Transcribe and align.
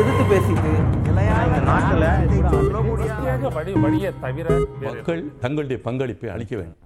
எதிர்த்து 0.00 0.24
பேசிட்டு 0.30 0.72
மக்கள் 4.80 5.38
தங்களுடைய 5.40 5.82
பங்களிப்பை 5.82 6.30
அளிக்க 6.30 6.56
வேண்டும். 6.56 6.76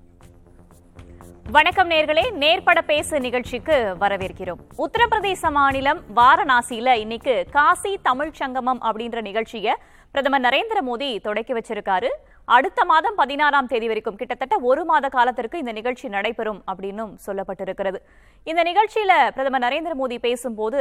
வணக்கம் 1.50 1.90
நேர்களே 1.90 2.30
நேர்பட 2.30 2.82
பேசு 2.82 3.21
நிகழ்ச்சிக்கு 3.21 3.96
வரவேற்கிறோம். 4.00 4.61
உத்தரப்பிரதேச 4.79 5.50
மாநிலம் 5.50 6.00
வாரணாசியில 6.16 6.89
இன்னைக்கு 6.89 7.46
காசி 7.51 7.99
தமிழ் 8.03 8.33
சங்கமம் 8.33 8.83
அப்படின்ற 8.83 9.21
நிகழ்ச்சியை 9.21 9.75
பிரதமர் 10.11 10.41
நரேந்திர 10.41 10.81
மோடி 10.89 11.21
தொடக்கி 11.21 11.53
வச்சிருக்காரு. 11.53 12.09
அடுத்த 12.48 12.84
மாதம் 12.84 13.14
பதினாறாம் 13.14 13.66
தேதி 13.66 13.86
வரைக்கும் 13.86 14.16
கிட்டத்தட்ட 14.16 14.58
ஒரு 14.58 14.84
மாத 14.84 15.08
காலத்திற்கு 15.08 15.58
இந்த 15.58 15.72
நிகழ்ச்சி 15.72 16.08
நடைபெறும் 16.08 16.62
அப்படின்னும் 16.70 17.12
சொல்லப்பட்டிருக்கிறது. 17.26 17.98
இந்த 18.44 18.62
நிகழ்ச்சியில 18.62 19.12
பிரதமர் 19.36 19.64
நரேந்திர 19.66 19.93
மோடி 20.00 20.18
பேசும்போது 20.18 20.80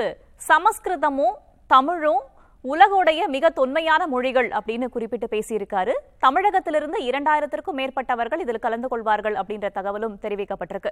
சமஸ்கிருதமும் 0.50 1.36
தமிழும் 1.68 2.24
உலகோடைய 2.72 3.22
மிக 3.34 3.46
தொன்மையான 3.56 4.02
மொழிகள் 4.12 4.50
அப்படின்னு 4.58 4.88
குறிப்பிட்டு 4.92 5.28
பேசியிருக்காரு. 5.32 5.94
தமிழகத்திலிருந்து 6.26 7.00
இரண்டாயிரத்திற்கும் 7.08 7.78
மேற்பட்டவர்கள் 7.80 8.44
இதில் 8.44 8.62
கலந்து 8.66 8.88
கொள்வார்கள் 8.92 9.36
அப்படின்ற 9.42 9.70
தகவலும் 9.78 10.16
தெரிவிக்கப்பட்டிருக்கு. 10.24 10.92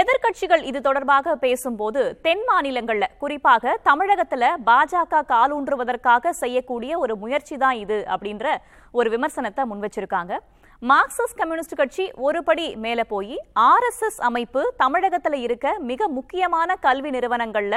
எதிர்க்கட்சிகள் 0.00 0.62
இது 0.70 0.80
தொடர்பாக 0.88 1.34
பேசும்போது 1.44 2.02
தென் 2.26 2.44
மாநிலங்கள்ல 2.50 3.08
குறிப்பாக 3.24 3.74
தமிழகத்துல 3.90 4.44
பாஜக 4.70 5.22
காலூன்றுவதற்காக 5.34 6.32
செய்யக்கூடிய 6.42 6.98
ஒரு 7.04 7.16
முயற்சி 7.24 7.58
தான் 7.64 7.78
இது 7.84 7.98
அப்படின்ற 8.16 8.56
ஒரு 9.00 9.10
விமர்சனத்தை 9.16 9.64
முன் 9.72 9.84
வச்சிருக்காங்க 9.84 10.34
மார்க்சிஸ்ட் 10.82 11.38
கம்யூனிஸ்ட் 11.40 11.76
கட்சி 11.80 12.04
ஒருபடி 12.26 12.64
மேல 12.84 13.00
போய் 13.12 13.36
ஆர்எஸ்எஸ் 13.70 14.18
அமைப்பு 14.28 14.62
தமிழகத்துல 14.82 15.38
இருக்க 15.44 15.66
மிக 15.90 16.08
முக்கியமான 16.16 16.74
கல்வி 16.86 17.10
நிறுவனங்கள்ல 17.16 17.76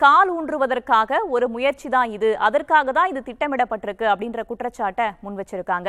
கால் 0.00 0.30
ஊன்றுவதற்காக 0.36 1.20
ஒரு 1.34 1.46
முயற்சி 1.54 1.88
தான் 1.94 2.10
இது. 2.16 2.30
அதற்காக 2.46 2.92
தான் 2.98 3.10
இது 3.12 3.20
திட்டமிடப்பட்டிருக்கு 3.28 4.06
அப்படின்ற 4.12 4.42
குற்றச்சாட்டை 4.50 5.06
முன் 5.24 5.38
வச்சிருக்காங்க. 5.40 5.88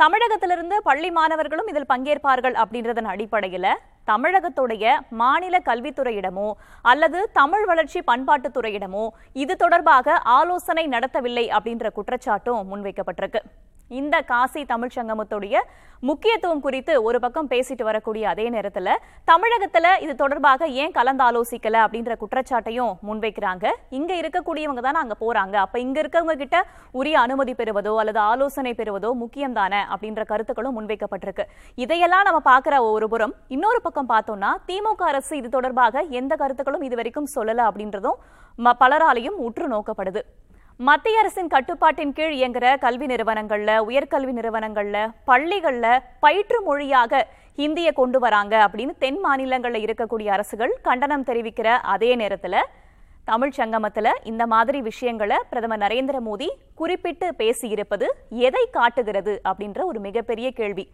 தமிழகத்திலிருந்து 0.00 0.78
பள்ளி 0.88 1.10
மாணவர்களும் 1.18 1.68
இதில் 1.72 1.90
பங்கேற்பார்கள் 1.92 2.56
அப்படின்றதன் 2.62 3.12
அடிப்படையில 3.12 3.66
தமிழகத்துடைய 4.10 4.96
மாநில 5.22 5.58
கல்வித்துறையிடமோ 5.68 6.48
அல்லது 6.92 7.20
தமிழ் 7.40 7.64
வளர்ச்சி 7.70 8.02
பண்பாட்டுத்துறையிடமோ 8.10 9.06
இது 9.44 9.56
தொடர்பாக 9.64 10.18
ஆலோசனை 10.40 10.84
நடத்தவில்லை 10.96 11.46
அப்படின்ற 11.58 11.88
குற்றச்சாட்டும் 11.98 12.68
முன்வைக்கப்பட்டிருக்கு. 12.72 13.42
இந்த 13.88 14.20
காசி 14.20 14.64
தமிழ் 14.64 14.90
சங்கமத்துடைய 14.94 15.60
முக்கியத்துவம் 16.00 16.60
குறித்து 16.60 17.02
ஒரு 17.02 17.20
பக்கம் 17.20 17.48
பேசிட்டு 17.48 17.82
வரக்கூடிய 17.82 18.28
அதே 18.28 18.50
நேரத்துல 18.50 18.96
தமிழகத்துல 19.26 20.02
இது 20.02 20.14
தொடர்பாக 20.14 20.66
ஏன் 20.66 20.90
கலந்து 20.90 21.24
ஆலோசிக்கல 21.24 21.86
அப்படின்ற 21.86 22.16
குற்றச்சாட்டையும் 22.16 22.94
முன்வைக்கிறாங்க. 23.08 23.72
இங்க 23.90 24.14
இருக்கக்கூடியவங்க 24.14 24.80
தானே 24.80 24.98
அங்க 24.98 25.16
போறாங்க. 25.20 25.54
அப்ப 25.54 25.78
இங்க 25.78 26.02
இருக்கவங்க 26.02 26.36
கிட்ட 26.36 26.66
உரிய 26.90 27.20
அனுமதி 27.20 27.52
பெறுவதோ 27.52 27.96
அல்லது 27.96 28.18
ஆலோசனை 28.18 28.74
பெறுவதோ 28.74 29.12
முக்கியம் 29.12 29.52
தானே 29.52 29.76
அப்படின்ற 29.76 30.24
கருத்துக்களும் 30.24 30.80
முன்வைக்கப்பட்டிருக்கு. 30.80 31.44
இதையெல்லாம் 31.74 32.22
நம்ம 32.22 32.58
பார்க்குற 32.58 32.78
ஒரு 32.78 33.08
புறம் 33.08 33.34
இன்னொரு 33.48 33.82
பக்கம் 33.82 34.08
பார்த்தோம்னா 34.08 34.54
திமுக 34.66 35.02
அரசு 35.02 35.36
இது 35.36 35.48
தொடர்பாக 35.48 36.00
எந்த 36.00 36.36
கருத்துக்களும் 36.36 36.82
இது 36.82 36.96
வரைக்கும் 36.96 37.28
சொல்லல 37.34 37.70
அப்படின்றதும் 37.70 38.14
ம- 38.58 38.72
பலராலையும் 38.80 39.38
உற்று 39.38 39.68
நோக்கப்படுது. 39.68 40.20
மத்திய 40.80 41.18
அரசின் 41.18 41.48
கட்டுப்பாட்டின் 41.48 42.12
கீழ் 42.12 42.32
இயங்குற 42.32 42.78
கல்வி 42.78 43.06
நிறுவனங்கள்ல 43.06 43.70
உயர்கல்வி 43.86 44.32
நிறுவனங்கள்ல 44.32 44.96
பள்ளிகள்ல 45.26 45.86
பயிற்று 46.20 46.58
மொழியாக 46.62 47.22
ஹிந்தியை 47.58 47.92
கொண்டு 47.92 48.18
வராங்க 48.18 48.54
அப்படின்னு 48.66 48.94
தென் 48.98 49.20
மாநிலங்கள்ல 49.24 49.80
இருக்கக்கூடிய 49.86 50.28
அரசுகள் 50.28 50.72
கண்டனம் 50.82 51.24
தெரிவிக்கிற 51.24 51.66
அதே 51.66 52.16
நேரத்துல 52.16 52.60
தமிழ் 53.24 53.54
சங்கமத்துல 53.56 54.12
இந்த 54.24 54.46
மாதிரி 54.46 54.80
விஷயங்களை 54.80 55.38
பிரதமர் 55.50 55.82
நரேந்திர 55.82 56.16
மோடி 56.20 56.48
குறிப்பிட்டு 56.74 57.28
பேசியிருப்பது 57.38 58.08
எதை 58.28 58.64
காட்டுகிறது 58.70 59.40
அப்படின்ற 59.44 59.80
ஒரு 59.84 60.00
மிகப்பெரிய 60.00 60.50
கேள்வி. 60.50 60.84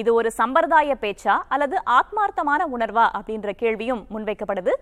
இது 0.00 0.10
ஒரு 0.18 0.28
சம்பிரதாய 0.38 0.94
பேச்சா 1.04 1.34
அல்லது 1.54 1.76
ஆத்மார்த்தமான 1.98 2.66
உணர்வா 2.74 3.06
அப்படின்ற 3.18 3.50
கேள்வியும் 3.62 4.02
முன்வைக்கப்படுது. 4.14 4.72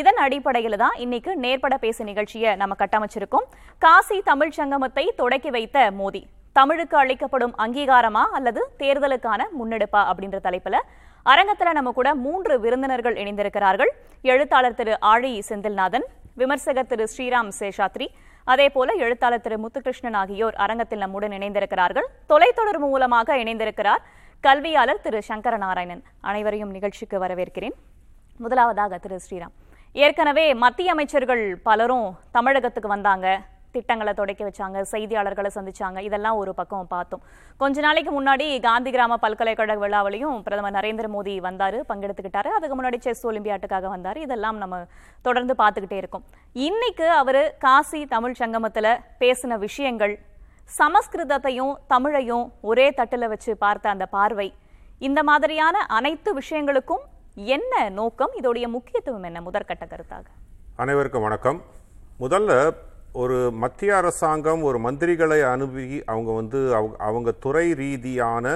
இதன் 0.00 0.20
அடிப்படையில் 0.24 0.80
தான் 0.84 0.96
இன்னைக்கு 1.04 1.30
நேர்பட 1.44 1.76
பேசு 1.84 2.04
நிகழ்ச்சியை 2.10 2.52
நம்ம 2.62 2.76
கட்டமைச்சிருக்கோம். 2.82 3.46
காசி 3.84 4.18
தமிழ் 4.30 4.56
சங்கமத்தை 4.58 5.04
தொடக்கி 5.22 5.52
வைத்த 5.56 5.90
மோடி 6.00 6.22
தமிழுக்கு 6.58 6.96
அளிக்கப்படும் 7.02 7.54
அங்கீகாரமா 7.64 8.22
அல்லது 8.36 8.60
தேர்தலுக்கான 8.82 9.40
முன்னெடுப்பா 9.58 10.02
அப்படின்ற 10.12 10.38
தலைப்புல 10.46 10.78
அரங்கத்துல 11.32 11.72
நம்ம 11.78 11.90
கூட 11.96 12.08
மூன்று 12.24 12.54
விருந்தினர்கள் 12.64 13.16
இணைந்திருக்கிறார்கள். 13.22 13.90
எழுத்தாளர் 14.32 14.78
திரு 14.78 14.94
ஆழி 15.12 15.32
செந்தில்நாதன் 15.48 16.06
விமர்சகர் 16.40 16.88
திரு 16.90 17.04
ஸ்ரீராம் 17.12 17.50
சேஷாத்ரி 17.58 18.06
அதே 18.52 18.66
போல 18.74 18.92
எழுத்தாளர் 19.04 19.42
திரு 19.46 19.56
முத்துகிருஷ்ணன் 19.62 20.16
ஆகியோர் 20.20 20.56
அரங்கத்தில் 20.64 21.02
நம்முடன் 21.04 21.34
இணைந்திருக்கிறார்கள். 21.38 22.06
தொலைத்தொடர்பு 22.30 22.86
மூலமாக 22.92 23.36
இணைந்திருக்கிறார். 23.42 24.02
கல்வியாளர் 24.44 25.00
திரு 25.04 25.20
சங்கர 25.28 25.54
நாராயணன் 25.62 26.02
அனைவரையும் 26.20 26.70
நிகழ்ச்சிக்கு 26.74 27.16
வரவேற்கிறேன். 27.22 27.74
முதலாவதாக 28.42 28.98
திரு 29.04 29.16
ஸ்ரீராம். 29.24 29.54
ஏற்கனவே 29.92 30.44
மத்திய 30.54 30.92
அமைச்சர்கள் 30.94 31.42
பலரும் 31.68 32.06
தமிழகத்துக்கு 32.36 32.88
வந்தாங்க. 32.88 33.26
திட்டங்களை 33.72 34.12
தொடக்கி 34.20 34.44
வச்சாங்க 34.44 34.84
செய்தியாளர்களை 34.92 35.50
சந்திச்சாங்க. 35.56 35.98
இதெல்லாம் 36.08 36.36
ஒரு 36.42 36.54
பக்கம் 36.60 36.86
பார்த்தோம். 36.94 37.24
கொஞ்ச 37.56 37.80
நாளைக்கு 37.80 38.12
முன்னாடி 38.18 38.46
காந்தி 38.68 38.90
கிராம 38.90 39.16
பல்கலைக்கழக 39.24 39.78
விழாவிலையும் 39.84 40.38
பிரதமர் 40.46 40.76
நரேந்திர 40.78 41.08
மோடி 41.16 41.36
வந்தார் 41.48 41.78
பங்கெடுத்துக்கிட்டாரு. 41.90 42.52
அதுக்கு 42.60 42.78
முன்னாடி 42.82 43.00
செஸ் 43.08 43.26
ஒலிம்பியாட்டுக்காக 43.26 43.86
வந்தார். 43.96 44.18
இதெல்லாம் 44.26 44.56
நம்ம 44.56 44.82
தொடர்ந்து 45.22 45.56
பார்த்துக்கிட்டே 45.62 46.00
இருக்கோம். 46.04 46.26
இன்னைக்கு 46.68 47.08
அவர் 47.20 47.42
காசி 47.66 48.02
தமிழ் 48.16 48.40
சங்கமத்தில் 48.44 48.92
பேசின 49.24 49.58
விஷயங்கள் 49.68 50.16
சமஸ்கிருதத்தையும் 50.76 51.74
தமிழையும் 51.92 52.46
ஒரே 52.70 52.86
தட்டில் 52.98 53.30
வச்சு 53.32 53.52
பார்த்த 53.62 53.94
அந்த 53.94 54.06
பார்வை 54.16 54.48
இந்த 55.06 55.20
மாதிரியான 55.28 55.76
அனைத்து 55.98 56.30
விஷயங்களுக்கும் 56.40 57.04
என்ன 57.56 57.72
நோக்கம்? 57.98 58.32
இதோடைய 58.40 58.66
முக்கியத்துவம் 58.74 59.26
என்ன? 59.28 59.38
முதற்கட்ட 59.46 59.84
கருத்தாக. 59.92 60.26
அனைவருக்கும் 60.82 61.26
வணக்கம். 61.26 61.58
முதல்ல 62.24 62.52
ஒரு 63.22 63.38
மத்திய 63.62 63.90
அரசாங்கம் 64.00 64.62
ஒரு 64.68 64.78
மந்திரிகளை 64.86 65.40
அனுப்பி 65.52 65.86
அவங்க 66.12 66.30
வந்து 66.40 66.60
அவங்க 66.78 66.96
அவங்க 67.08 67.30
துறை 67.44 67.66
ரீதியான 67.82 68.46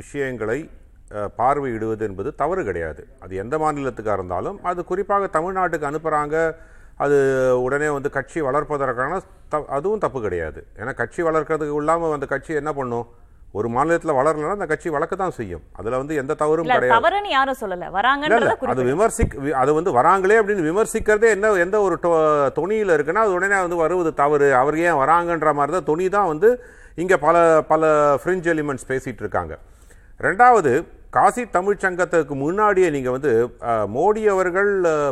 விஷயங்களை 0.00 0.58
பார்வையிடுவது 1.40 2.02
என்பது 2.08 2.30
தவறு 2.42 2.62
கிடையாது. 2.68 3.02
அது 3.24 3.32
எந்த 3.42 3.54
மாநிலத்துக்காக 3.64 4.18
இருந்தாலும் 4.20 4.58
அது 4.70 4.80
குறிப்பாக 4.90 5.28
தமிழ்நாட்டுக்கு 5.36 5.90
அனுப்புகிறாங்க 5.90 6.36
அது 7.04 7.16
உடனே 7.66 7.88
வந்து 7.96 8.10
கட்சி 8.16 8.38
வளர்ப்பதற்கான 8.48 9.20
த 9.52 9.58
அதுவும் 9.76 10.02
தப்பு 10.04 10.18
கிடையாது. 10.26 10.60
ஏன்னா 10.80 10.92
கட்சி 11.00 11.20
வளர்க்கறதுக்கு 11.28 11.80
இல்லாமல் 11.82 12.16
அந்த 12.16 12.26
கட்சி 12.34 12.52
என்ன 12.60 12.72
பண்ணும்? 12.78 13.06
ஒரு 13.58 13.68
மாநிலத்தில் 13.74 14.16
வளரலைன்னா 14.16 14.56
அந்த 14.56 14.66
கட்சி 14.72 14.88
வளர்க்க 14.94 15.14
தான் 15.20 15.36
செய்யும். 15.36 15.62
அதில் 15.78 15.98
வந்து 16.00 16.14
எந்த 16.22 16.32
தவறும் 16.42 16.66
கிடையாது. 16.66 17.30
யாரும் 17.36 17.58
சொல்லல. 17.60 17.86
வராங்கன்றத 17.98 18.50
அது 18.72 18.82
விமர்சிக் 18.90 19.36
அது 19.60 19.70
வந்து 19.78 19.94
வராங்களே 19.98 20.38
அப்படின்னு 20.40 20.66
விமர்சிக்கிறதே 20.70 21.30
என்ன 21.36 21.52
எந்த 21.66 21.78
ஒரு 21.86 21.96
தொனியில 22.58 22.96
இருக்குன்னா 22.96 23.24
அது 23.26 23.36
உடனே 23.38 23.60
வந்து 23.66 23.80
வருவது 23.84 24.12
தவறு. 24.22 24.50
அவர் 24.60 24.78
ஏன் 24.88 25.00
வராங்கன்ற 25.02 25.52
மாதிரி 25.60 25.74
தான் 25.76 25.88
தொனி 25.90 26.08
தான் 26.16 26.30
வந்து 26.32 26.50
இங்க 27.04 27.16
பல 27.26 27.36
பல 27.72 27.92
ஃப்ரிஞ்ச் 28.22 28.48
எலிமெண்ட்ஸ் 28.54 28.88
பேசிட்டு 28.92 29.22
இருக்காங்க. 29.24 29.54
ரெண்டாவது 30.26 30.72
காசி 31.10 31.42
தமிழ்ச் 31.50 31.84
சங்கத்துக்கு 31.84 32.34
முன்னாடியே 32.44 32.88
நீங்கள் 32.90 33.14
வந்து 33.16 33.30
மோடி 33.94 34.22
அவர்கள் 34.32 34.70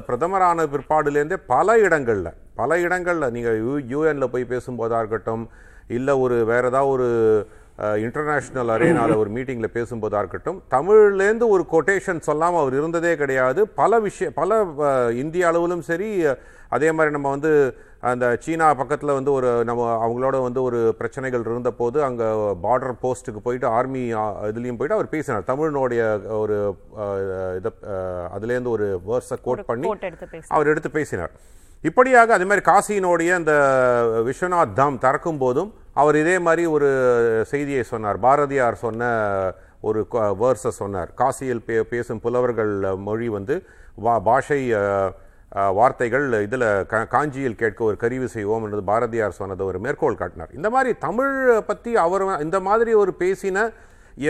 பிரதமரான 0.09 0.67
பிற்பாடுலேருந்தே 0.73 1.39
பல 1.47 1.79
இடங்களில் 1.79 2.33
பல 2.55 2.79
இடங்களில் 2.81 3.33
நீங்கள் 3.37 3.57
யூ 3.67 3.75
யூஎனில் 3.93 4.33
போய் 4.35 4.51
பேசும்போதாக 4.51 5.01
இருக்கட்டும் 5.03 5.45
இல்லை 5.97 6.15
ஒரு 6.25 6.37
வேறு 6.51 6.69
ஏதாவது 6.73 6.93
ஒரு 6.95 7.09
இன்டர்நேஷ்னல் 8.07 8.73
அரேனால 8.75 9.17
ஒரு 9.17 9.31
மீட்டிங்கில் 9.31 9.75
பேசும்போதாக 9.79 10.23
இருக்கட்டும் 10.25 10.61
தமிழ்லேருந்து 10.77 11.49
ஒரு 11.55 11.65
கொட்டேஷன் 11.73 12.27
சொல்லாமல் 12.29 12.63
அவர் 12.63 12.79
இருந்ததே 12.81 13.13
கிடையாது. 13.17 13.63
பல 13.81 13.99
விஷயம் 14.07 14.37
பல 14.41 14.61
இந்திய 15.23 15.49
அளவிலும் 15.49 15.87
சரி 15.91 16.11
அதே 16.75 16.89
மாதிரி 16.97 17.15
நம்ம 17.17 17.31
வந்து 17.35 17.51
அந்த 18.11 18.27
சீனா 18.45 18.67
பக்கத்தில் 18.81 19.17
வந்து 19.19 19.31
ஒரு 19.39 19.51
நம்ம 19.69 19.83
அவங்களோட 20.05 20.37
வந்து 20.47 20.61
ஒரு 20.69 20.81
பிரச்சனைகள் 20.99 21.45
இருந்தபோது 21.51 21.99
அங்கே 22.09 22.27
பார்டர் 22.65 23.01
போஸ்ட்டுக்கு 23.03 23.41
போயிட்டு 23.47 23.67
ஆர்மி 23.77 24.03
இதுலேயும் 24.51 24.79
போயிட்டு 24.79 24.99
அவர் 24.99 25.15
பேசினார். 25.15 25.49
தமிழினுடைய 25.51 26.03
ஒரு 26.43 26.57
இதை 27.59 27.73
அதுலேருந்து 28.37 28.75
ஒரு 28.77 28.89
வேர்ஸை 29.09 29.39
கோட் 29.47 29.69
பண்ணி 29.71 29.89
அவர் 30.57 30.73
எடுத்து 30.73 30.91
பேசினார். 30.99 31.35
இப்படியாக 31.89 32.35
அதே 32.35 32.47
மாதிரி 32.51 32.65
காசியினுடைய 32.71 33.33
அந்த 33.41 33.55
விஸ்வநாத் 34.29 34.79
தாம் 34.81 35.03
திறக்கும் 35.05 35.43
போதும் 35.45 35.71
அவர் 36.03 36.17
இதே 36.23 36.37
மாதிரி 36.47 36.65
ஒரு 36.77 36.89
செய்தியை 37.53 37.83
சொன்னார். 37.93 38.19
பாரதியார் 38.25 38.83
சொன்ன 38.85 39.11
ஒரு 39.89 40.01
வேர்ஸை 40.43 40.73
சொன்னார். 40.83 41.11
காசியில் 41.21 41.65
பே 41.67 41.77
பேசும் 41.95 42.23
புலவர்கள் 42.25 42.73
மொழி 43.09 43.29
வந்து 43.37 43.57
வா 44.05 44.15
பாஷை 44.29 44.61
வார்த்தைகள் 45.79 46.25
இதில் 46.47 46.65
காஞ்சியில் 47.15 47.59
கேட்க 47.61 47.81
ஒரு 47.89 47.97
கருவி 48.03 48.27
செய்வோம் 48.37 48.65
என்றது 48.67 48.83
பாரதியார் 48.91 49.39
சொன்னதை 49.41 49.65
ஒரு 49.71 49.79
மேற்கோள் 49.85 50.19
காட்டினார். 50.21 50.51
இந்த 50.59 50.69
மாதிரி 50.75 50.91
தமிழ் 51.07 51.35
பற்றி 51.69 51.93
அவர் 52.05 52.25
இந்த 52.47 52.59
மாதிரி 52.69 52.93
ஒரு 53.03 53.15
பேசின 53.23 53.65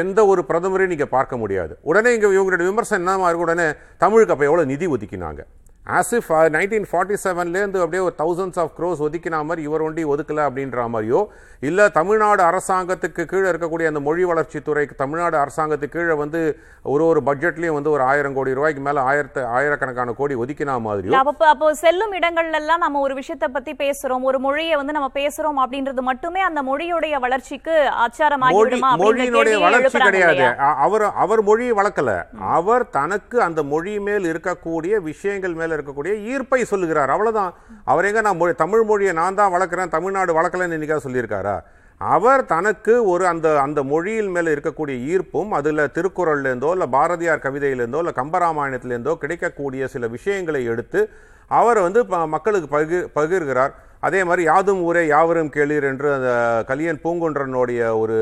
எந்த 0.02 0.20
ஒரு 0.32 0.42
பிரதமரையும் 0.50 0.92
நீங்கள் 0.94 1.12
பார்க்க 1.16 1.42
முடியாது. 1.42 1.72
உடனே 1.90 2.12
இங்கே 2.16 2.30
இவங்களுடைய 2.36 2.68
விமர்சனம் 2.70 3.02
என்னமா 3.02 3.28
இருக்கு 3.30 3.46
உடனே 3.48 3.66
தமிழுக்கு 4.04 4.34
அப்போ 4.34 4.46
எவ்வளோ 4.50 4.66
நிதி 4.72 4.86
ஒதுக்கினாங்க? 4.94 5.42
ஆசிஃப் 5.86 6.28
நைன்டீன் 6.54 6.86
ஃபார்ட்டி 6.90 7.16
செவன்லேருந்து 7.24 7.80
அப்படியே 7.82 8.02
ஒரு 8.02 8.14
தௌசண்ட்ஸ் 8.18 8.60
ஆஃப் 8.62 8.72
க்ரோஸ் 8.78 9.02
ஒதுக்கின 9.06 9.42
மாதிரி 9.44 9.62
இவர் 9.62 9.82
ஒண்டி 9.82 10.02
ஒதுக்கல 10.12 10.46
அப்படின்ற 10.48 10.86
மாதிரியோ 10.94 11.20
இல்லை 11.62 11.84
தமிழ்நாடு 11.90 12.42
அரசாங்கத்துக்கு 12.42 13.22
கீழே 13.24 13.46
இருக்கக்கூடிய 13.50 13.86
அந்த 13.86 14.00
மொழி 14.00 14.24
வளர்ச்சித்துறைக்கு 14.24 14.94
தமிழ்நாடு 14.96 15.36
அரசாங்கத்துக்கு 15.36 15.96
கீழே 15.96 16.16
வந்து 16.22 16.40
ஒரு 16.86 17.04
ஒரு 17.06 17.20
பட்ஜெட்லேயும் 17.28 17.76
வந்து 17.78 17.90
ஒரு 17.90 18.02
ஆயிரம் 18.02 18.34
கோடி 18.34 18.56
ரூபாய்க்கு 18.58 18.82
மேலே 18.82 19.00
ஆயிரத்து 19.06 19.40
ஆயிரக்கணக்கான 19.56 20.14
கோடி 20.18 20.34
ஒதுக்கினா 20.42 20.74
மாதிரியோ 20.86 21.10
இல்ல, 21.10 21.22
அப்ப 21.24 21.46
அப்போ 21.52 21.68
செல்லும் 21.82 22.14
இடங்கள்ல 22.18 22.60
எல்லாம் 22.60 22.82
நம்ம 22.84 23.00
ஒரு 23.00 23.14
விஷயத்தை 23.20 23.48
பத்தி 23.50 23.74
பேசுறோம் 23.80 24.26
ஒரு 24.30 24.40
மொழியை 24.46 24.76
வந்து 24.76 24.96
நம்ம 24.98 25.10
பேசுறோம் 25.16 25.60
அப்படின்றது 25.64 26.04
மட்டுமே 26.10 26.42
அந்த 26.48 26.62
மொழியுடைய 26.62 27.14
வளர்ச்சிக்கு 27.24 27.76
அப்படின்ற 27.98 28.92
மொழியினுடைய 29.02 29.56
வளர்ச்சி 29.66 29.98
கிடையாது. 30.00 30.44
அவர் 30.86 31.06
அவர் 31.24 31.42
மொழியை 31.42 31.74
வளர்க்கல. 31.78 32.10
அவர் 32.56 32.84
தனக்கு 32.90 33.36
அந்த 33.42 33.60
மொழி 33.72 33.96
மேல் 34.06 34.28
இருக்கக்கூடிய 34.32 34.94
விஷயங்கள் 35.08 35.56
மேல 35.56 35.74
இருக்கக்கூடிய 35.76 36.24
ஈர்ப்பை 36.24 36.62
சொல்லுகிறார். 36.62 37.10
அவ்வளவுதான். 37.10 37.54
அவர் 37.84 38.04
எங்கே 38.04 38.20
நான் 38.20 38.40
மொழி- 38.40 38.54
தமிழ் 38.54 38.82
மொழியை 38.82 39.12
நான் 39.12 39.34
தான் 39.34 39.52
வளர்க்குறேன் 39.52 39.88
தமிழ்நாடு 39.88 40.40
வளர்க்கலன்னு 40.40 40.76
இன்னைக்கா 40.76 40.96
சொல்லியிருக்காரா? 40.96 41.60
அவர் 41.98 42.44
தனக்கு 42.44 43.06
ஒரு 43.06 43.26
அந்த 43.26 43.60
அந்த 43.60 43.82
மொழியில் 43.82 44.28
மேலே 44.28 44.52
இருக்கக்கூடிய 44.52 45.06
ஈர்ப்பும் 45.06 45.48
அதில் 45.48 45.78
திருக்குறள்லேருந்தோ 45.78 46.70
இல்லை 46.70 46.86
பாரதியார் 46.86 47.38
கவிதையிலேருந்தோ 47.38 47.96
இல்லை 47.96 48.12
கம்பராமாயணத்துலேருந்தோ 48.16 49.14
கிடைக்கக்கூடிய 49.14 49.86
சில 49.86 50.06
விஷயங்களை 50.06 50.64
எடுத்து 50.64 51.10
அவர் 51.48 51.78
வந்து 51.78 52.06
ப- 52.06 52.26
மக்களுக்கு 52.26 52.78
பகிர் 52.78 53.18
பகிர்கிறார். 53.18 53.70
அதே 54.02 54.24
மாதிரி 54.24 54.42
யாதும் 54.42 54.82
ஊரே 54.82 55.06
யாவரும் 55.06 55.50
கேளீர் 55.50 55.82
என்று 55.82 56.08
அந்த 56.12 56.30
கலியன் 56.68 57.00
பூங்குன்றனுடைய 57.04 57.98
ஒரு 57.98 58.16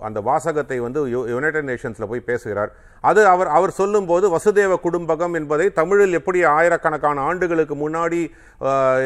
அந்த 0.00 0.20
வாசகத்தை 0.20 0.78
வந்து 0.78 1.00
யு- 1.06 1.28
யுனைடெட் 1.28 1.68
நேஷன்ஸில் 1.68 2.08
போய் 2.08 2.20
பேசுகிறார். 2.20 2.70
அது 3.04 3.26
அவர் 3.26 3.48
அவர் 3.48 3.70
சொல்லும்போது 3.70 4.26
வசுதேவ 4.30 4.76
குடும்பகம் 4.82 5.34
என்பதை 5.34 5.72
தமிழில் 5.72 6.12
எப்படி 6.12 6.44
ஆயிரக்கணக்கான 6.52 7.20
ஆண்டுகளுக்கு 7.20 7.74
முன்னாடி 7.74 8.20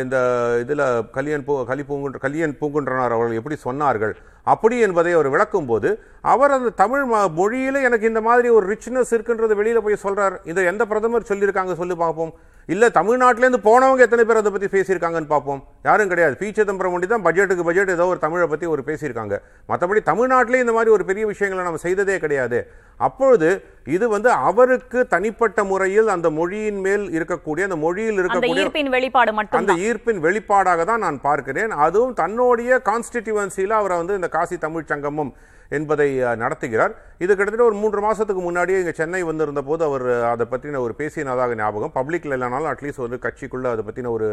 இந்த 0.03 0.17
இதில் 0.61 0.85
கலியன் 1.11 1.45
பூ 1.45 1.65
கலி 1.65 1.83
பூங்குன்ற 1.83 2.19
கலியன் 2.19 2.59
பூங்குன்றனார் 2.61 3.17
அவர்கள் 3.17 3.33
எப்படி 3.35 3.59
சொன்னார்கள் 3.65 4.15
அப்படி 4.47 4.79
என்பதை 4.79 5.13
அவர் 5.13 5.31
விளக்கும்போது 5.31 5.89
அவர் 6.27 6.51
அந்த 6.51 6.71
தமிழ் 6.77 7.05
ம- 7.05 7.33
மொழியில் 7.33 7.85
எனக்கு 7.85 8.07
இந்த 8.07 8.21
மாதிரி 8.21 8.49
ஒரு 8.51 8.67
ரிச்னஸ் 8.73 9.15
இருக்குன்றது 9.15 9.55
வெளியில் 9.55 9.83
போய் 9.83 9.97
சொல்கிறார் 9.97 10.41
இதை 10.45 10.65
எந்த 10.65 10.87
பிரதமர் 10.87 11.29
சொல்லியிருக்காங்க 11.29 11.75
சொல்லி 11.75 11.95
பார்ப்போம். 11.97 12.33
இல்லை 12.73 12.89
தமிழ்நாட்டிலேருந்து 12.99 13.61
போனவங்க 13.69 14.03
எத்தனை 14.07 14.25
பேர் 14.29 14.41
அதை 14.41 14.51
பற்றி 14.55 14.69
பேசியிருக்காங்கன்னு 14.75 15.31
பார்ப்போம். 15.33 15.61
யாரும் 15.89 16.11
கிடையாது. 16.13 16.35
பி. 16.41 16.49
சிதம்பரம் 16.59 16.93
ஒண்டி 16.97 17.07
தான் 17.13 17.25
பட்ஜெட்டுக்கு 17.25 17.67
பட்ஜெட் 17.69 17.95
ஏதோ 17.95 18.07
ஒரு 18.13 18.21
தமிழை 18.25 18.47
பற்றி 18.53 18.67
ஒரு 18.75 18.83
பேசியிருக்காங்க. 18.87 19.37
மற்றபடி 19.71 20.01
தமிழ்நாட்டிலே 20.11 20.63
இந்த 20.65 20.75
மாதிரி 20.77 20.91
ஒரு 20.97 21.05
பெரிய 21.05 21.25
விஷயங்களை 21.33 21.65
நம்ம 21.67 21.83
செய்ததே 21.87 22.19
கிடையாது. 22.25 22.61
அப்பொழுது 23.07 23.51
இது 23.97 24.07
வந்து 24.15 24.31
அவருக்கு 24.49 24.99
தனிப்பட்ட 25.13 25.61
முறையில் 25.71 26.09
அந்த 26.15 26.29
மொழியின் 26.39 26.81
மேல் 26.87 27.05
இருக்கக்கூடிய 27.19 27.69
அந்த 27.69 27.79
மொழியில் 27.85 28.13
அந்த 28.13 28.23
இருக்கக்கூடிய 28.23 28.65
ஈர்ப்பின் 28.65 28.91
வெளிப்பாடு 28.97 29.31
அந்த 29.33 29.39
மட்டும் 29.41 29.85
ஈர்ப்பின் 29.87 30.21
வெளிப்பாடாக 30.27 30.85
தான் 30.91 31.05
நான் 31.07 31.21
பார்க்கிறேன். 31.29 31.73
அதுவும் 31.87 32.17
தன்னுடைய 32.21 32.81
கான்ஸ்டிடியூவன்சியில் 32.91 33.79
அவரை 33.79 33.97
வந்து 34.03 34.19
இந்த 34.21 34.31
காசி 34.37 34.59
தமிழ் 34.67 34.91
சங்கமம் 34.93 35.33
என்பதை 35.79 36.09
நடத்துகிறார். 36.43 36.93
இது 37.25 37.33
கிட்டத்தட்ட 37.33 37.65
ஒரு 37.71 37.77
மூன்று 37.83 38.01
மாசத்துக்கு 38.07 38.43
முன்னாடியே 38.47 38.79
இங்க 38.83 38.95
சென்னை 39.01 39.23
வந்திருந்த 39.29 39.63
போது 39.69 39.83
அவர் 39.89 40.07
அதை 40.33 40.47
பற்றின 40.53 40.81
ஒரு 40.87 40.95
பேசினதாக 41.01 41.57
ஞாபகம். 41.63 41.95
பப்ளிக்ல 41.99 42.37
இல்லைனாலும் 42.39 42.71
அட்லீஸ்ட் 42.73 43.05
ஒரு 43.07 43.19
கட்சிக்குள்ள 43.27 43.69
அதை 43.75 43.85
பற்றின 43.89 44.13
ஒரு 44.19 44.29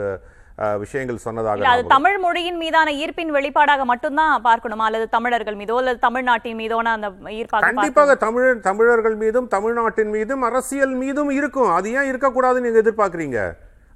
விஷயங்கள் 0.84 1.24
சொன்னதாக 1.26 1.66
அது. 1.72 1.84
தமிழ் 1.96 2.18
மொழியின் 2.24 2.60
மீதான 2.62 2.94
ஈர்ப்பின் 3.02 3.34
வெளிப்பாடாக 3.36 3.84
மட்டும்தான் 3.92 4.32
பார்க்கணுமா? 4.48 4.86
அல்லது 4.90 5.06
தமிழர்கள் 5.16 5.58
மீதோ 5.60 5.76
அல்லது 5.82 6.00
தமிழ்நாட்டின் 6.06 6.58
மீதோன 6.62 6.94
அந்த 6.98 7.10
ஈர்ப்பாக 7.40 7.62
கண்டிப்பாக 7.66 8.16
தமிழ் 8.26 8.62
தமிழர்கள் 8.70 9.18
மீதும் 9.24 9.50
தமிழ்நாட்டின் 9.56 10.14
மீதும் 10.16 10.46
அரசியல் 10.50 10.96
மீதும் 11.04 11.32
இருக்கும். 11.40 11.70
அது 11.78 11.94
ஏன் 12.00 12.10
இருக்கக்கூடாதுன்னு 12.12 12.68
நீங்க 12.68 12.82
எதிர்பார்க்குறீங்க? 12.86 13.42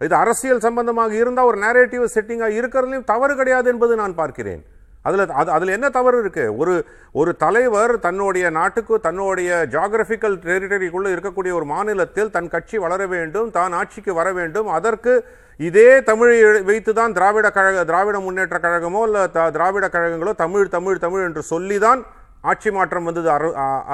இது 0.07 0.15
அரசியல் 0.23 0.65
சம்பந்தமாக 0.67 1.15
இருந்தால் 1.21 1.49
ஒரு 1.53 1.57
நேரேட்டிவ் 1.65 2.05
செட்டிங்காக 2.17 2.59
இருக்கிறதுலையும் 2.59 3.09
தவறு 3.13 3.33
கிடையாது 3.41 3.67
என்பது 3.73 3.95
நான் 4.03 4.19
பார்க்கிறேன். 4.21 4.61
அதில் 5.07 5.21
அது 5.41 5.49
அதில் 5.53 5.75
என்ன 5.75 5.87
தவறு 5.97 6.17
இருக்கு? 6.23 6.43
ஒரு 6.61 6.73
ஒரு 7.19 7.31
தலைவர் 7.43 7.93
தன்னுடைய 8.05 8.45
நாட்டுக்கு 8.57 8.95
தன்னுடைய 9.05 9.51
ஜாகிரபிக்கல் 9.75 10.35
டெரிட்டரிக்குள்ளே 10.47 11.11
இருக்கக்கூடிய 11.15 11.51
ஒரு 11.59 11.65
மாநிலத்தில் 11.75 12.33
தன் 12.35 12.51
கட்சி 12.55 12.77
வளர 12.83 13.07
வேண்டும் 13.13 13.49
தான் 13.57 13.75
ஆட்சிக்கு 13.79 14.13
வர 14.19 14.27
வேண்டும். 14.39 14.69
அதற்கு 14.79 15.13
இதே 15.61 15.89
தமிழை 16.01 16.35
வைத்து 16.63 16.91
தான் 16.93 17.13
திராவிட 17.13 17.47
கழக 17.49 17.83
திராவிட 17.83 18.17
முன்னேற்ற 18.19 18.57
கழகமோ 18.59 19.01
இல்லை 19.07 19.23
திராவிட 19.51 19.85
கழகங்களோ 19.87 20.33
தமிழ் 20.35 20.67
தமிழ் 20.67 20.97
தமிழ் 20.97 21.25
என்று 21.25 21.41
சொல்லி 21.43 21.77
தான் 21.77 22.01
ஆட்சி 22.43 22.69
மாற்றம் 22.71 23.03
வந்தது 23.03 23.29
அறு 23.29 23.49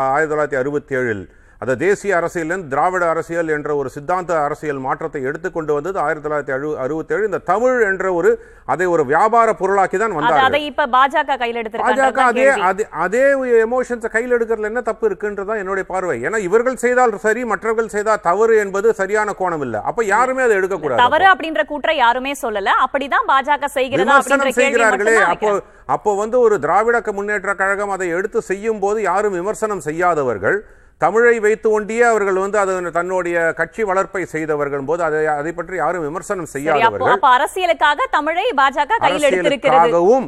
ஆயிரத்தி 0.08 0.32
தொள்ளாயிரத்தி 0.34 0.60
அறுபத்தி 0.60 0.96
ஏழில் 0.96 1.24
அந்த 1.62 1.74
தேசிய 1.76 2.18
அரசியலிருந்து 2.18 2.70
திராவிட 2.70 3.04
அரசியல் 3.10 3.48
என்ற 3.50 3.70
ஒரு 3.76 3.90
சித்தாந்த 3.90 4.32
அரசியல் 4.42 4.82
மாற்றத்தை 4.82 5.22
எடுத்துக்கொண்டு 5.24 5.72
வந்தது 5.74 5.98
ஆயிரத்தி 6.00 6.26
தொள்ளாயிரத்தி 6.26 6.54
அறு 6.54 6.68
அறுபத்தி 6.78 7.14
ஏழு 7.14 7.30
இந்த 7.30 7.40
தமிழ் 7.48 7.80
என்ற 7.82 8.14
ஒரு 8.14 8.32
அதை 8.66 8.86
ஒரு 8.86 9.04
வியாபார 9.06 9.54
பொருளாக்கி 9.54 9.98
தான் 9.98 10.14
அது 10.20 10.42
அதை 10.42 10.60
இப்ப 10.64 10.88
பாஜக 10.88 11.38
கையில் 11.38 11.72
பாஜக 11.78 12.22
அதே 12.24 12.46
அதே 12.70 12.86
அதே 12.98 13.24
எமோஷன்ஸை 13.64 14.10
கையில் 14.10 14.36
எடுக்கிறதுல 14.38 14.72
என்ன 14.72 14.82
தப்பு 14.82 15.06
இருக்குன்றதான் 15.10 15.62
என்னுடைய 15.64 15.86
பார்வை. 15.88 16.18
ஏன்னா 16.24 16.40
இவர்கள் 16.40 16.78
செய்தால் 16.78 17.18
சரி 17.18 17.44
மற்றவர்கள் 17.46 17.94
செய்தால் 17.96 18.22
தவறு 18.22 18.56
என்பது 18.58 18.88
சரியான 18.94 19.34
கோணம் 19.34 19.62
இல்லை. 19.62 19.82
அப்ப 19.82 20.06
யாருமே 20.06 20.44
அதை 20.44 20.56
எடுக்கக்கூடாது 20.56 21.04
தவறு 21.06 21.28
அப்படின்ற 21.34 21.64
கூற்றை 21.66 21.98
யாருமே 21.98 22.34
சொல்லல. 22.42 22.70
அப்படிதான் 22.86 23.28
பாஜக 23.28 23.70
செய்கிறார்களே. 23.72 25.18
அப்போ. 25.34 25.52
அப்போ 25.86 26.12
வந்து 26.16 26.38
ஒரு 26.40 26.56
திராவிட 26.60 26.98
முன்னேற்ற 27.12 27.52
கழகம் 27.56 27.90
அதை 27.90 28.08
எடுத்து 28.10 28.40
செய்யும் 28.42 28.80
போது 28.80 29.02
யாரும் 29.02 29.32
விமர்சனம் 29.32 29.86
செய்யாதவர்கள் 29.88 30.58
தமிழை 31.04 31.34
வைத்து 31.46 31.68
ஒண்டியே 31.78 32.06
அவர்கள் 32.12 32.38
வந்து 32.44 32.58
அது 32.62 32.74
தன்னுடைய 32.98 33.38
கட்சி 33.60 33.82
வளர்ப்பை 33.90 34.24
செய்தவர்கள் 34.34 34.88
போது 34.90 35.02
அதை 35.08 35.20
அதை 35.40 35.52
பற்றி 35.58 35.76
யாரும் 35.82 36.06
விமர்சனம் 36.08 36.50
செய்யாதவர்கள். 36.56 37.14
அப்ப 37.16 37.30
அரசியலுக்காக 37.38 38.08
தமிழை 38.18 38.46
பாஜக 38.62 39.00
கையில் 39.06 39.28
எடுத்திருக்கிறது. 39.30 39.78
அரசியலுக்காகவும் 39.80 40.28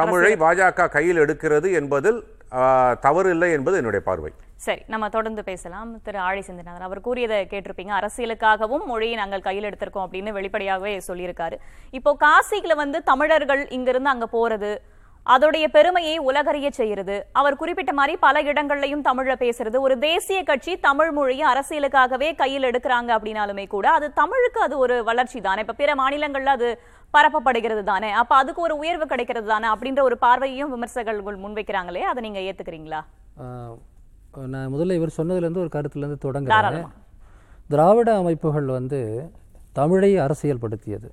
தமிழை 0.00 0.32
பாஜக 0.44 0.88
கையில் 0.96 1.22
எடுக்கிறது 1.24 1.68
என்பதில் 1.80 2.20
தவறு 3.06 3.28
இல்லை 3.34 3.48
என்பது 3.56 3.78
என்னுடைய 3.80 4.02
பார்வை. 4.08 4.30
சரி 4.64 4.82
நம்ம 4.92 5.04
தொடர்ந்து 5.14 5.42
பேசலாம். 5.48 5.88
திரு 6.04 6.18
ஆழி 6.26 6.42
சிந்தனாதன் 6.48 6.86
அவர் 6.88 7.06
கூறியதை 7.06 7.38
கேட்டிருப்பீங்க. 7.52 7.92
அரசியலுக்காகவும் 8.00 8.84
மொழியை 8.90 9.16
நாங்கள் 9.22 9.46
கையில் 9.46 9.68
எடுத்திருக்கோம் 9.68 10.06
அப்படின்னு 10.06 10.36
வெளிப்படையாகவே 10.36 10.92
சொல்லியிருக்காரு. 11.08 11.56
இப்போ 11.98 12.12
காசிக்குல 12.26 12.76
வந்து 12.82 13.00
தமிழர்கள் 13.10 13.62
இங்கிருந்து 13.78 14.14
அங்க 14.14 14.28
போறது 14.36 14.70
அதோடைய 15.34 15.66
பெருமையை 15.76 16.16
உலகறிய 16.28 16.68
செய்யறது 16.78 17.16
அவர் 17.40 17.58
குறிப்பிட்ட 17.60 17.92
மாதிரி 17.98 18.14
பல 18.24 18.42
இடங்கள்லயும் 18.50 19.02
தமிழ்ல 19.08 19.34
பேசுறது. 19.44 19.76
ஒரு 19.86 19.94
தேசிய 20.04 20.38
கட்சி 20.50 20.72
தமிழ் 20.86 21.10
மொழியை 21.16 21.46
அரசியலுக்காகவே 21.52 22.28
கையில் 22.42 22.68
எடுக்கிறாங்க 22.70 23.10
அப்படின்னாலுமே 23.16 23.64
கூட 23.74 23.86
அது 23.96 24.08
தமிழுக்கு 24.20 24.60
அது 24.66 24.76
ஒரு 24.84 24.96
வளர்ச்சி 25.08 25.40
தானே. 25.48 25.64
இப்ப 25.66 25.76
பிற 25.80 25.90
மாநிலங்கள்ல 26.02 26.54
அது 26.58 26.68
பரப்பப்படுகிறது 27.14 27.82
தானே. 27.90 28.10
அப்ப 28.22 28.32
அதுக்கு 28.42 28.62
ஒரு 28.68 28.76
உயர்வு 28.82 29.06
கிடைக்கிறது 29.12 29.48
தானே 29.54 29.68
அப்படின்ற 29.74 30.02
ஒரு 30.08 30.18
பார்வையும் 30.24 30.72
விமர்சகர்கள் 30.76 31.42
முன்வைக்கிறாங்களே 31.44 32.04
அதை 32.12 32.22
நீங்க 32.28 32.40
ஏத்துக்கிறீங்களா? 32.48 33.02
நான் 34.54 34.72
முதல்ல 34.72 34.96
இவர் 35.00 35.18
சொன்னதுலேருந்து 35.20 35.64
ஒரு 35.64 35.72
கருத்துலேருந்து 35.76 36.24
தொடங்குறேன். 36.24 36.88
திராவிட 37.72 38.10
அமைப்புகள் 38.22 38.66
வந்து 38.78 38.98
தமிழை 39.78 40.10
அரசியல்படுத்தியது. 40.24 41.08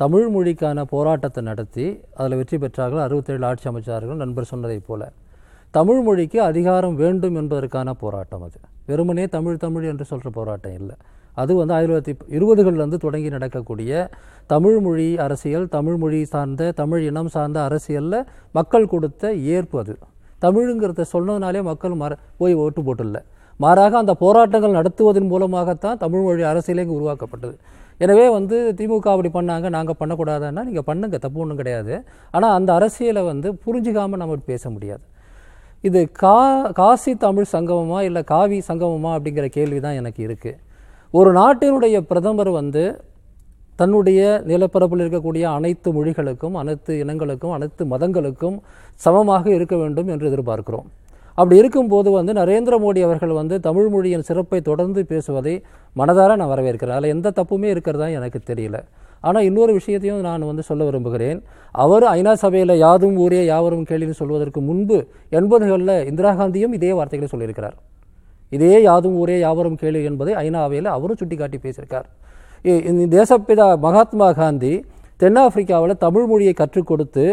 தமிழ் 0.00 0.26
மொழிக்கான 0.34 0.82
போராட்டத்தை 0.82 1.44
நடத்தி 1.44 2.00
அதில் 2.14 2.36
வெற்றி 2.36 2.56
பெற்றார்கள் 2.56 3.00
அறுபத்தேழு 3.00 3.44
ஆட்சி 3.44 3.70
அமைச்சார்கள் 3.70 4.20
நண்பர் 4.22 4.48
சொன்னதைப் 4.50 4.84
போல. 4.86 5.12
தமிழ் 5.70 6.02
மொழிக்கு 6.02 6.42
அதிகாரம் 6.42 6.94
வேண்டும் 6.94 7.34
என்பதற்கான 7.34 7.92
போராட்டம் 7.92 8.42
அது. 8.42 8.58
வெறுமனே 8.86 9.26
தமிழ் 9.26 9.56
தமிழ் 9.56 9.84
என்று 9.84 10.04
சொல்கிற 10.04 10.30
போராட்டம் 10.30 10.74
இல்லை. 10.74 10.96
அது 11.34 11.54
வந்து 11.54 11.74
ஆயிரத்தி 11.74 12.12
தொள்ளாயிரத்தி 12.12 12.32
இருபதுகள்லேருந்து 12.36 12.98
தொடங்கி 12.98 13.28
நடக்கக்கூடிய 13.28 14.10
தமிழ் 14.46 14.78
மொழி 14.80 15.18
அரசியல் 15.18 15.68
தமிழ் 15.68 15.96
மொழி 15.96 16.24
சார்ந்த 16.24 16.70
தமிழ் 16.72 17.02
இனம் 17.02 17.28
சார்ந்த 17.28 17.62
அரசியலில் 17.62 18.24
மக்கள் 18.52 18.86
கொடுத்த 18.86 19.34
ஏற்பு 19.34 19.78
அது. 19.78 19.96
தமிழுங்கிறத 20.42 21.04
சொன்னதுனாலே 21.12 21.62
மக்கள் 21.62 21.94
மற 21.94 22.16
போய் 22.36 22.54
ஓட்டு 22.54 22.82
போட்டுல்ல. 22.82 23.20
மாறாக 23.56 23.98
அந்த 23.98 24.14
போராட்டங்கள் 24.14 24.70
நடத்துவதன் 24.70 25.28
மூலமாகத்தான் 25.28 25.98
தமிழ் 25.98 26.22
மொழி 26.22 26.42
அரசியலே 26.42 26.86
உருவாக்கப்பட்டது. 26.86 27.56
எனவே 28.04 28.26
வந்து 28.36 28.56
திமுக 28.78 29.08
அப்படி 29.14 29.30
பண்ணாங்க 29.36 29.68
நாங்கள் 29.76 29.98
பண்ணக்கூடாதுன்னா 30.00 30.62
நீங்கள் 30.68 30.86
பண்ணுங்க 30.90 31.18
தப்பு 31.24 31.40
ஒன்றும் 31.44 31.60
கிடையாது. 31.60 31.94
ஆனால் 32.36 32.54
அந்த 32.58 32.70
அரசியலை 32.78 33.22
வந்து 33.32 33.50
புரிஞ்சுக்காமல் 33.64 34.20
நம்ம 34.22 34.38
பேச 34.52 34.64
முடியாது. 34.74 35.04
இது 35.88 36.00
கா 36.22 36.36
காசி 36.78 37.12
தமிழ் 37.24 37.52
சங்கமமா 37.54 37.98
இல்லை 38.08 38.22
காவி 38.32 38.58
சங்கமமா 38.70 39.10
அப்படிங்கிற 39.16 39.48
கேள்வி 39.56 39.80
தான் 39.84 39.98
எனக்கு 40.00 40.20
இருக்குது 40.28 40.58
ஒரு 41.18 41.30
நாட்டினுடைய 41.40 41.96
பிரதமர் 42.10 42.50
வந்து 42.60 42.82
தன்னுடைய 43.80 44.20
நிலப்பரப்பில் 44.50 45.02
இருக்கக்கூடிய 45.04 45.44
அனைத்து 45.56 45.88
மொழிகளுக்கும் 45.96 46.56
அனைத்து 46.62 46.92
இனங்களுக்கும் 47.02 47.54
அனைத்து 47.56 47.82
மதங்களுக்கும் 47.92 48.56
சமமாக 49.04 49.44
இருக்க 49.56 49.74
வேண்டும் 49.82 50.08
என்று 50.14 50.28
எதிர்பார்க்கிறோம். 50.30 50.88
அப்படி 51.38 51.56
இருக்கும்போது 51.62 52.08
வந்து 52.18 52.32
நரேந்திர 52.38 52.74
மோடி 52.84 53.00
அவர்கள் 53.08 53.32
வந்து 53.40 53.56
தமிழ் 53.66 53.88
மொழியின் 53.94 54.24
சிறப்பை 54.28 54.58
தொடர்ந்து 54.68 55.00
பேசுவதை 55.10 55.54
மனதார 56.00 56.36
நான் 56.40 56.52
வரவேற்கிறேன். 56.52 56.96
அதில் 56.98 57.14
எந்த 57.14 57.32
தப்புமே 57.38 57.68
இருக்கிறதா 57.74 58.06
எனக்கு 58.18 58.40
தெரியல. 58.50 58.78
ஆனால் 59.26 59.46
இன்னொரு 59.48 59.72
விஷயத்தையும் 59.78 60.24
நான் 60.28 60.48
வந்து 60.50 60.64
சொல்ல 60.68 60.82
விரும்புகிறேன். 60.88 61.38
அவர் 61.84 62.04
ஐநா 62.16 62.32
சபையில் 62.42 62.74
யாதும் 62.84 63.16
ஊரே 63.24 63.40
யாவரும் 63.52 63.84
கேள்வின்னு 63.90 64.18
சொல்வதற்கு 64.22 64.60
முன்பு 64.68 64.98
எண்பதுகளில் 65.38 65.94
இந்திரா 66.10 66.32
காந்தியும் 66.40 66.74
இதே 66.78 66.90
வார்த்தைகளை 66.98 67.28
சொல்லியிருக்கிறார். 67.32 67.76
இதே 68.56 68.74
யாதும் 68.88 69.16
ஊரே 69.22 69.36
யாவரும் 69.46 69.78
கேள்வி 69.82 70.02
என்பதை 70.10 70.34
ஐநா 70.44 70.60
அவையில் 70.66 70.90
அவரும் 70.96 71.20
சுட்டிக்காட்டி 71.22 71.58
பேசியிருக்கார். 71.64 72.08
தேசப்பிதா 73.16 73.66
மகாத்மா 73.86 74.28
காந்தி 74.40 74.72
தென்னாப்பிரிக்காவில் 75.20 76.00
தமிழ் 76.04 76.28
மொழியை 76.30 76.54
கற்றுக் 76.60 76.88
கொடுத்து 76.90 77.24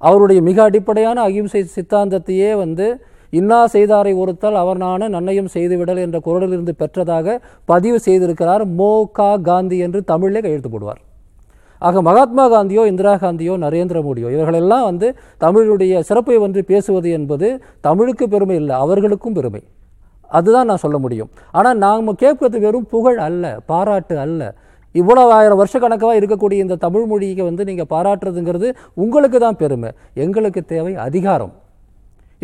அவருடைய 0.00 0.40
மிக 0.48 0.58
அடிப்படையான 0.68 1.18
அகிம்சை 1.28 1.60
சித்தாந்தத்தையே 1.76 2.50
வந்து 2.64 2.86
இன்னா 3.32 3.58
செய்தாரை 3.74 4.12
ஒருத்தல் 4.22 4.58
அவர் 4.62 4.80
நான 4.84 5.08
நன்னையும் 5.14 5.52
செய்துவிடல் 5.54 6.00
என்ற 6.06 6.18
குரலிலிருந்து 6.26 6.72
பெற்றதாக 6.82 7.36
பதிவு 7.70 7.98
செய்திருக்கிறார் 8.06 8.64
மோ 8.80 8.92
கா 9.18 9.30
காந்தி 9.48 9.78
என்று 9.86 10.00
தமிழிலே 10.10 10.40
கையெழுத்து 10.44 10.72
போடுவார். 10.74 11.00
ஆக 11.82 12.02
மகாத்மா 12.08 12.44
காந்தியோ 12.52 12.82
இந்திரா 12.90 13.12
காந்தியோ 13.22 13.54
நரேந்திர 13.62 14.00
மோடியோ 14.06 14.28
இவர்களெல்லாம் 14.34 14.84
வந்து 14.88 15.06
தமிழுடைய 15.44 16.02
சிறப்பை 16.08 16.36
வந்து 16.44 16.60
பேசுவது 16.64 17.08
என்பது 17.18 17.48
தமிழுக்கு 17.86 18.26
பெருமை 18.34 18.56
இல்லை 18.62 18.74
அவர்களுக்கும் 18.84 19.36
பெருமை. 19.38 19.62
அதுதான் 20.30 20.68
நான் 20.70 20.82
சொல்ல 20.84 20.98
முடியும். 21.04 21.30
ஆனால் 21.58 21.80
நாம் 21.86 22.12
கேட்பது 22.22 22.58
வெறும் 22.66 22.86
புகழ் 22.92 23.18
அல்ல 23.28 23.54
பாராட்டு 23.72 24.14
அல்ல. 24.26 24.42
இவ்வளவு 25.00 25.32
ஆயிரம் 25.38 25.60
வருஷக்கணக்காக 25.62 26.14
இருக்கக்கூடிய 26.20 26.58
இந்த 26.66 26.78
தமிழ் 26.86 27.08
மொழியை 27.10 27.44
வந்து 27.48 27.64
நீங்கள் 27.70 27.90
பாராட்டுறதுங்கிறது 27.94 28.70
உங்களுக்கு 29.04 29.38
தான் 29.46 29.60
பெருமை. 29.64 29.90
எங்களுக்கு 30.24 30.62
தேவை 30.72 30.94
அதிகாரம். 31.08 31.52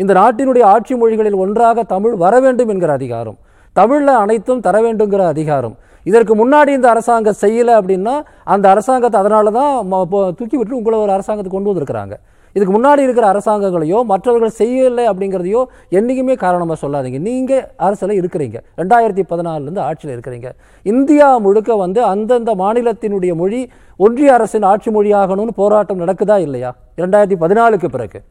இந்த 0.01 0.11
நாட்டினுடைய 0.19 0.63
ஆட்சி 0.73 0.93
மொழிகளில் 1.01 1.37
ஒன்றாக 1.43 1.83
தமிழ் 1.93 2.15
வர 2.23 2.33
வேண்டும் 2.45 2.71
என்கிற 2.73 2.91
அதிகாரம். 2.99 3.37
தமிழில் 3.75 4.19
அனைத்தும் 4.23 4.63
தர 4.65 4.77
வேண்டுங்கிற 4.85 5.21
அதிகாரம். 5.33 5.75
இதற்கு 6.09 6.33
முன்னாடி 6.41 6.71
இந்த 6.77 6.87
அரசாங்கம் 6.93 7.39
செய்யலை 7.43 7.73
அப்படின்னா 7.79 8.13
அந்த 8.53 8.65
அரசாங்கத்தை 8.73 9.17
அதனால 9.21 9.51
தான் 9.59 9.73
இப்போ 10.05 10.19
தூக்கி 10.37 10.57
விட்டு 10.59 10.79
உங்களை 10.79 10.99
ஒரு 11.05 11.11
அரசாங்கத்தை 11.15 11.51
கொண்டு 11.53 11.71
வந்திருக்கிறாங்க. 11.71 12.15
இதுக்கு 12.55 12.73
முன்னாடி 12.75 13.01
இருக்கிற 13.05 13.25
அரசாங்கங்களையோ 13.33 13.99
மற்றவர்கள் 14.11 14.55
செய்யலை 14.61 15.03
அப்படிங்கிறதையோ 15.09 15.61
என்றைக்குமே 15.97 16.35
காரணமாக 16.45 16.77
சொல்லாதீங்க. 16.83 17.19
நீங்கள் 17.27 17.65
அரசில் 17.87 18.15
இருக்கிறீங்க. 18.21 18.57
ரெண்டாயிரத்தி 18.81 19.25
பதினாலுலேருந்து 19.33 19.83
ஆட்சியில் 19.87 20.15
இருக்கிறீங்க. 20.15 20.49
இந்தியா 20.93 21.27
முழுக்க 21.45 21.75
வந்து 21.83 22.01
அந்தந்த 22.13 22.53
மாநிலத்தினுடைய 22.63 23.33
மொழி 23.43 23.61
ஒன்றிய 24.05 24.33
அரசின் 24.39 24.67
ஆட்சி 24.71 24.91
மொழியாகணும்னு 24.97 25.55
போராட்டம் 25.61 26.03
நடக்குதா 26.05 26.37
இல்லையா? 26.47 26.73
ரெண்டாயிரத்தி 27.03 27.39
பதினாலுக்கு 27.45 27.89
பிறகு. 27.95 28.21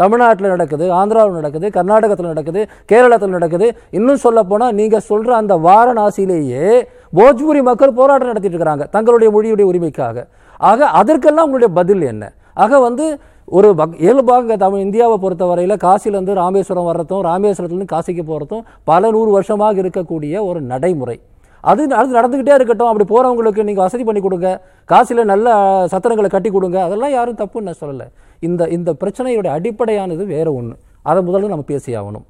தமிழ்நாட்டில் 0.00 0.52
நடக்குது 0.54 0.86
ஆந்திராவில் 1.00 1.38
நடக்குது 1.40 1.68
கர்நாடகத்தில் 1.76 2.30
நடக்குது 2.32 2.60
கேரளத்தில் 2.90 3.36
நடக்குது. 3.36 3.68
இன்னும் 3.98 4.22
சொல்ல 4.26 4.42
போனால் 4.50 4.76
நீங்கள் 4.80 5.06
சொல்கிற 5.10 5.30
அந்த 5.42 5.54
வாரணாசியிலேயே 5.68 6.66
போஜ்பூரி 7.18 7.62
மக்கள் 7.70 7.96
போராட்டம் 8.00 8.30
நடத்திட்டு 8.32 8.58
இருக்கிறாங்க 8.58 8.86
தங்களுடைய 8.96 9.30
மொழியுடைய 9.36 9.66
உரிமைக்காக. 9.72 10.26
ஆக 10.70 10.86
அதற்கெல்லாம் 11.00 11.46
உங்களுடைய 11.48 11.72
பதில் 11.80 12.04
என்ன? 12.12 12.24
ஆக 12.64 12.78
வந்து 12.86 13.06
ஒரு 13.56 13.68
இயல்பாக 14.04 14.56
தமிழ் 14.62 14.84
இந்தியாவை 14.86 15.16
பொறுத்தவரையில் 15.22 15.82
காசிலேருந்து 15.84 16.34
ராமேஸ்வரம் 16.40 16.88
வர்றதும் 16.88 17.22
ராமேஸ்வரத்துலேருந்து 17.28 17.92
காசிக்கு 17.94 18.24
போகிறதும் 18.30 18.64
பல 18.90 19.10
நூறு 19.14 19.30
வருஷமாக 19.36 19.80
இருக்கக்கூடிய 19.82 20.34
ஒரு 20.48 20.60
நடைமுறை. 20.72 21.16
அது 21.60 21.82
அது 22.00 22.16
நடந்துக்கிட்டே 22.18 22.54
இருக்கட்டும். 22.54 22.90
அப்படி 22.90 23.06
போகிறவங்களுக்கு 23.12 23.62
நீங்கள் 23.62 23.84
வசதி 23.84 24.04
பண்ணி 24.04 24.20
கொடுங்க. 24.20 24.48
காசில் 24.84 25.24
நல்ல 25.24 25.48
சத்திரங்களை 25.92 26.30
கட்டி 26.30 26.50
கொடுங்க. 26.50 26.82
அதெல்லாம் 26.82 27.10
யாரும் 27.10 27.36
தப்புன்னு 27.36 27.68
நான் 27.68 27.80
சொல்லலை. 27.80 28.06
இந்த 28.40 28.68
இந்த 28.68 28.94
பிரச்சனையோட 29.00 29.48
அடிப்படையானது 29.58 30.26
வேறு 30.26 30.54
ஒன்று 30.54 30.76
அதை 31.02 31.20
முதல்ல 31.28 31.48
நம்ம 31.48 31.66
பேசி 31.72 31.96
ஆகணும். 31.96 32.26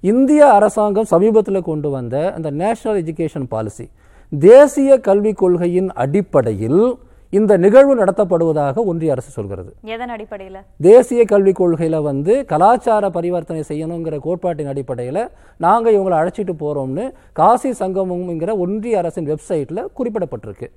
இந்திய 0.00 0.52
அரசாங்கம் 0.52 1.04
சமீபத்தில் 1.04 1.62
கொண்டு 1.62 1.90
வந்த 1.90 2.32
அந்த 2.36 2.50
நேஷனல் 2.50 2.98
எஜுகேஷன் 3.02 3.46
பாலிசி 3.48 3.86
தேசிய 4.32 4.98
கல்விக் 4.98 5.38
கொள்கையின் 5.38 5.90
அடிப்படையில் 5.92 6.82
இந்த 7.36 7.52
நிகழ்வு 7.64 7.92
நடத்தப்படுவதாக 8.00 8.82
ஒன்றிய 8.90 9.12
அரசு 9.14 9.30
சொல்கிறது. 9.36 9.70
எதன் 9.94 10.12
அடிப்படையில? 10.14 10.58
தேசிய 10.86 11.20
கல்விக் 11.30 11.58
கொள்கையில் 11.60 11.96
வந்து 12.08 12.32
கலாச்சார 12.50 13.04
பரிவர்த்தனை 13.16 13.62
செய்யணுங்கிற 13.70 14.16
கோட்பாட்டின் 14.26 14.70
அடிப்படையில் 14.72 15.20
நாங்கள் 15.64 15.96
இவங்களை 15.96 16.16
அழைச்சிட்டு 16.20 16.54
போகிறோம்னு 16.62 17.04
காசி 17.38 17.70
சங்கமம்ங்கிற 17.80 18.52
ஒன்றிய 18.64 18.98
அரசின் 18.98 19.28
வெப்சைட்டில் 19.30 19.80
குறிப்பிடப்பட்டிருக்கு. 19.98 20.68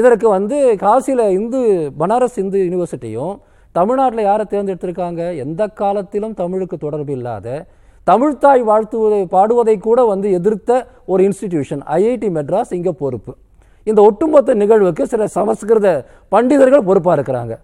இதற்கு 0.00 0.28
வந்து 0.36 0.58
காசியில் 0.84 1.24
இந்து 1.38 1.62
பனாரஸ் 2.02 2.38
இந்து 2.42 2.60
யூனிவர்சிட்டியும் 2.66 3.34
தமிழ்நாட்டில் 3.78 4.28
யாரை 4.28 4.46
தேர்ந்தெடுத்திருக்காங்க? 4.50 5.22
எந்த 5.46 5.62
காலத்திலும் 5.80 6.36
தமிழுக்கு 6.42 6.78
தொடர்பு 6.84 7.12
இல்லாத 7.18 7.56
தமிழ்த்தாய் 8.06 8.62
வாழ்த்துவதை 8.70 9.22
பாடுவதை 9.34 9.78
கூட 9.88 10.00
வந்து 10.12 10.28
எதிர்த்த 10.38 10.72
ஒரு 11.12 11.22
இன்ஸ்டிடியூஷன் 11.28 11.82
ஐஐடி 11.98 12.30
மெட்ராஸ் 12.38 12.76
இங்கே 12.78 12.94
பொறுப்பு. 13.02 13.34
இந்த 13.90 14.00
ஒட்டுமொத்த 14.08 14.54
நிகழ்வுக்கு 14.62 15.04
சில 15.12 15.26
சமஸ்கிருத 15.38 15.88
பண்டிதர்கள் 16.34 16.86
பொறுப்பாக 16.88 17.16
இருக்கிறாங்க. 17.18 17.54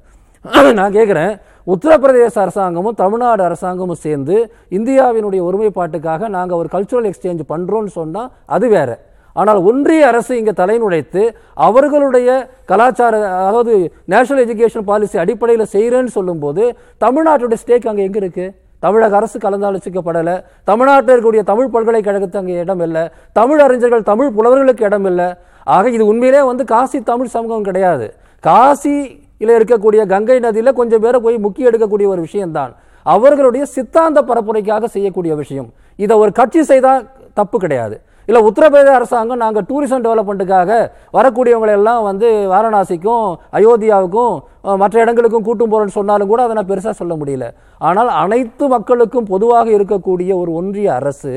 நான் 0.79 0.95
கேட்குறேன் 0.99 1.33
உத்தரப்பிரதேச 1.73 2.37
அரசாங்கமும் 2.45 2.97
தமிழ்நாடு 3.01 3.43
அரசாங்கமும் 3.49 4.01
சேர்ந்து 4.05 4.37
இந்தியாவினுடைய 4.79 5.41
ஒருமைப்பாட்டுக்காக 5.49 6.29
நாங்கள் 6.37 6.61
ஒரு 6.61 6.69
கல்ச்சுரல் 6.75 7.09
எக்ஸ்சேஞ்ச் 7.11 7.43
பண்ணுறோன்னு 7.53 7.93
சொன்னால் 7.99 8.31
அது 8.57 8.69
வேற. 8.77 8.91
ஆனால் 9.37 9.61
ஒன்றிய 9.69 10.09
அரசு 10.13 10.33
இங்கே 10.39 10.55
தலைநுழைத்து 10.63 11.23
அவர்களுடைய 11.67 12.31
கலாச்சார 12.71 13.21
அதாவது 13.45 13.75
நேஷனல் 14.13 14.43
எஜுகேஷன் 14.47 14.89
பாலிசி 14.91 15.17
அடிப்படையில் 15.23 15.73
செய்கிறேன்னு 15.75 16.13
சொல்லும்போது 16.19 16.65
தமிழ்நாட்டுடைய 17.05 17.61
ஸ்டேக் 17.63 17.89
அங்கே 17.93 18.05
எங்கே 18.09 18.21
இருக்குது 18.23 18.53
தமிழக 18.83 19.17
அரசு 19.21 19.37
கலந்தாலோசிக்கப்படலை. 19.45 20.37
தமிழ்நாட்டில் 20.71 21.13
இருக்கக்கூடிய 21.13 21.43
தமிழ் 21.51 21.73
பல்கலைக்கழகத்துக்கு 21.75 22.43
அங்கே 22.43 22.61
இடம் 22.65 22.83
இல்லை. 22.87 23.05
தமிழ் 23.39 23.63
அறிஞர்கள் 23.67 24.09
தமிழ் 24.11 24.35
புலவர்களுக்கு 24.37 24.87
இடம் 24.89 25.07
இல்லை. 25.11 25.29
ஆக 25.77 25.91
இது 25.97 26.05
உண்மையிலே 26.13 26.43
வந்து 26.51 26.65
காசி 26.75 26.99
தமிழ் 27.11 27.33
சமூகம் 27.35 27.67
கிடையாது. 27.69 28.07
காசியில் 28.45 29.57
இருக்கக்கூடிய 29.59 30.03
கங்கை 30.13 30.39
நதியில் 30.47 30.79
கொஞ்சம் 30.81 31.03
பேரை 31.05 31.19
போய் 31.27 31.45
முக்கிய 31.47 31.71
எடுக்கக்கூடிய 31.71 32.07
ஒரு 32.15 32.21
விஷயம்தான். 32.29 32.73
அவர்களுடைய 33.07 33.65
சித்தாந்த 33.75 34.19
பரப்புரைக்காக 34.31 34.89
செய்யக்கூடிய 34.97 35.33
விஷயம். 35.43 35.69
இதை 36.05 36.15
ஒரு 36.23 36.33
கட்சி 36.41 36.63
செய்தால் 36.71 37.07
தப்பு 37.39 37.57
கிடையாது. 37.65 37.97
இல்லை 38.29 38.41
உத்தரப்பிரதேச 38.49 38.97
அரசாங்கம் 38.99 39.41
நாங்கள் 39.43 39.65
டூரிசம் 39.69 40.03
டெவலப்மெண்ட்டுக்காக 40.05 40.71
வரக்கூடியவங்களை 41.17 41.73
எல்லாம் 41.79 42.03
வந்து 42.09 42.29
வாரணாசிக்கும் 42.53 43.27
அயோத்தியாவுக்கும் 43.59 44.35
மற்ற 44.83 44.97
இடங்களுக்கும் 45.05 45.47
கூட்டும் 45.47 45.73
போகிறோன்னு 45.73 45.97
சொன்னாலும் 45.97 46.31
கூட 46.33 46.43
அதை 46.45 46.55
நான் 46.59 46.71
பெருசாக 46.71 46.95
சொல்ல 47.01 47.15
முடியல. 47.21 47.47
ஆனால் 47.89 48.11
அனைத்து 48.23 48.65
மக்களுக்கும் 48.75 49.29
பொதுவாக 49.33 49.69
இருக்கக்கூடிய 49.79 50.31
ஒரு 50.43 50.53
ஒன்றிய 50.61 50.89
அரசு 50.99 51.33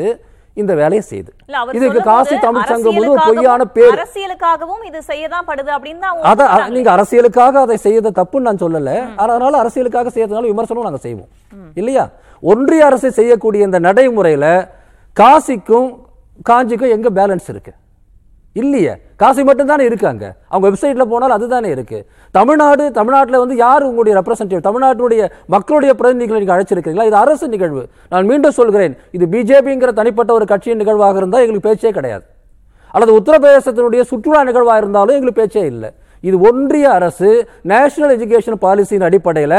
இந்த 0.58 0.76
வேலையை 0.76 1.04
செய்யுது 1.10 1.32
அவர் 1.54 1.76
இதுக்கு 1.76 2.02
காசி 2.02 2.36
தமிழ் 2.38 2.64
சங்கம் 2.64 2.98
ஒரு 2.98 2.98
அரசியலுக்காகவும் 2.98 3.36
பொய்யான 3.36 3.66
பேர். 3.68 3.96
அரசியலுக்காகவும் 3.96 4.84
இது 4.86 5.00
செய்யதான் 5.08 5.48
படுது 5.48 5.72
அப்படின்னு 5.76 6.00
தான் 6.00 6.12
அவங்க 6.12 6.28
அத 6.28 6.44
அ- 6.44 6.48
சொல்றாங்க. 6.48 6.70
நீங்க 6.70 6.92
அரசியலுக்காக 6.96 7.54
அதை 7.58 7.78
செய்யறது 7.78 8.22
தப்புன்னு 8.22 8.40
நான் 8.40 8.58
சொல்லல. 8.58 8.92
அதனால 9.16 9.64
அரசியலுக்காக 9.64 10.08
செய்யறதுனால 10.16 10.42
விமர்சனம் 10.46 10.84
நாங்க 10.84 10.98
செய்வோம். 10.98 11.30
இல்லையா? 11.74 12.06
ஒன்றிய 12.44 12.86
அரசு 12.86 13.12
செய்யக்கூடிய 13.12 13.64
இந்த 13.64 13.80
நடைமுறையில 13.80 14.46
காசிக்கும் 15.18 15.90
காஞ்சிக்கும் 16.44 16.90
எங்க 16.90 17.10
பேலன்ஸ் 17.12 17.50
இருக்கு? 17.50 17.72
இல்லையே. 18.62 18.94
காசி 19.22 19.42
மட்டும் 19.48 19.70
தானே 19.72 19.84
இருக்காங்க 19.90 20.24
அவங்க 20.52 20.66
வெப்சைட்டில் 20.68 21.10
போனாலும் 21.12 21.38
அதுதானே 21.38 21.70
இருக்குது 21.76 22.06
தமிழ்நாடு 22.38 22.84
தமிழ்நாட்டில் 22.98 23.42
வந்து 23.44 23.56
யார் 23.64 23.88
உங்களுடைய 23.90 24.14
ரெப்ரசன்டேட்டிவ் 24.20 24.68
தமிழ்நாட்டுடைய 24.68 25.22
மக்களுடைய 25.56 25.92
பிரதிநிதிகளை 26.00 26.40
நீங்கள் 26.44 26.56
அழைச்சிருக்கீங்களா 26.56 27.08
இது 27.10 27.18
அரசு 27.24 27.48
நிகழ்வு. 27.56 27.84
நான் 28.14 28.30
மீண்டும் 28.32 28.58
சொல்கிறேன் 28.60 28.96
இது 29.18 29.28
பிஜேபிங்கிற 29.36 29.94
தனிப்பட்ட 30.00 30.34
ஒரு 30.38 30.48
கட்சியின் 30.54 30.82
நிகழ்வாக 30.84 31.22
இருந்தால் 31.22 31.46
எங்களுக்கு 31.46 31.70
பேச்சே 31.70 31.92
கிடையாது. 32.00 32.26
அல்லது 32.96 33.14
உத்தரப்பிரதேசத்தினுடைய 33.20 34.02
சுற்றுலா 34.12 34.42
நிகழ்வாக 34.50 34.82
இருந்தாலும் 34.84 35.16
எங்களுக்கு 35.20 35.42
பேச்சே 35.42 35.66
இல்லை. 35.74 35.92
இது 36.30 36.38
ஒன்றிய 36.50 36.86
அரசு 36.98 37.30
நேஷனல் 37.72 38.14
எஜுகேஷன் 38.16 38.60
பாலிசியின் 38.64 39.06
அடிப்படையில் 39.10 39.58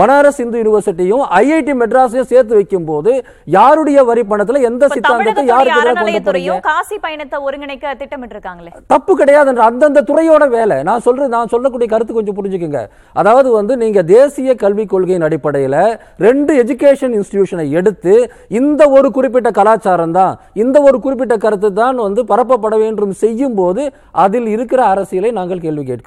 பனாரஸ் 0.00 0.40
இந்து 0.44 0.60
யூனிவர்சிட்டியும் 0.60 1.24
ஐஐடி 1.40 1.74
மெட்ராஸையும் 1.82 2.30
சேர்த்து 2.32 2.54
வைக்கும் 2.58 2.86
போது 2.90 3.12
யாருடைய 3.56 3.98
வரி 4.10 4.24
பணத்துல 4.32 4.62
எந்த 4.70 4.84
சித்தாந்தத்தை 4.94 5.44
யாருக்கு 5.52 6.58
காசி 6.68 6.96
பயணத்தை 7.04 7.38
ஒருங்கிணைக்க 7.46 7.94
திட்டமிட்டு 8.02 8.34
இருக்காங்களே 8.36 8.70
தப்பு 8.94 9.12
கிடையாது 9.20 9.50
என்ற 9.52 9.62
அந்தந்த 9.70 10.04
துறையோட 10.10 10.44
வேலை. 10.56 10.76
நான் 10.88 11.04
சொல்றது 11.06 11.28
நான் 11.34 11.52
சொல்லக்கூடிய 11.52 11.88
கருத்து 11.92 12.12
கொஞ்சம் 12.16 12.36
புரிஞ்சுக்குங்க. 12.38 12.80
அதாவது 13.16 13.48
வந்து 13.58 13.72
நீங்க 13.82 14.00
தேசிய 14.14 14.54
கல்விக் 14.62 14.92
கொள்கையின் 14.92 15.26
அடிப்படையில் 15.28 15.78
ரெண்டு 16.26 16.52
எஜுகேஷன் 16.62 17.14
இன்ஸ்டிடியூஷனை 17.18 17.66
எடுத்து 17.80 18.14
இந்த 18.60 18.82
ஒரு 18.96 19.10
குறிப்பிட்ட 19.16 19.50
கலாச்சாரம் 19.60 20.16
தான் 20.18 20.32
இந்த 20.64 20.76
ஒரு 20.88 20.98
குறிப்பிட்ட 21.04 21.36
கருத்து 21.44 21.70
தான் 21.82 22.04
வந்து 22.06 22.24
பரப்பப்பட 22.32 22.74
வேண்டும் 22.84 23.14
செய்யும் 23.22 23.56
போது 23.60 23.84
அதில் 24.24 24.48
இருக்கிற 24.54 24.80
அரசியலை 24.94 25.30
நாங்கள் 25.38 25.64
கேள்வி 25.64 25.84
கேட்கிறோம். 25.84 26.04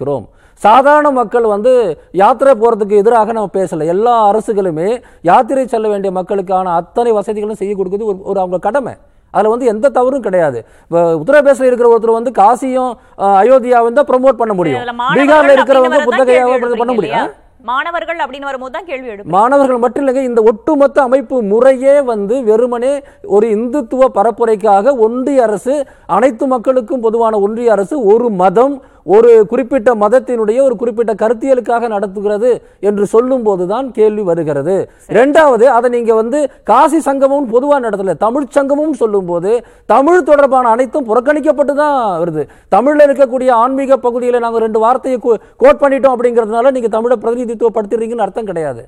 சாதாரண 0.62 1.08
மக்கள் 1.18 1.46
வந்து 1.54 1.74
யாத்திரை 2.22 2.54
போறதுக்கு 2.62 3.00
எதிராக 3.02 3.34
நம்ம 3.38 3.52
பேசல. 3.60 3.86
எல்லா 3.94 4.16
அரசுகளுமே 4.32 4.90
யாத்திரை 5.30 5.64
செல்ல 5.74 5.88
வேண்டிய 5.92 6.12
மக்களுக்கான 6.20 6.74
அத்தனை 6.80 7.14
வசதிகளும் 7.20 7.60
செய்ய 7.62 7.74
கொடுக்குறது 7.76 8.10
ஒரு 8.12 8.20
ஒரு 8.32 8.40
அவங்க 8.44 8.60
கடமை. 8.68 8.94
அதுல 9.34 9.52
வந்து 9.54 9.72
எந்த 9.74 9.92
தவறும் 9.98 10.26
கிடையாது. 10.28 10.60
இப்ப 10.86 11.02
உத்தரப்பிரதேசல 11.22 11.70
இருக்கிற 11.70 11.90
ஒருத்தர் 11.92 12.20
வந்து 12.20 12.32
காசியும் 12.42 12.94
அயோத்தியாவும் 13.42 14.00
தான் 14.00 14.10
ப்ரோமோட் 14.12 14.42
பண்ண 14.42 14.54
முடியும். 14.60 14.82
பீகார்ல 14.82 14.96
மாணவர்கள் 15.04 15.56
இருக்கிறவங்க 15.58 15.98
அப்படின்னு 15.98 16.10
புத்தகையாவை 16.10 16.50
வரதான் 16.50 16.66
கேள்வி 16.66 16.82
பண்ண 16.84 16.96
முடியும்? 17.00 17.30
மாணவர்கள் 17.70 18.20
அப்படின்னு 18.24 18.48
வரும்போது 18.50 18.74
தான் 18.76 18.88
கேள்வி 18.90 19.10
எடுப்பீங்க. 19.12 19.34
மாணவர்கள் 19.38 19.82
மட்டும் 19.84 20.04
இல்லைங்க 20.04 20.22
இந்த 20.28 20.42
ஒட்டுமொத்த 20.52 20.98
அமைப்பு 21.08 21.38
முறையே 21.54 21.96
வந்து 22.12 22.36
வெறுமனே 22.50 22.92
ஒரு 23.38 23.48
இந்துத்துவ 23.56 24.08
பரப்புரைக்காக 24.18 24.94
ஒன்றிய 25.06 25.42
அரசு 25.48 25.74
அனைத்து 26.18 26.48
மக்களுக்கும் 26.54 27.04
பொதுவான 27.08 27.40
ஒன்றிய 27.48 27.74
அரசு 27.76 27.96
ஒரு 28.14 28.30
மதம் 28.42 28.76
ஒரு 29.12 29.46
குறிப்பிட்ட 29.48 29.96
மதத்தினுடைய 29.96 30.62
ஒரு 30.62 30.76
குறிப்பிட்ட 30.76 31.14
கருத்தியலுக்காக 31.14 31.88
நடத்துகிறது 31.88 32.62
என்று 32.80 33.06
சொல்லும் 33.06 33.44
போதுதான் 33.44 33.92
கேள்வி 33.92 34.22
வருகிறது. 34.22 34.92
இரண்டாவது 35.08 35.70
அதை 35.70 35.90
நீங்க 35.90 36.14
வந்து 36.14 36.52
காசி 36.64 37.00
சங்கமும் 37.00 37.50
பொதுவாக 37.50 37.90
நடத்தல 37.90 38.18
தமிழ் 38.18 38.46
சங்கமும் 38.56 38.92
சொல்லும்போது 38.92 39.64
தமிழ் 39.86 40.24
தொடர்பான 40.24 40.70
அனைத்தும் 40.70 41.08
புறக்கணிக்கப்பட்டு 41.08 41.74
தான் 41.74 42.20
வருது. 42.20 42.48
தமிழ்ல 42.76 43.00
இருக்கக்கூடிய 43.00 43.52
ஆன்மீக 43.52 43.98
பகுதியில் 43.98 44.40
நாங்கள் 44.40 44.62
ரெண்டு 44.62 44.80
வார்த்தையை 44.80 45.20
கோட் 45.58 45.80
பண்ணிட்டோம் 45.80 46.14
அப்படிங்கிறதுனால 46.18 46.72
நீங்க 46.72 46.88
தமிழை 46.88 47.18
பிரதிநிதித்துவப்படுத்துறீங்கன்னு 47.22 48.18
அர்த்தம் 48.18 48.46
கிடையாது. 48.46 48.88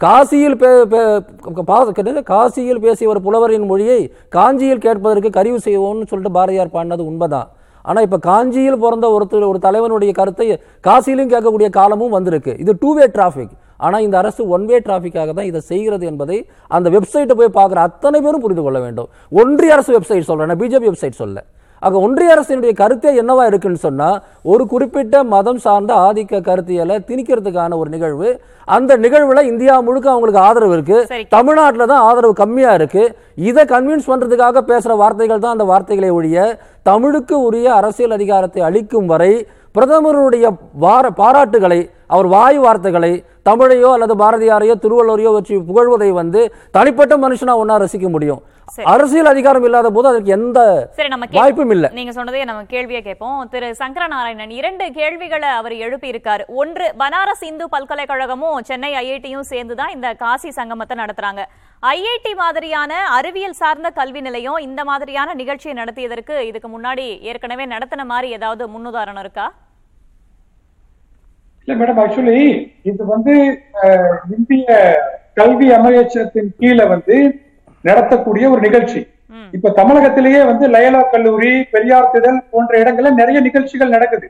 காசியில் 0.00 0.54
பே- 0.54 2.22
காசியில் 2.22 2.80
பேசிய 2.80 3.08
ஒரு 3.08 3.20
புலவரின் 3.20 3.66
மொழியை 3.66 4.12
காஞ்சியில் 4.28 4.78
கேட்பதற்கு 4.78 5.40
கரிவு 5.40 5.58
செய்வோம்னு 5.64 6.06
சொல்லிட்டு 6.06 6.30
பாரதியார் 6.30 6.70
பாடினது 6.72 7.00
உண்மைதான். 7.00 7.50
ஆனா 7.90 8.00
இப்ப 8.06 8.18
காஞ்சியில் 8.28 8.82
பிறந்த 8.84 9.06
ஒருத்தர் 9.16 9.50
ஒரு 9.52 9.60
தலைவனுடைய 9.66 10.12
கருத்தை 10.20 10.46
காசியிலும் 10.88 11.30
கேட்கக்கூடிய 11.32 11.68
காலமும் 11.78 12.14
வந்திருக்கு. 12.16 12.52
இது 12.62 12.72
டூ 12.82 12.90
வே 12.98 13.06
டிராஃபிக் 13.16 13.54
ஆனா 13.86 13.96
இந்த 14.06 14.16
அரசு 14.22 14.42
ஒன் 14.56 14.64
வே 14.70 14.76
டிராஃபிக்காக 14.86 15.30
தான் 15.38 15.48
இதை 15.50 15.60
செய்கிறது 15.72 16.04
என்பதை 16.12 16.38
அந்த 16.76 16.90
வெப்சைட்டை 16.96 17.34
போய் 17.40 17.56
பார்க்குற 17.58 17.80
அத்தனை 17.88 18.20
பேரும் 18.24 18.44
புரிந்து 18.44 18.64
கொள்ள 18.66 18.78
வேண்டும். 18.86 19.08
ஒன்றிய 19.42 19.74
அரசு 19.76 19.92
வெப்சைட் 19.96 20.28
சொல்கிறேன் 20.30 20.60
பிஜேபி 20.62 20.88
வெப்சைட் 20.92 21.22
சொல்ல. 21.22 21.38
ஆக 21.82 21.98
ஒன்றிய 21.98 22.34
அரசினுடைய 22.34 22.72
கருத்தே 22.72 23.10
என்னவா 23.22 23.46
இருக்குன்னு 23.46 23.76
சொன்னா 23.76 24.08
ஒரு 24.42 24.66
குறிப்பிட்ட 24.66 25.24
மதம் 25.24 25.58
சார்ந்த 25.58 25.94
ஆதிக்க 25.94 26.40
கருத்தியலை 26.48 26.96
திணிக்கிறதுக்கான 27.08 27.76
ஒரு 27.76 27.90
நிகழ்வு. 27.90 28.28
அந்த 28.68 28.96
நிகழ்வுல 28.96 29.42
இந்தியா 29.42 29.80
முழுக்க 29.80 30.10
அவங்களுக்கு 30.10 30.40
ஆதரவு 30.40 30.72
இருக்கு. 30.72 31.06
சரி. 31.06 31.24
தமிழ்நாட்டில் 31.28 31.86
தான் 31.86 32.04
ஆதரவு 32.08 32.32
கம்மியா 32.32 32.72
இருக்கு. 32.74 33.04
இதை 33.34 33.64
கன்வின்ஸ் 33.64 34.10
பண்றதுக்காக 34.12 34.62
பேசுற 34.72 34.96
வார்த்தைகள் 34.96 35.38
தான் 35.38 35.56
அந்த 35.56 35.64
வார்த்தைகளை 35.64 36.10
ஒழிய 36.10 36.58
தமிழுக்கு 36.82 37.36
உரிய 37.40 37.74
அரசியல் 37.74 38.10
அதிகாரத்தை 38.10 38.62
அளிக்கும் 38.62 39.06
வரை 39.06 39.46
பிரதமருடைய 39.74 40.46
வார 40.72 41.06
பாராட்டுகளை 41.10 41.80
அவர் 42.14 42.28
வாய் 42.34 42.58
வார்த்தைகளை 42.64 43.12
தமிழையோ 43.48 43.88
அல்லது 43.96 44.14
பாரதியாரையோ 44.20 44.74
திருவள்ளுவரையோ 44.84 45.30
வச்சு 45.36 45.54
புகழ்வதை 45.68 46.10
வந்து 46.20 46.40
தனிப்பட்ட 46.76 47.14
மனுஷனா 47.24 47.52
ஒன்னா 47.62 47.74
ரசிக்க 47.82 48.06
முடியும். 48.14 48.40
அரசியல் 48.92 49.30
அதிகாரம் 49.32 49.64
இல்லாத 49.66 49.88
போது 49.96 50.06
அதற்கு 50.10 50.30
எந்த 50.36 50.60
வாய்ப்பும் 51.36 51.72
இல்ல. 51.74 51.86
நீங்க 51.98 52.12
சொன்னதே 52.16 52.40
நம்ம 52.48 52.64
கேள்வியை 52.72 53.00
கேட்போம். 53.02 53.36
திரு 53.52 53.68
சங்கரநாராயணன் 53.82 54.54
இரண்டு 54.60 54.86
கேள்விகளை 54.98 55.50
அவர் 55.58 55.74
எழுப்பி 55.86 56.08
இருக்காரு 56.12 56.44
ஒன்று 56.62 56.86
பனாரஸ் 57.02 57.44
இந்து 57.50 57.66
பல்கலைக்கழகமும் 57.74 58.58
சென்னை 58.70 58.90
ஐஐடியும் 59.02 59.48
சேர்ந்து 59.52 59.76
தான் 59.80 59.94
இந்த 59.96 60.10
காசி 60.24 60.50
சங்கமத்தை 60.58 60.96
நடத்துறாங்க. 61.02 61.44
ஐஐடி 61.82 62.32
மாதிரியான 62.42 62.98
அறிவியல் 63.18 63.60
சார்ந்த 63.62 63.90
கல்வி 64.00 64.22
நிலையம் 64.28 64.58
இந்த 64.68 64.82
மாதிரியான 64.90 65.34
நிகழ்ச்சியை 65.42 65.76
நடத்தியதற்கு 65.82 66.36
இதுக்கு 66.50 66.70
முன்னாடி 66.74 67.06
ஏற்கனவே 67.30 67.66
நடத்தின 67.74 68.06
மாதிரி 68.12 68.30
ஏதாவது 68.40 68.64
முன்னுதாரணம் 68.74 69.24
இருக்கா? 69.26 69.46
இல்ல 71.66 71.76
மேடம் 71.78 72.00
ஆக்சுவலி 72.02 72.40
இது 72.90 73.02
வந்து 73.12 73.34
இந்திய 74.36 74.66
கல்வி 75.38 75.68
அமைச்சகத்தின் 75.76 76.50
கீழே 76.60 76.84
வந்து 76.92 77.16
நடத்தக்கூடிய 77.88 78.44
ஒரு 78.52 78.60
நிகழ்ச்சி. 78.66 79.00
இப்ப 79.56 79.72
தமிழகத்திலேயே 79.78 80.40
வந்து 80.50 80.64
லயலா 80.74 81.00
கல்லூரி 81.14 81.50
பெரியார் 81.72 82.12
திடல் 82.12 82.38
போன்ற 82.52 82.72
இடங்கள்ல 82.82 83.10
நிறைய 83.20 83.38
நிகழ்ச்சிகள் 83.46 83.94
நடக்குது. 83.94 84.26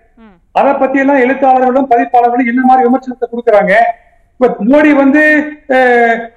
அதை 0.61 0.73
பத்தி 0.81 0.99
எல்லாம் 1.02 1.23
எழுத்தாளர்களும் 1.25 1.90
பதிப்பாளர்களும் 1.93 2.50
என்ன 2.52 2.62
மாதிரி 2.69 2.87
விமர்சனத்தை 2.87 3.28
கொடுக்குறாங்க? 3.33 3.75
இப்ப 4.35 4.49
மோடி 4.71 4.90
வந்து 5.02 5.23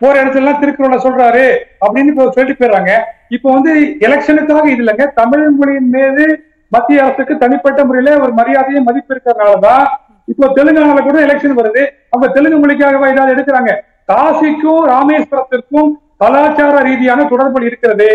போற 0.02 0.14
இடத்துல 0.22 0.42
எல்லாம் 0.44 0.60
திருக்குறளை 0.62 1.00
சொல்றாரு 1.06 1.46
அப்படின்னு 1.86 2.14
இப்ப 2.14 2.28
சொல்லிட்டு 2.36 2.60
போயிடுறாங்க. 2.60 2.92
இப்ப 3.38 3.48
வந்து 3.56 3.72
எலெக்ஷனுக்காக 4.08 4.68
இது 4.74 4.84
இல்லைங்க. 4.84 5.08
தமிழ் 5.22 5.48
மொழியின் 5.62 5.90
மீது 5.96 6.28
மத்திய 6.76 7.04
அரசுக்கு 7.06 7.36
தனிப்பட்ட 7.44 7.82
முறையில 7.90 8.20
ஒரு 8.26 8.34
மரியாதையும் 8.42 8.88
மதிப்பு 8.90 9.14
இருக்கிறதுனாலதான் 9.14 9.86
இப்போ 10.32 10.46
தெலுங்கானால 10.58 11.00
கூட 11.04 11.18
எலெக்ஷன் 11.26 11.60
வருது. 11.60 11.84
அவங்க 12.12 12.28
தெலுங்கு 12.36 12.58
மொழிக்காகவே 12.64 13.12
ஏதாவது 13.14 13.34
எடுக்கிறாங்க? 13.36 13.72
காசிக்கும் 14.12 14.84
ராமேஸ்வரத்திற்கும் 14.92 15.90
கலாச்சார 16.24 16.76
ரீதியான 16.88 17.26
தொடர்பு 17.32 17.60
இருக்கிறது. 17.70 18.10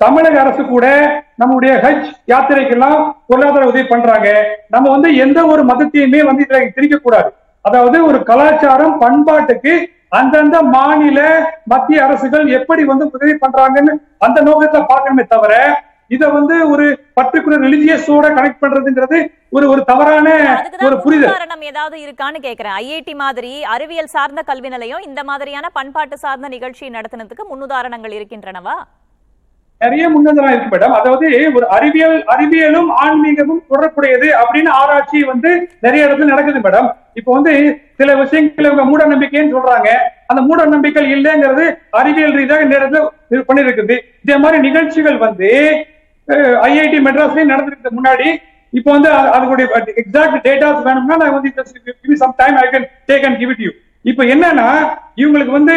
தமிழக 0.00 0.36
அரசு 0.42 0.62
கூட 0.64 0.86
நம்முடைய 1.40 1.72
ஹஜ் 1.84 2.08
யாத்திரைக்கெல்லாம் 2.32 2.96
பொருளாதார 3.28 3.64
உதவி 3.70 3.84
பண்றாங்க. 3.92 4.28
நம்ம 4.74 4.86
வந்து 4.94 5.08
எந்த 5.24 5.40
ஒரு 5.52 5.62
மதத்தையுமே 5.70 6.20
வந்து 6.28 6.44
இதுல 6.46 6.60
திணிக்க 6.76 6.96
கூடாது 6.98 7.30
அதாவது 7.64 7.96
ஒரு 8.08 8.18
கலாச்சாரம் 8.30 8.94
பண்பாட்டுக்கு 9.02 9.72
அந்தந்த 10.18 10.56
மாநில 10.76 11.20
மத்திய 11.72 11.98
அரசுகள் 12.06 12.46
எப்படி 12.58 12.82
வந்து 12.84 13.04
உதவி 13.16 13.34
பண்றாங்கன்னு 13.44 13.92
அந்த 14.26 14.38
நோக்கத்தை 14.48 14.80
பார்க்கணுமே 14.90 15.24
தவிர 15.34 15.52
இத 16.10 16.24
வந்து 16.28 16.54
ஒரு 16.72 16.86
பர்டிகுலர் 17.18 17.62
ரிலிஜியஸோட 17.66 18.26
கனெக்ட் 18.36 18.62
பண்றதுங்கிறது 18.62 19.18
ஒரு 19.56 19.66
ஒரு 19.72 19.80
தவறான 19.90 20.26
ஒரு 20.86 20.96
புரிதல். 21.04 21.28
முன்னுதாரணம் 21.28 21.64
ஏதாவது 21.70 21.96
இருக்கான்னு 22.04 22.38
கேக்குறேன். 22.46 22.76
ஐஐடி 22.82 23.14
மாதிரி 23.22 23.52
அறிவியல் 23.74 24.14
சார்ந்த 24.14 24.42
கல்வி 24.50 24.68
நிலையம் 24.68 25.06
இந்த 25.08 25.20
மாதிரியான 25.30 25.66
பண்பாட்டு 25.78 26.16
சார்ந்த 26.24 26.48
நிகழ்ச்சி 26.48 26.94
நடத்தினதுக்கு 26.96 27.44
முன்னுதாரணங்கள் 27.52 28.16
இருக்கின்றனவா? 28.18 28.76
நிறைய 29.80 30.04
முன்னேற்றம் 30.10 30.50
இருக்கு 30.50 30.72
மேடம் 30.72 30.96
அதாவது 30.96 31.26
ஒரு 31.56 31.66
அறிவியல் 31.76 32.16
அறிவியலும் 32.34 32.90
ஆன்மீகமும் 33.04 33.62
தொடர்புடையது 33.70 34.28
அப்படின்னு 34.42 34.70
ஆராய்ச்சி 34.80 35.20
வந்து 35.30 35.50
நிறைய 35.84 36.06
இடத்துல 36.06 36.32
நடக்குது 36.32 36.60
மேடம் 36.66 36.88
இப்போ 37.20 37.30
வந்து 37.36 37.52
சில 38.00 38.10
விஷயங்கள் 38.20 38.68
இவங்க 38.68 38.84
மூட 38.90 39.02
நம்பிக்கைன்னு 39.12 39.54
சொல்றாங்க. 39.56 39.88
அந்த 40.30 40.40
மூட 40.48 40.60
நம்பிக்கை 40.74 41.02
இல்லைங்கிறது 41.14 41.64
அறிவியல் 42.00 42.36
ரீதியாக 42.38 42.64
இந்த 42.66 42.76
இடத்துல 42.80 43.00
பண்ணிருக்குது. 43.48 43.96
இதே 44.24 44.36
மாதிரி 44.44 44.60
நிகழ்ச்சிகள் 44.68 45.18
வந்து 45.26 45.50
ஐஐடி 46.64 46.98
மெட்ராஸ்லயும் 47.00 47.52
நடந்திருக்கு 47.52 47.90
முன்னாடி. 47.90 48.26
இப்போ 48.72 48.90
வந்து 48.90 49.08
அதனுடைய 49.32 49.66
எக்ஸாக்ட் 49.96 50.44
டேட்டாஸ் 50.44 50.84
வேணும்னா 50.84 51.16
நான் 51.16 51.32
வந்து 51.32 51.50
some 52.16 52.34
time 52.36 52.56
I 52.56 52.66
can 52.72 52.86
take 53.08 53.24
and 53.24 53.38
give 53.38 53.50
it 53.50 53.60
you 53.60 53.70
இப்போ 54.04 54.22
என்னன்னா 54.24 54.68
இவங்களுக்கு 55.16 55.50
வந்து 55.50 55.74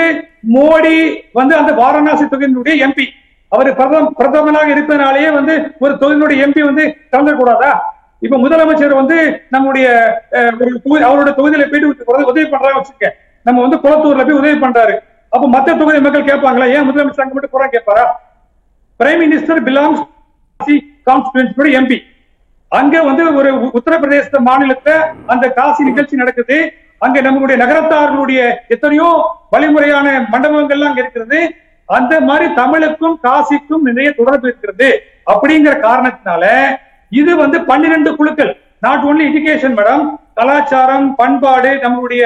மோடி 0.53 0.95
வந்து 1.33 1.55
அந்த 1.55 1.71
வாரணாசி 1.73 2.25
தொகுதியினுடைய 2.25 2.75
எம்பி 2.85 3.05
அவர் 3.51 3.75
பிரதம 3.75 4.11
பிரதமராக 4.19 4.69
இருப்பதனாலேயே 4.69 5.29
வந்து 5.29 5.53
ஒரு 5.79 5.93
தொகுதியினுடைய 5.93 6.45
எம்பி 6.45 6.61
வந்து 6.65 6.83
கலந்துக்கூடாதா 7.11 7.71
இப்ப 8.21 8.37
முதலமைச்சர் 8.37 8.93
வந்து 8.93 9.17
நம்முடைய 9.49 9.85
ஒரு 10.89 11.03
அவரோட 11.05 11.29
தொகுதியில 11.31 11.65
போயிட்டு 11.65 11.91
உதவி- 11.91 12.27
உதவி 12.27 12.45
பண்றாங்க 12.45 12.79
வச்சுக்க 12.79 13.09
நம்ம 13.45 13.61
வந்து 13.61 13.77
குளத்தூர்ல 13.77 14.23
போய் 14.23 14.33
உதவி 14.33 14.59
பண்றாரு. 14.59 14.93
அப்ப 15.31 15.47
மத்த 15.49 15.77
தொகுதி 15.77 15.99
மக்கள் 15.99 16.29
கேட்பாங்களா? 16.29 16.65
ஏன் 16.73 16.87
முதலமைச்சர் 16.87 17.21
அங்க 17.21 17.33
மட்டும் 17.33 17.53
போறாங்க 17.53 17.73
கேட்பாரா? 17.73 18.05
Prime 18.99 19.21
minister 19.21 19.61
belongs 19.63 20.01
constituency 20.59 21.71
MP 21.79 21.97
அங்க 22.71 22.95
வந்து 23.09 23.23
ஒரு 23.39 23.49
உத்தரப்பிரதேச 23.77 24.39
மாநிலத்தை 24.47 24.93
அந்த 25.33 25.45
காசி 25.57 25.81
நிகழ்ச்சி 25.89 26.15
நடக்குது. 26.21 26.57
அங்க 27.05 27.17
நம்மளுடைய 27.25 27.57
நகரத்தார்களுடைய 27.61 28.39
எத்தனையோ 28.73 29.07
வழிமுறையான 29.53 30.07
மண்டபங்கள்லாம் 30.33 30.91
அங்க 30.91 31.01
இருக்கிறது. 31.03 31.39
அந்த 31.89 32.13
மாதிரி 32.27 32.45
தமிழுக்கும் 32.59 33.17
காசிக்கும் 33.25 33.85
நிறைய 33.87 34.09
தொடர்பு 34.19 34.45
இருக்கிறது. 34.49 34.89
அப்படிங்கிற 35.33 35.73
காரணத்தினால 35.87 36.43
இது 37.11 37.31
வந்து 37.43 37.57
பன்னிரண்டு 37.69 38.11
குழுக்கள். 38.19 38.53
நாட் 38.85 39.03
ஓன்லி 39.09 39.25
எஜுகேஷன் 39.31 39.77
மேடம் 39.79 40.05
கலாச்சாரம் 40.39 41.07
பண்பாடு 41.19 41.71
நம்மளுடைய 41.83 42.23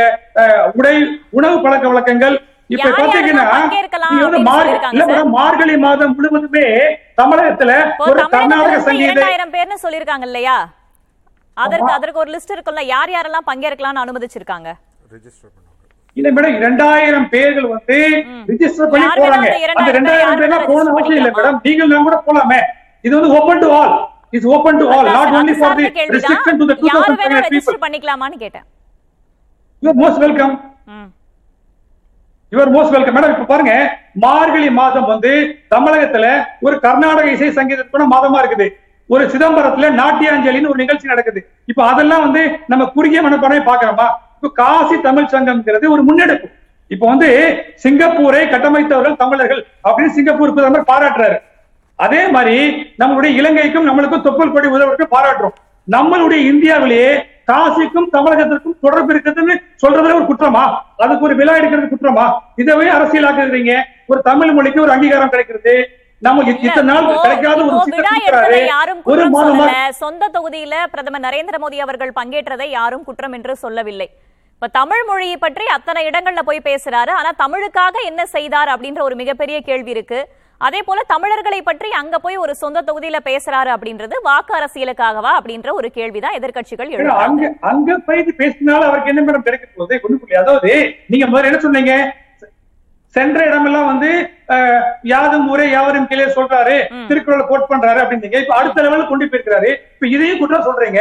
உடை 0.78 0.96
உணவு 1.38 1.58
பழக்க 1.65 1.86
வழக்கங்கள் 1.92 2.38
இப்ப 2.70 2.82
யார் 2.82 2.98
பாத்தீங்கன்னா 3.02 3.46
மார்கழி 5.38 5.76
மாதம் 5.86 6.12
முழுவதுமே 6.18 6.66
தமிழகத்துல 7.20 7.72
ஒரு 8.10 8.22
கர்நாடக 8.34 8.76
சங்கீத 8.88 9.22
பேர்னு 9.56 9.78
சொல்லிருக்காங்க 9.86 10.26
இல்லையா? 10.30 10.58
அதற்கு 11.58 11.92
அதற்கு 11.98 12.22
ஒரு 12.24 12.32
லிஸ்ட் 12.34 12.54
இருக்கும்ல 12.56 12.84
யார் 12.94 13.12
யாரெல்லாம் 13.16 13.48
பங்கேற்கலாம்னு 13.50 14.04
அனுமதிச்சிருக்காங்க? 14.04 14.70
இல்ல 16.18 16.28
மேடம் 16.36 16.56
இரண்டாயிரம் 16.60 17.28
பேர்கள் 17.34 17.68
வந்து 17.74 17.98
ரிஜிஸ்டர் 18.52 18.92
பண்ணி 18.94 19.08
போறாங்க. 19.20 19.50
அந்த 19.72 19.82
அந்த 19.82 19.90
2000 19.90 19.98
ரெண்டாயிரம் 19.98 20.40
பேர் 20.40 20.42
பேர்லாம் 20.44 20.70
போன 20.72 20.88
அவசியம் 20.94 21.20
இல்ல? 21.22 21.32
மேடம் 21.38 21.60
நீங்கள் 21.68 21.92
நான் 21.94 22.08
கூட 22.08 22.18
போலாமே. 22.28 22.60
இது 23.06 23.14
வந்து 23.18 23.32
open 23.40 23.62
to 23.64 23.70
all 23.80 23.94
is 24.38 24.48
open 24.56 24.80
to 24.82 24.88
all 24.96 25.10
not 25.18 25.36
only 25.40 25.56
for 25.62 25.78
the 25.80 25.86
restriction 26.16 26.60
to 26.62 26.66
the 26.72 26.76
யார் 26.90 27.06
வேணா 27.12 27.14
2000 27.14 27.22
பீப்பிள் 27.22 27.46
ரெஜிஸ்டர் 27.48 27.84
பண்ணிக்கலாமான்னு 27.86 28.40
கேட்டேன். 28.46 28.66
யூ 29.84 29.94
மோஸ்ட் 30.04 30.22
வெல்கம் 30.26 30.56
இவர் 32.54 32.70
மோஸ்ட் 32.76 32.94
வெல்கம் 32.94 33.16
மேடம் 33.16 33.34
இப்ப 33.34 33.48
பாருங்க 33.50 33.74
மார்கழி 34.24 34.70
மாதம் 34.78 35.10
வந்து 35.10 35.32
தமிழகத்துல 35.74 36.26
ஒரு 36.66 36.76
கர்நாடக 36.86 37.28
இசை 37.34 37.50
சங்கீதத்துக்கான 37.58 38.08
மாதமா 38.14 38.38
இருக்குது. 38.42 38.68
ஒரு 39.14 39.24
சிதம்பரத்துல 39.34 39.90
நாட்டியாஞ்சலின்னு 40.00 40.72
ஒரு 40.72 40.80
நிகழ்ச்சி 40.84 41.08
நடக்குது. 41.12 41.42
இப்ப 41.72 41.82
அதெல்லாம் 41.90 42.24
வந்து 42.26 42.42
நம்ம 42.72 42.88
குறுகிய 42.96 43.22
மனப்பான்மை 43.26 43.62
பாக்குறோமா 43.70 44.08
இப்ப 44.38 44.52
காசி 44.62 44.98
தமிழ் 45.08 45.32
சங்கம்ங்கிறது 45.34 45.86
ஒரு 45.96 46.04
முன்னெடுப்பு. 46.10 46.50
இப்ப 46.96 47.04
வந்து 47.12 47.30
சிங்கப்பூரை 47.84 48.42
கட்டமைத்தவர்கள் 48.54 49.20
தமிழர்கள் 49.24 49.62
அப்படின்னு 49.88 50.16
சிங்கப்பூர் 50.18 50.56
பிரதமர் 50.58 50.90
பாராட்டுறாரு. 50.92 51.40
அதே 52.06 52.22
மாதிரி 52.36 52.58
நம்மளுடைய 53.02 53.32
இலங்கைக்கும் 53.40 53.88
நம்மளுக்கும் 53.90 54.26
தொப்புள் 54.28 54.54
கொடி 54.56 54.68
உதவிக்கு 54.76 55.08
பாராட்டுறோம். 55.16 55.56
நம்மளுடைய 55.93 56.39
இந்தியாவிலேயே 56.52 57.12
காசிக்கும் 57.52 58.10
தமிழகத்திற்கும் 58.15 58.80
தொடர்பு 58.86 59.12
இருக்குதுன்னு 59.13 59.54
சொல்றதுல 59.84 60.17
ஒரு 60.19 60.25
குற்றமா? 60.32 60.63
அதுக்கு 61.04 61.25
ஒரு 61.28 61.36
விழா 61.39 61.54
எடுக்கிறது 61.60 61.88
குற்றமா? 61.93 62.25
இதவே 62.62 62.88
அரசியலாக்குறீங்க. 62.97 63.73
ஒரு 64.12 64.19
தமிழ் 64.30 64.52
மொழிக்கு 64.58 64.84
ஒரு 64.86 64.91
அங்கீகாரம் 64.95 65.34
கிடைக்கிறது. 65.34 65.73
சொந்த 70.02 70.30
தொகுதியில 70.36 70.73
பிரதமர் 70.93 71.25
நரேந்திர 71.28 71.58
மோடி 71.63 71.78
அவர்கள் 71.86 72.17
பங்கேற்றதை 72.19 72.67
யாரும் 72.78 73.06
குற்றம் 73.08 73.36
என்று 73.38 73.54
சொல்லவில்லை. 73.63 74.08
இப்ப 74.56 74.69
தமிழ் 74.80 75.04
மொழியை 75.10 75.38
பற்றி 75.43 75.65
அத்தனை 75.75 76.02
இடங்கள்ல 76.10 76.41
போய் 76.49 76.67
பேசுறாரு. 76.69 77.12
ஆனா 77.19 77.32
தமிழுக்காக 77.43 77.95
என்ன 78.10 78.21
செய்தார் 78.36 78.71
அப்படின்ற 78.73 79.02
ஒரு 79.08 79.15
மிகப்பெரிய 79.21 79.60
கேள்வி 79.69 79.91
இருக்கு. 79.95 80.19
அதே 80.62 80.80
போல 80.88 81.00
தமிழர்களை 81.12 81.60
பற்றி 81.67 81.89
அங்க 82.00 82.15
போய் 82.24 82.38
ஒரு 82.43 82.54
சொந்த 82.62 82.84
தொகுதியில 82.88 83.17
பேசுறாரு 83.28 83.69
அப்படின்றது 83.76 84.15
வாக்கு 84.30 84.54
அரசியலுக்காகவா 84.60 85.32
அப்படின்ற 85.39 85.69
ஒரு 85.80 85.89
கேள்விதான் 85.98 86.36
எழுப்புறாங்க. 86.38 87.26
அங்க 87.28 87.43
அங்க 87.72 87.98
போயிட்டு 88.08 88.34
பேசினால 88.41 88.82
அவருக்கு 88.89 89.12
என்ன 89.13 89.22
மேடம் 89.28 89.45
கிடைக்க 89.48 89.65
போகுது? 89.78 90.02
ஒண்ணு 90.06 90.22
புரியல 90.24 90.43
அதாவது 90.43 90.74
நீங்க 91.13 91.28
முதல்ல 91.32 91.50
என்ன 91.52 91.62
சொன்னீங்க? 91.67 91.93
சென்ற 93.15 93.38
இடமெல்லாம் 93.50 93.88
வந்து 93.91 94.10
யாதும் 95.12 95.48
ஊரே 95.52 95.65
யாவரும் 95.69 96.10
கீழே 96.10 96.26
சொல்றாரு 96.36 96.76
திருக்குறளை 97.10 97.43
கோட் 97.48 97.69
பண்றாரு 97.72 98.00
அப்படின்னீங்க. 98.04 98.39
இப்ப 98.43 98.56
அடுத்த 98.60 98.84
லெவலுக்கு 98.86 99.12
கொண்டு 99.12 99.30
போயிருக்காரு 99.32 99.72
இப்ப 99.95 100.08
இதையும் 100.15 100.41
குற்றம் 100.41 100.67
சொல்றீங்க. 100.67 101.00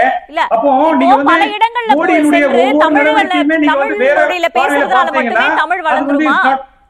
அப்போ 0.55 0.69
நீங்க 1.03 1.17
வந்து 1.19 1.59
இடங்கள்ல 1.59 1.91
போய் 1.91 2.01
மோடியினுடைய 2.01 2.49
ஒவ்வொரு 2.55 2.83
தமிழ் 2.87 3.07
நடவடிக்கையுமே 3.09 3.59
நீங்க 3.65 3.73
தமிழ் 3.75 3.93
வந்து 3.93 4.05
வேற 4.07 4.19
பார்வையில 4.21 4.51
பேசுறதுனால 4.59 5.11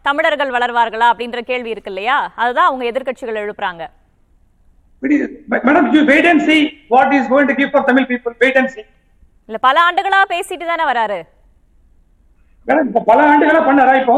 தமிழர்கள் 0.08 0.54
வளர்வார்களா 0.56 1.08
அப்படின்ற 1.12 1.40
கேள்வி 1.48 1.72
இருக்கு 1.74 1.92
இல்லையா 1.92 2.18
அதுதான் 2.42 2.68
அவங்க 2.68 2.84
எதிர்க்கட்சிகள் 2.90 3.42
எழுப்புறாங்க 3.44 3.82
madam 5.66 5.88
you 5.94 6.00
wait 6.04 6.28
and 6.30 6.44
see 6.46 6.60
what 6.88 7.10
is 7.18 7.26
going 7.32 7.48
to 7.50 7.56
give 7.58 7.70
for 7.74 7.82
Tamil 7.88 8.08
people 8.12 8.32
wait 8.44 8.58
and 8.60 8.72
see 8.76 8.86
இல்ல 9.48 9.58
பல 9.66 9.76
ஆண்டுகளா 9.86 10.20
பேசிட்டு 10.32 10.64
தானே 10.70 10.86
வராரு 10.88 11.18
மேடம் 12.66 12.88
இப்ப 12.88 13.02
பல 13.10 13.20
ஆண்டுகளா 13.28 13.60
பண்ணாரா 13.68 13.92
இப்போ 14.00 14.16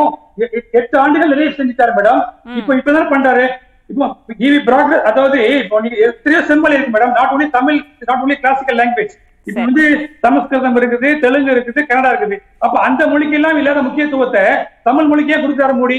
எட்டு 0.78 0.96
ஆண்டுகள் 1.02 1.32
நிறைய 1.34 1.50
செஞ்சுட்டாரு 1.58 1.92
மேடம் 1.98 2.20
இப்போ 2.60 2.72
இப்பதான் 2.78 3.10
பண்றாரு 3.12 3.44
இப்போ 3.90 4.06
ஈவி 4.46 4.58
ப்ராக்ரஸ் 4.68 5.06
அதாவது 5.10 5.38
இப்போ 5.62 5.76
நீங்க 5.84 5.96
எத்தனையோ 6.08 6.40
சிம்பல் 6.50 6.74
இருக்கு 6.76 6.94
madam 6.96 7.14
not 7.18 7.32
only 7.34 7.48
Tamil 7.58 7.78
not 8.08 8.22
only 8.24 8.36
classical 8.42 8.78
language 8.80 9.14
இப்போ. 9.50 9.62
வந்து 9.62 9.84
சமஸ்கிருதம் 10.24 10.78
இருக்குது 10.80 11.08
தெலுங்கு 11.22 11.52
இருக்குது 11.54 11.80
கன்னடா 11.88 12.10
இருக்குது. 12.12 12.36
அப்ப 12.64 12.76
அந்த 12.86 13.02
மொழிக்கு 13.06 13.36
எல்லாம் 13.38 13.58
இல்லாத 13.60 13.82
முக்கியத்துவத்தை 13.86 14.44
தமிழ் 14.84 15.10
மொழிக்கே 15.10 15.38
கொடுத்தாரு 15.40 15.76
மோடி. 15.78 15.98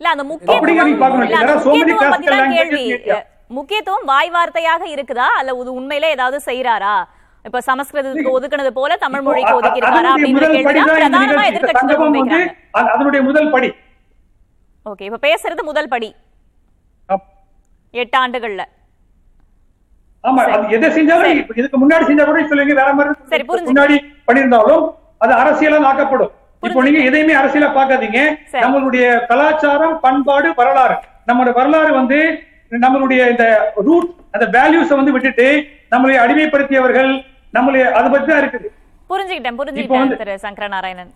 இல்ல 0.00 0.08
அந்த. 0.10 0.24
முக்கியத்துவம் 0.24 0.74
முக்கியத்துவம் 3.56 4.08
வாய் 4.08 4.30
வார்த்தையாக 4.32 4.82
இருக்குதா? 4.94 5.28
அல்ல 5.38 5.54
இது 5.60 5.70
உண்மையிலே 5.78 6.08
ஏதாவது 6.16 6.38
செய்யறாரா 6.46 6.96
இப்ப 7.44 7.60
சமஸ்கிருதத்துக்கு 7.66 8.34
ஒதுக்குனது 8.36 8.72
போல 8.74 8.96
தமிழ் 9.02 9.22
மொழிக்கு 9.26 9.54
ஒதுக்கி 9.58 9.80
இருக்காரா 9.80 10.10
அப்படின்ற 10.14 10.46
கேள்வி 10.48 12.40
அதனுடைய 12.84 13.20
முதல் 13.28 13.52
படி. 13.54 13.70
ஓகே 14.86 15.04
இப்ப 15.08 15.20
பேசுறது 15.24 15.62
முதல் 15.64 15.88
படி. 15.88 16.10
எட்டு 17.94 18.16
ஆண்டுகள்ல 18.18 18.62
ஆமா 20.24 20.42
அது 20.54 20.74
எதை 20.76 20.88
செஞ்சாலும் 20.90 21.32
இதுக்கு 21.60 21.78
முன்னாடி 21.78 22.04
செஞ்சா 22.04 22.24
கூட 22.24 22.40
சொல்லுங்க 22.46 22.74
வேற 22.74 22.90
மாதிரி. 22.92 23.12
முன்னாடி 23.68 23.96
பண்ணியிருந்தாலும் 24.28 24.82
அது 25.20 25.32
அரசியலா 25.34 25.78
ஆக்கப்படும். 25.90 26.32
இப்போ. 26.62 26.82
நீங்க 26.82 27.00
எதையுமே 27.08 27.34
அரசியலா 27.34 27.68
பார்க்காதீங்க. 27.74 28.20
சரி. 28.52 28.62
நம்மளுடைய 28.64 29.04
கலாச்சாரம் 29.26 30.00
பண்பாடு 30.00 30.48
வரலாறு. 30.56 30.96
நம்மளோட 31.28 31.52
வரலாறு 31.54 31.92
வந்து 31.92 32.18
நம்மளுடைய 32.72 33.20
இந்த 33.30 33.44
ரூட் 33.86 34.10
அந்த 34.32 34.46
வேல்யூஸ 34.56 34.90
வந்து 34.96 35.12
விட்டுட்டு 35.12 35.46
நம்மளை 35.92 36.16
அடிமைப்படுத்தியவர்கள் 36.24 37.10
நம்மளை 37.54 37.80
அதை 37.92 38.08
பத்தி 38.10 38.26
தான் 38.26 38.42
இருக்குது. 38.42 38.68
புரிஞ்சுக்கிட்டேன் 39.10 39.58
புரிஞ்சுக்கிட்டேன் 39.60 40.18
திரு 40.18 40.34
சங்கரநாராயணன். 40.38 41.12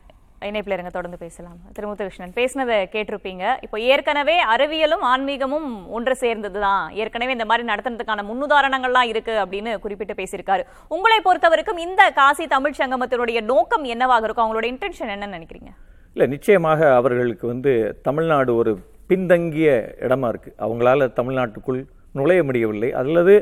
இணைப்பில் 0.48 0.74
இருங்க 0.76 0.92
தொடர்ந்து 0.96 1.18
பேசலாம். 1.24 1.58
திரு 1.76 1.86
முத்துகிருஷ்ணன் 1.88 2.34
பேசினதை 2.38 2.78
கேட்டிருப்பீங்க. 2.94 3.44
இப்போ 3.64 3.78
ஏற்கனவே 3.92 4.36
அறிவியலும் 4.54 5.04
ஆன்மீகமும் 5.12 5.68
ஒன்று 5.96 6.16
சேர்ந்ததுதான். 6.24 6.84
ஏற்கனவே 7.02 7.36
இந்த 7.36 7.46
மாதிரி 7.52 7.66
நடத்துறதுக்கான 7.72 8.26
முன்னுதாரணங்கள்லாம் 8.30 9.10
இருக்கு 9.12 9.34
அப்படின்னு 9.44 9.72
குறிப்பிட்டு 9.86 10.16
பேசியிருக்காரு. 10.20 10.64
உங்களை 10.96 11.18
பொறுத்தவரைக்கும் 11.28 11.82
இந்த 11.86 12.10
காசி 12.20 12.46
தமிழ் 12.56 12.78
சங்கமத்தினுடைய 12.82 13.40
நோக்கம் 13.52 13.86
என்னவாக 13.94 14.26
இருக்கும்? 14.26 14.46
அவங்களோட 14.46 14.68
இன்டென்ஷன் 14.74 15.14
என்னன்னு 15.16 15.38
நினைக்கிறீங்க? 15.38 15.72
இல்லை 16.14 16.28
நிச்சயமாக 16.36 16.80
அவர்களுக்கு 17.00 17.46
வந்து 17.54 17.72
தமிழ்நாடு 18.08 18.52
ஒரு 18.60 18.72
பின்தங்கிய 19.10 19.70
இடமா 20.06 20.28
இருக்கு. 20.32 20.50
அவங்களால 20.66 21.08
தமிழ்நாட்டுக்குள் 21.18 21.82
நுழைய 22.18 22.40
முடியவில்லை. 22.46 22.88
அல்லது 23.00 23.34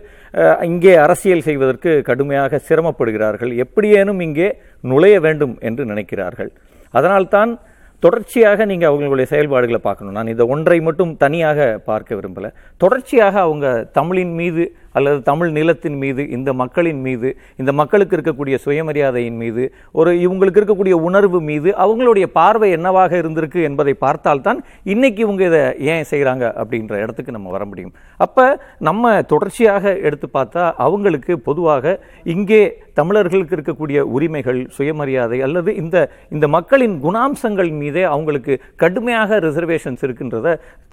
இங்கே 0.68 0.92
அரசியல் 1.04 1.46
செய்வதற்கு 1.46 1.90
கடுமையாக 2.08 2.60
சிரமப்படுகிறார்கள். 2.68 3.52
எப்படியேனும் 3.64 4.20
இங்கே 4.26 4.48
நுழைய 4.90 5.16
வேண்டும் 5.26 5.54
என்று 5.68 5.84
நினைக்கிறார்கள். 5.90 6.50
அதனால்தான் 6.90 7.58
தொடர்ச்சியாக 7.98 8.64
நீங்கள் 8.64 8.90
அவங்களுடைய 8.90 9.22
செயல்பாடுகளை 9.22 9.80
பார்க்கணும். 9.82 10.12
நான் 10.12 10.26
இதை 10.26 10.46
ஒன்றை 10.46 10.80
மட்டும் 10.80 11.16
தனியாக 11.16 11.80
பார்க்க 11.84 12.14
விரும்பலை. 12.14 12.50
தொடர்ச்சியாக 12.76 13.40
அவங்க 13.40 13.88
தமிழின் 13.92 14.32
மீது 14.32 14.76
அல்லது 14.94 15.22
தமிழ் 15.22 15.50
நிலத்தின் 15.50 15.98
மீது 15.98 16.28
இந்த 16.28 16.52
மக்களின் 16.52 17.00
மீது 17.00 17.36
இந்த 17.56 17.72
மக்களுக்கு 17.72 18.16
இருக்கக்கூடிய 18.16 18.58
சுயமரியாதையின் 18.64 19.36
மீது 19.36 19.64
ஒரு 19.92 20.12
இவங்களுக்கு 20.20 20.60
இருக்கக்கூடிய 20.60 20.92
உணர்வு 21.00 21.40
மீது 21.40 21.70
அவங்களுடைய 21.76 22.26
பார்வை 22.32 22.70
என்னவாக 22.70 23.16
இருந்திருக்கு 23.16 23.62
என்பதை 23.62 23.94
பார்த்தால்தான் 23.98 24.64
இன்னைக்கு 24.84 25.22
இவங்க 25.22 25.44
இதை 25.44 25.62
ஏன் 25.78 26.08
செய்கிறாங்க 26.10 26.44
அப்படின்ற 26.56 27.02
இடத்துக்கு 27.02 27.32
நம்ம 27.32 27.50
வர 27.50 27.64
முடியும். 27.64 27.94
அப்போ 28.16 28.44
நம்ம 28.78 29.22
தொடர்ச்சியாக 29.22 29.94
எடுத்து 30.02 30.28
பார்த்தா 30.32 30.74
அவங்களுக்கு 30.76 31.38
பொதுவாக 31.38 31.98
இங்கே 32.24 32.62
தமிழர்களுக்கு 32.94 33.56
இருக்கக்கூடிய 33.56 33.98
உரிமைகள் 34.00 34.66
சுயமரியாதை 34.76 35.40
அல்லது 35.40 35.76
இந்த 35.76 35.96
இந்த 36.28 36.48
மக்களின் 36.48 36.96
குணாம்சங்கள் 37.02 37.70
மீதே 37.72 38.02
அவங்களுக்கு 38.02 38.60
கடுமையாக 38.76 39.38
ரிசர்வேஷன்ஸ் 39.38 40.02
இருக்கின்றத 40.02 40.48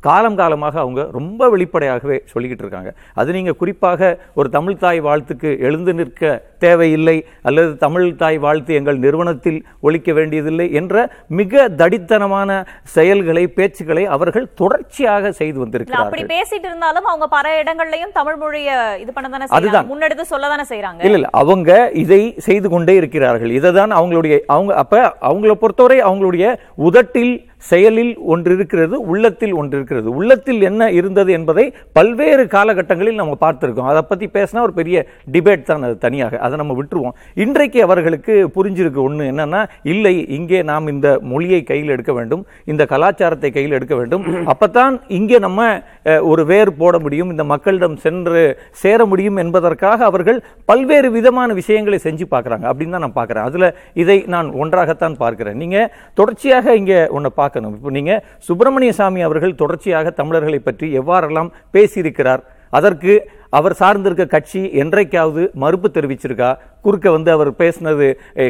காலம் 0.08 0.38
காலமாக 0.39 0.76
அவங்க 0.80 1.02
ரொம்ப 1.17 1.50
வெளிப்படையாகவே 1.54 2.17
சொல்லிக்கிட்டு 2.32 2.63
இருக்காங்க. 2.63 2.89
அது 3.20 3.30
நீங்க 3.38 3.52
குறிப்பாக 3.62 4.02
ஒரு 4.39 4.50
தமிழ் 4.50 4.82
தாய் 4.84 5.02
வாழ்த்துக்கு 5.08 5.50
எழுந்து 5.67 5.93
நிற்க 5.93 6.22
தேவையில்லை 6.60 7.15
அல்லது 7.48 7.72
தமிழ் 7.78 8.08
தாய் 8.15 8.38
வாழ்த்து 8.38 8.72
எங்கள் 8.74 9.02
நிறுவனத்தில் 9.04 9.58
ஒழிக்க 9.82 10.12
வேண்டியதில்லை 10.13 10.67
என்ற 10.80 10.96
மிக 11.39 11.54
தடித்தனமான 11.82 12.50
செயல்களை 12.96 13.43
பேச்சுக்களை 13.58 14.04
அவர்கள் 14.15 14.48
தொடர்ச்சியாக 14.62 15.32
செய்து 15.32 15.56
இல்ல 15.58 15.63
அப்படி 15.63 15.63
வந்திருக்கிறார்கள். 15.65 16.32
பேசிட்டு 16.34 16.67
இருந்தாலும் 16.70 17.08
அவங்க 17.12 17.28
பல 17.36 17.48
இடங்கள்லயும் 17.62 18.15
தமிழ் 18.17 18.39
மொழிய 18.41 18.70
இது 19.04 19.12
பண்ண 19.13 19.28
தானே 19.30 19.48
அதுதான். 19.58 19.88
முன்னெடுத்து 19.91 20.26
சொல்ல 20.32 20.52
தானே 20.54 20.65
செய்யறாங்க 20.72 21.02
இல்ல 21.08 21.17
இல்ல. 21.20 21.30
அவங்க 21.41 21.70
இதை 22.04 22.22
செய்து 22.48 22.67
கொண்டே 22.70 22.96
இருக்கிறார்கள். 23.02 23.52
இதை 23.60 23.72
தான் 23.72 23.93
அவங்களுடைய 24.00 24.36
அவங்க 24.56 24.74
அப்ப 24.84 24.96
அவங்கள 25.30 25.54
பொறுத்தவரை 25.62 26.00
அவங்களுடைய 26.08 26.46
உதட்டில் 26.88 27.34
செயலில் 27.63 28.12
ஒன்று 28.34 28.52
இருக்கிறது 28.58 28.96
உள்ளத்தில் 29.12 29.54
ஒன்று 29.60 29.76
இருக்கிறது 29.78 30.10
உள்ளத்தில் 30.20 30.62
என்ன 30.70 30.89
இருந்தது 30.98 31.32
என்பதை 31.38 31.65
பல்வேறு 31.98 32.43
காலகட்டங்களில் 32.56 33.20
நம்ம 33.22 33.38
பார்த்துருக்கோம். 33.43 33.89
அதை 33.91 34.02
பத்தி 34.10 34.26
பேசினா 34.36 34.60
ஒரு 34.67 34.74
பெரிய 34.80 34.98
டிபேட் 35.36 35.63
தான் 35.70 35.86
அது 35.88 35.96
தனியாக. 36.06 36.39
அதை 36.46 36.56
நம்ம 36.62 36.76
விட்டுருவோம். 36.80 37.15
இன்றைக்கு 37.46 37.80
அவர்களுக்கு 37.88 38.36
புரிஞ்சிருக்கு 38.58 39.02
ஒண்ணு 39.08 39.26
என்னன்னா 39.32 39.62
இல்லை 39.93 40.13
இங்கே 40.38 40.60
நாம் 40.72 40.91
இந்த 40.93 41.08
மொழியை 41.32 41.62
கையில் 41.72 41.93
எடுக்க 41.96 42.13
வேண்டும் 42.20 42.43
இந்த 42.74 42.86
கலாச்சாரத்தை 42.93 43.52
கையில் 43.58 43.76
எடுக்க 43.80 43.96
வேண்டும். 44.02 44.26
அப்போத்தான் 44.54 44.98
இங்கே 45.20 45.39
நம்ம 45.48 45.70
ஒரு 46.32 46.46
வேர் 46.52 46.72
போட 46.82 46.96
முடியும் 47.06 47.32
இந்த 47.36 47.46
மக்களிடம் 47.54 47.98
சென்று 48.06 48.43
சேர 48.84 49.00
முடியும் 49.13 49.41
என்பதற்காக 49.46 50.06
அவர்கள் 50.12 50.39
பல்வேறு 50.72 51.12
விதமான 51.17 51.50
விஷயங்களை 51.62 52.02
செஞ்சு 52.08 52.28
பார்க்கறாங்க. 52.36 52.65
அப்படின்னு 52.72 52.96
தான் 52.98 53.06
நான் 53.08 53.17
பார்க்குறேன். 53.20 53.48
அதுல 53.50 53.74
இதை 54.04 54.20
நான் 54.36 54.48
ஒன்றாகத்தான் 54.63 55.20
பார்க்கிறேன். 55.26 55.60
நீங்க 55.63 55.78
தொடர்ச்சியாக 56.22 56.76
இங்க 56.84 56.93
பார்க்க 57.39 57.46
பார்க்கணும். 57.47 57.75
இப்போ 57.79 57.95
நீங்க 57.99 58.13
சுப்பிரமணிய 58.49 58.93
சாமி 58.99 59.21
அவர்கள் 59.29 59.60
தொடர்ச்சியாக 59.63 60.15
தமிழர்களை 60.21 60.62
பற்றி 60.69 60.89
எவ்வாறெல்லாம் 61.01 61.51
பேசியிருக்கிறார் 61.77 62.43
அதற்கு 62.77 63.13
அவர் 63.57 63.79
சார்ந்திருக்க 63.81 64.25
கட்சி 64.36 64.62
என்றைக்காவது 64.81 65.43
மறுப்பு 65.63 65.89
தெரிவிச்சிருக்கா? 65.97 66.49
குறுக்க 66.86 67.07
வந்து 67.15 67.29
அவர் 67.36 67.49
பேசினது 67.62 68.05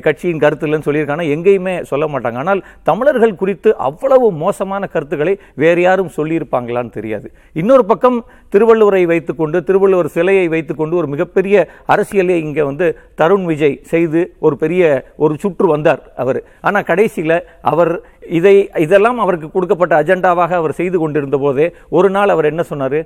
கட்சியின் 0.06 0.42
கருத்து 0.44 0.66
இல்லைன்னு 0.68 0.88
சொல்லியிருக்காங்கன்னா 0.88 1.34
எங்கேயுமே 1.36 1.76
சொல்ல 1.92 2.06
மாட்டாங்க. 2.14 2.40
ஆனால் 2.44 2.62
தமிழர்கள் 2.90 3.40
குறித்து 3.42 3.70
அவ்வளவு 3.88 4.28
மோசமான 4.44 4.88
கருத்துக்களை 4.96 5.34
வேறு 5.64 5.82
யாரும் 5.86 6.12
சொல்லியிருப்பாங்களான்னு 6.18 6.96
தெரியாது. 6.98 7.28
இன்னொரு 7.62 7.86
பக்கம் 7.92 8.20
திருவள்ளுவரை 8.56 9.04
வைத்துக்கொண்டு 9.12 9.58
திருவள்ளுவர் 9.70 10.14
சிலையை 10.18 10.46
வைத்துக்கொண்டு 10.56 11.00
ஒரு 11.02 11.10
மிகப்பெரிய 11.14 11.66
அரசியலை 11.96 12.38
இங்கே 12.48 12.66
வந்து 12.72 12.88
தருண் 13.22 13.48
விஜய் 13.52 13.80
செய்து 13.94 14.22
ஒரு 14.48 14.58
பெரிய 14.64 14.84
ஒரு 15.26 15.36
சுற்று 15.44 15.68
வந்தார் 15.76 16.04
அவர். 16.24 16.42
ஆனால் 16.68 16.88
கடைசியில் 16.92 17.38
அவர் 17.72 17.94
இதை 18.40 18.56
இதெல்லாம் 18.86 19.20
அவருக்கு 19.24 19.48
கொடுக்கப்பட்ட 19.56 19.94
அஜெண்டாவாக 20.02 20.56
அவர் 20.62 20.80
செய்து 20.82 20.98
கொண்டிருந்த 21.04 21.38
போதே 21.46 21.68
ஒரு 21.98 22.10
நாள் 22.16 22.34
அவர் 22.34 22.50
என்ன 22.52 22.64
சொன்னார்? 22.72 23.00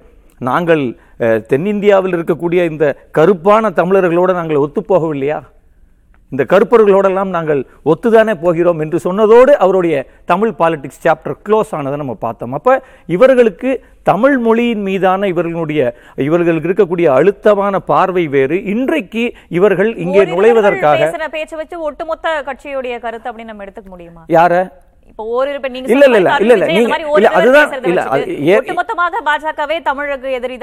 நாங்கள் 0.49 0.83
தென்னிந்தியாவில் 1.51 2.15
இருக்கக்கூடிய 2.17 2.61
இந்த 2.71 2.85
கருப்பான 3.17 3.73
தமிழர்களோடு 3.79 4.33
நாங்கள் 4.39 4.63
ஒத்துப்போகவில்லையா? 4.65 5.39
இந்த 6.31 6.43
கருப்பர்களோடெல்லாம் 6.51 7.31
நாங்கள் 7.35 7.61
ஒத்துதானே 7.91 8.33
போகிறோம் 8.43 8.81
என்று 8.83 8.97
சொன்னதோடு 9.05 9.51
அவருடைய 9.63 9.95
தமிழ் 10.31 10.53
பாலிடிக்ஸ் 10.59 11.01
சாப்டர் 11.05 11.35
க்ளோஸ் 11.47 11.73
ஆனதை 11.77 11.97
நம்ம 12.01 12.15
பார்த்தோம். 12.25 12.53
அப்ப 12.57 12.75
இவர்களுக்கு 13.15 13.71
தமிழ் 14.11 14.37
மொழியின் 14.45 14.85
மீதான 14.89 15.27
இவர்களுடைய 15.33 15.81
இவர்களுக்கு 16.27 16.69
இருக்கக்கூடிய 16.69 17.09
அழுத்தமான 17.17 17.81
பார்வை 17.91 18.25
வேறு. 18.35 18.59
இன்றைக்கு 18.75 19.25
இவர்கள் 19.59 19.91
இங்கே 20.05 20.23
நுழைவதற்காக 20.31 21.09
பேச்சை 21.35 21.57
வச்சு 21.61 21.79
ஒட்டுமொத்த 21.89 22.37
கட்சியுடைய 22.49 22.97
கருத்து 23.07 23.29
அப்படின்னு 23.31 23.53
நம்ம 23.53 23.65
எடுத்துக்க 23.67 23.91
முடியுமா? 23.95 24.23
யார? 24.37 24.63
இல்ல, 25.87 26.05
இல்ல, 26.09 26.17
இல்ல, 26.17 26.53
இல்ல, 26.53 26.65
நீங்க- 26.73 26.89
இல்ல, 27.17 27.29
அதுதான், 27.39 27.69
இல்ல, 27.89 28.01
ஒட்டுமொத்தமாக 28.59 29.21
பாஜகவே 29.25 29.77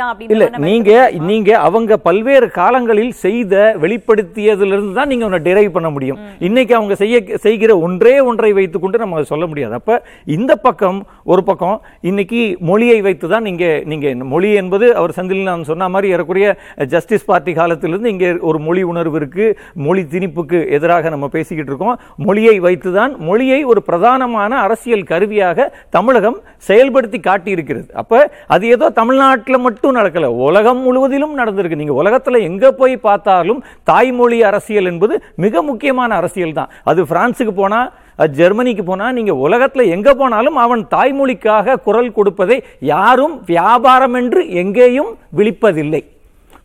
அப்படின்னு 0.09 0.35
இல்ல 0.35 0.45
நீங்க? 0.67 0.91
நீங்க 1.29 1.51
அவங்க 1.67 1.93
பல்வேறு 2.01 2.51
காலங்களில் 2.51 3.13
செய்த 3.21 3.55
வெளிப்படுத்தியதுல 3.83 4.73
இருந்து 4.73 4.95
தான் 4.95 5.09
நீங்க 5.09 5.25
ஒன்னு 5.25 5.43
டிரைவ் 5.43 5.73
பண்ண 5.73 5.91
முடியும். 5.91 6.19
இன்னைக்கு 6.41 6.75
அவங்க 6.75 6.95
செய்ய 6.95 7.17
செய்கிற 7.39 7.79
ஒன்றே 7.81 8.21
ஒன்றை 8.23 8.53
வைத்துக்கொண்டு 8.53 8.99
நம்ம 8.99 9.23
சொல்ல 9.25 9.47
முடியாது. 9.47 9.75
அப்ப 9.75 9.93
இந்த 10.31 10.57
பக்கம் 10.59 10.99
ஒரு 11.25 11.45
பக்கம் 11.45 11.77
இன்னைக்கு 12.03 12.41
மொழியை 12.63 13.01
வைத்து 13.01 13.29
தான் 13.29 13.43
நீங்க 13.43 13.65
நீங்க 13.87 14.07
மொழி 14.27 14.53
என்பது 14.55 14.97
அவர் 14.97 15.17
செந்தில் 15.17 15.43
நான் 15.43 15.65
சொன்ன 15.65 15.89
மாதிரி 15.89 16.13
ஏறக்குறைய 16.13 16.49
ஜஸ்டிஸ் 16.89 17.25
பார்ட்டி 17.25 17.53
காலத்திலிருந்து 17.53 18.09
இங்கே 18.09 18.31
ஒரு 18.43 18.59
மொழி 18.59 18.83
உணர்வு 18.85 19.17
இருக்கு. 19.17 19.47
மொழி 19.81 20.03
திணிப்புக்கு 20.11 20.69
எதிராக 20.71 21.09
நம்ம 21.09 21.29
பேசிக்கிட்டு 21.29 21.71
இருக்கோம். 21.71 21.97
மொழியை 22.19 22.59
வைத்து 22.61 22.93
தான் 22.93 23.15
மொழியை 23.21 23.65
ஒரு 23.65 23.83
பிரதானமான 23.89 24.48
அரசியல் 24.57 25.03
கருவியாக 25.03 25.73
தமிழகம் 25.91 26.39
செயல்படுத்தி 26.69 27.21
காட்டி 27.21 27.51
இருக்கிறது 27.51 27.95
அப்ப 27.95 28.31
அது 28.47 28.67
ஏதோ 28.67 28.91
தமிழ்நாட்டில் 28.91 29.59
மட்டும் 29.59 29.97
நடக்கல. 29.97 30.25
உலகம் 30.25 30.81
முழுவதிலும் 30.81 31.39
நடந்திருக்கு. 31.39 31.81
நீங்கள் 31.81 32.01
உலகத்துல 32.03 32.41
எங்க 32.41 32.73
போய் 32.73 32.97
பார்த்தாலும் 32.97 33.65
தாய்மொழி 33.83 34.43
அரசியல் 34.43 34.85
என்பது 34.85 35.23
மிக 35.35 35.63
முக்கியமான 35.63 36.15
அரசியல் 36.15 36.53
தான். 36.53 36.71
அது 36.85 37.07
பிரான்சுக்கு 37.07 37.53
போனா 37.53 37.81
ஜெர்மனிக்கு 38.39 38.85
போனா 38.85 39.13
நீங்க 39.13 39.33
உலகத்துல 39.33 39.87
எங்க 39.87 40.15
போனாலும் 40.15 40.57
அவன் 40.57 40.87
தாய்மொழிக்காக 40.91 41.75
குரல் 41.75 42.13
கொடுப்பதை 42.13 42.63
யாரும் 42.79 43.43
வியாபாரம் 43.47 44.15
என்று 44.15 44.49
எங்கேயும் 44.51 45.19
விழிப்பதில்லை. 45.37 46.03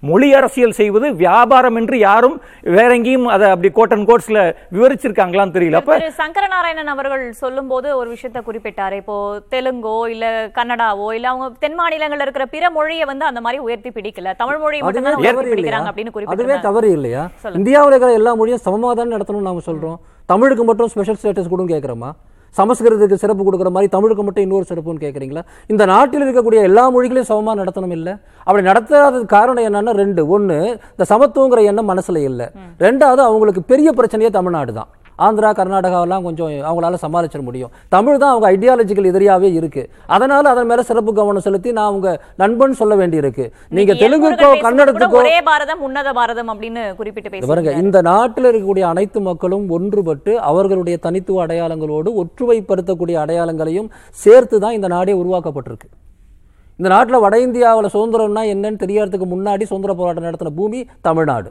மொழி 0.10 0.28
அரசியல் 0.38 0.76
செய்வது 0.80 1.08
வியாபாரம் 1.22 1.78
என்று 1.82 1.98
யாரும் 2.08 2.36
வேற 2.78 2.90
எங்கேயும் 2.98 3.28
அதை 3.36 3.46
அப்படி 3.54 3.70
கோட் 3.78 3.94
அண்ட் 3.96 4.08
கோட்ஸ்ல 4.10 4.40
விவரிச்சிருக்காங்களான்னு 4.76 5.56
தெரியல. 5.58 5.80
அப்ப 5.82 6.10
சங்கரநாராயணன் 6.22 6.92
அவர்கள் 6.94 7.24
சொல்லும்போது 7.44 7.88
ஒரு 8.00 8.10
விஷயத்த 8.16 8.42
குறிப்பிட்டாரு. 8.48 8.98
இப்போ 9.04 9.18
தெலுங்கோ 9.54 9.96
இல்ல 10.16 10.26
கன்னடாவோ 10.58 11.08
இல்ல 11.18 11.30
அவங்க 11.32 11.48
தென் 11.64 11.80
மாநிலங்கள்ல 11.82 12.28
இருக்கிற 12.28 12.48
பிற 12.56 12.72
மொழியை 12.78 13.08
வந்து 13.12 13.26
அந்த 13.32 13.44
மாதிரி 13.48 13.62
உயர்த்தி 13.68 13.92
பிடிக்கல. 13.98 14.36
தமிழ் 14.42 14.62
மொழியை 14.66 14.84
மட்டும் 14.84 15.54
பிடிக்கிறாங்க 15.54 15.92
அப்படின்னு 15.92 16.12
அதுவே 16.12 16.18
குறிப்பிட்டாங்க 16.18 16.68
தவறு 16.70 16.92
இல்லையா. 16.98 17.24
இந்தியாவில் 17.62 17.94
இருக்கிற 17.94 18.20
எல்லா 18.20 18.34
மொழியும் 18.42 18.66
சமமாக 18.68 18.96
தான் 19.02 19.16
நடத்தணும்னு 19.16 19.50
நாம 19.52 19.66
சொல்றோம். 19.70 19.98
தமிழுக்கு 20.34 20.64
மட்டும் 20.68 20.92
ஸ்பெஷல் 20.94 21.20
ஸ்டேட்டஸ் 21.22 21.52
கொடுன்னு 21.54 21.74
கேட்குறோமா 21.76 22.12
சமஸ்கிருதத்துக்கு 22.60 23.24
சிறப்பு 23.24 23.44
கொடுக்குற 23.46 23.70
மாதிரி 23.76 23.90
தமிழுக்கு 23.96 24.24
மட்டும் 24.28 24.46
இன்னொரு 24.46 24.66
சிறப்புன்னு 24.72 25.04
கேட்குறீங்களா 25.06 25.44
இந்த 25.74 25.84
நாட்டில் 25.94 26.26
இருக்கக்கூடிய 26.26 26.62
எல்லா 26.70 26.84
மொழிகளையும் 26.96 27.30
சமமாக 27.32 27.58
நடத்தணும் 27.62 27.96
இல்லை. 27.98 28.14
அப்படி 28.48 28.64
நடத்தாதது 28.70 29.26
காரணம் 29.36 29.66
என்னன்னா 29.70 29.94
ரெண்டு. 30.04 30.22
ஒன்று 30.36 30.58
இந்த 30.96 31.06
சமத்துவங்கிற 31.14 31.62
எண்ணம் 31.72 31.90
மனசுல 31.94 32.22
இல்லை. 32.32 32.48
ரெண்டாவது 32.86 33.24
அவங்களுக்கு 33.30 33.64
பெரிய 33.72 33.92
பிரச்சனையே 34.00 34.32
தமிழ்நாடு 34.40 34.74
தான் 34.80 34.92
ஆந்திரா 35.26 35.52
கர்நாடகாவெல்லாம் 35.60 36.26
கொஞ்சம் 36.28 36.52
அவங்களால 36.70 37.00
சமாளிச்சிட 37.06 37.42
முடியும். 37.50 37.72
தமிழ் 37.96 38.22
தான் 38.24 38.34
அவங்க 38.34 38.48
ஐடியாலஜிக்கல் 38.56 39.10
எதிரியாவே 39.12 39.52
இருக்கு. 39.60 39.84
அதனால 40.16 40.44
அதன் 40.54 40.70
மேல 40.72 40.84
சிறப்பு 40.90 41.14
கவனம் 41.20 41.46
செலுத்தி 41.48 41.72
நான் 41.80 41.90
அவங்க 41.92 42.10
நண்பன் 42.44 42.80
சொல்ல 42.82 42.94
வேண்டியிருக்கு. 43.02 43.48
நீங்க 43.76 43.82
இன்னைக்கு 43.84 44.04
தெலுங்குக்கோ 44.04 44.52
கன்னடத்துக்கோ 44.66 45.20
ஒரே 45.24 45.38
பாரதம் 45.50 45.84
உன்னத 45.88 46.14
பாரதம் 46.20 46.52
அப்படின்னு 46.54 46.84
குறிப்பிட்டு 47.00 47.50
பாருங்க 47.52 47.74
இந்த 47.84 47.98
நாட்டில் 48.12 48.50
இருக்கக்கூடிய 48.50 48.86
அனைத்து 48.94 49.22
மக்களும் 49.30 49.66
ஒன்றுபட்டு 49.78 50.34
அவர்களுடைய 50.52 50.98
தனித்துவ 51.08 51.42
அடையாளங்களோடு 51.46 52.10
ஒற்றுமைப்படுத்தக்கூடிய 52.22 53.18
அடையாளங்களையும் 53.26 53.92
சேர்த்து 54.24 54.58
தான் 54.64 54.78
இந்த 54.78 54.88
நாடே 54.96 55.14
உருவாக்கப்பட்டிருக்கு. 55.22 55.90
இந்த 56.80 56.90
நாட்டில் 56.94 57.24
வட 57.24 57.36
இந்தியாவில் 57.48 57.94
சுதந்திரம்னா 57.96 58.44
என்னன்னு 58.54 58.82
தெரியறதுக்கு 58.84 59.28
முன்னாடி 59.34 59.64
சுதந்திர 59.72 59.94
போராட்டம் 60.00 60.26
நடத்தின 60.28 60.54
பூமி 60.60 60.80
தமிழ்நாடு. 61.08 61.50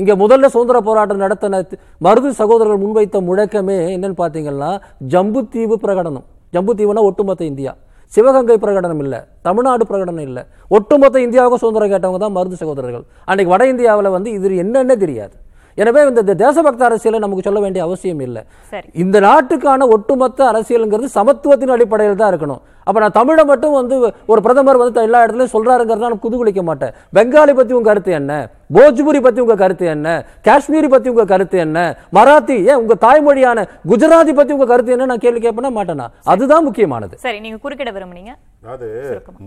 இங்கே 0.00 0.14
முதல்ல 0.22 0.46
சுதந்திர 0.54 0.78
போராட்டம் 0.86 1.20
நடத்தின 1.24 1.60
மருது 2.04 2.30
சகோதரர்கள் 2.40 2.82
முன்வைத்த 2.84 3.18
முழக்கமே 3.28 3.76
என்னன்னு 3.96 4.16
பார்த்தீங்கன்னா 4.22 4.70
ஜம்புத்தீவு 5.12 5.76
பிரகடனம். 5.84 6.26
ஜம்புத்தீவுனா 6.54 7.02
ஒட்டுமொத்த 7.08 7.44
இந்தியா. 7.52 7.72
சிவகங்கை 8.14 8.56
பிரகடனம் 8.64 9.02
இல்லை 9.04 9.20
தமிழ்நாடு 9.46 9.84
பிரகடனம் 9.90 10.26
இல்லை. 10.28 10.42
ஒட்டுமொத்த 10.76 11.16
இந்தியாவுக்கும் 11.26 11.62
சுதந்திரம் 11.62 11.92
கேட்டவங்க 11.92 12.20
தான் 12.24 12.36
மருந்து 12.38 12.58
சகோதரர்கள். 12.62 13.04
அன்றைக்கி 13.30 13.50
வட 13.54 13.64
இந்தியாவில் 13.72 14.14
வந்து 14.16 14.30
இது 14.38 14.56
என்னென்னே 14.64 14.96
தெரியாது. 15.04 15.34
எனவே 15.82 16.00
இந்த 16.10 16.34
தேசபக்த 16.44 16.82
அரசியலை 16.88 17.18
நமக்கு 17.24 17.46
சொல்ல 17.46 17.60
வேண்டிய 17.64 17.82
அவசியம் 17.86 18.22
இல்லை. 18.26 18.42
சரி. 18.72 18.88
இந்த 19.02 19.16
நாட்டுக்கான 19.28 19.88
ஒட்டுமொத்த 19.94 20.40
அரசியலுங்கிறது 20.52 21.08
சமத்துவத்தின் 21.18 21.74
அடிப்படையில் 21.76 22.20
தான் 22.20 22.32
இருக்கணும். 22.32 22.62
அப்ப 22.88 23.00
நான் 23.02 23.16
தமிழை 23.18 23.42
மட்டும் 23.50 23.74
வந்து 23.78 23.96
ஒரு 24.32 24.40
பிரதமர் 24.46 24.80
வந்து 24.80 25.04
எல்லா 25.06 25.20
இடத்துலயும் 25.24 25.54
சொல்றாருங்கிறத 25.54 26.04
நான் 26.06 26.22
குதூகலிக்க 26.24 26.62
மாட்டேன். 26.68 26.94
பெங்காலி 27.16 27.52
பத்தி 27.58 27.72
உங்க 27.76 27.88
கருத்து 27.90 28.12
என்ன? 28.20 28.32
போஜ்புரி 28.76 29.20
பத்தி 29.26 29.40
உங்க 29.44 29.56
கருத்து 29.62 29.86
என்ன? 29.94 30.08
காஷ்மீரி 30.48 30.88
பத்தி 30.94 31.08
உங்க 31.12 31.24
கருத்து 31.32 31.56
என்ன? 31.66 31.78
மராத்தி 32.18 32.56
ஏன் 32.70 32.80
உங்க 32.82 32.94
தாய்மொழியான 33.06 33.64
குஜராத்தி 33.92 34.34
பத்தி 34.40 34.54
உங்க 34.56 34.66
கருத்து 34.72 34.94
என்ன? 34.96 35.08
நான் 35.12 35.24
கேள்வி 35.24 35.42
கேட்பேனா 35.46 35.72
மாட்டேனா? 35.78 36.08
அதுதான் 36.34 36.66
முக்கியமானது. 36.68 37.16
சரி 37.24 37.40
நீங்க 37.46 37.58
குறுக்கிட 37.64 37.92
விரும்புனீங்க. 37.96 38.34
அதாவது 38.64 38.88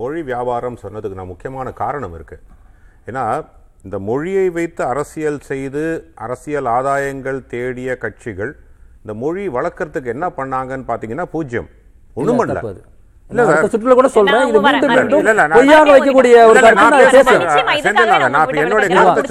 மொழி 0.02 0.24
வியாபாரம் 0.32 0.82
சொன்னதுக்கு 0.86 1.20
நான் 1.22 1.32
முக்கியமான 1.34 1.74
காரணம் 1.84 2.18
இருக்கு. 2.20 2.40
ஏன்னா 3.12 3.26
இந்த 3.86 3.98
மொழியை 4.10 4.46
வைத்து 4.58 4.82
அரசியல் 4.92 5.40
செய்து 5.50 5.84
அரசியல் 6.26 6.68
ஆதாயங்கள் 6.78 7.40
தேடிய 7.54 7.90
கட்சிகள் 8.04 8.52
இந்த 9.02 9.13
மொழி 9.24 9.44
வளர்க்கறதுக்கு 9.58 10.13
என்ன 10.16 10.28
பண்ணாங்கன்னு 10.38 10.88
பாத்தீங்கன்னா 10.92 11.28
பூஜ்யம் 11.36 11.70
ஒண்ணும் 12.20 12.40
பண்ணல. 12.40 12.62
சுற்றுல 13.72 13.94
கூட 14.00 14.10
சொல்றேன். 14.16 14.44
இது 14.50 14.60
வைக்கக்கூடிய 15.96 16.36
ஒரு 16.50 16.60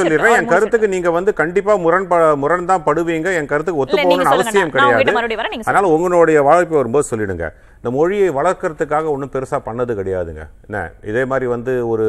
சொல்லிடுறேன். 0.01 0.35
என் 0.39 0.51
கருத்துக்கு 0.55 0.89
நீங்க 0.95 1.11
வந்து 1.19 1.33
கண்டிப்பா 1.41 1.75
முரண் 1.85 2.09
முரண் 2.43 2.69
தான் 2.73 2.85
படுவீங்க. 2.89 3.29
என் 3.41 3.51
கருத்துக்கு 3.53 3.83
ஒத்து 3.83 3.97
போகணும்னு. 3.97 4.33
அவசியம் 4.35 4.73
கிடையாது. 4.75 5.63
அதனால 5.69 5.87
உங்களுடைய 5.97 6.41
வாழ்க்கை 6.51 6.77
வரும்போது 6.81 7.11
சொல்லிடுங்க. 7.13 7.49
இந்த 7.79 7.91
மொழியை 7.97 8.29
வளர்க்கறதுக்காக 8.39 9.07
ஒன்றும் 9.15 9.33
பெருசாக 9.35 9.61
பண்ணது 9.69 9.93
கிடையாதுங்க. 10.01 10.43
என்ன? 10.67 10.79
இதே 11.11 11.23
மாதிரி 11.31 11.47
வந்து 11.55 11.73
ஒரு 11.93 12.07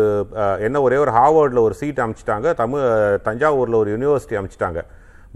என்ன 0.67 0.82
ஒரே 0.88 0.97
ஒரு 1.03 1.12
ஹார்வர்டில் 1.17 1.65
ஒரு 1.67 1.77
சீட் 1.82 2.03
அமைச்சிட்டாங்க 2.06 2.53
தமிழ் 2.62 2.86
தஞ்சாவூரில் 3.27 3.80
ஒரு 3.82 3.91
யூனிவர்சிட்டி 3.95 4.38
அமைச்சிட்டாங்க. 4.41 4.82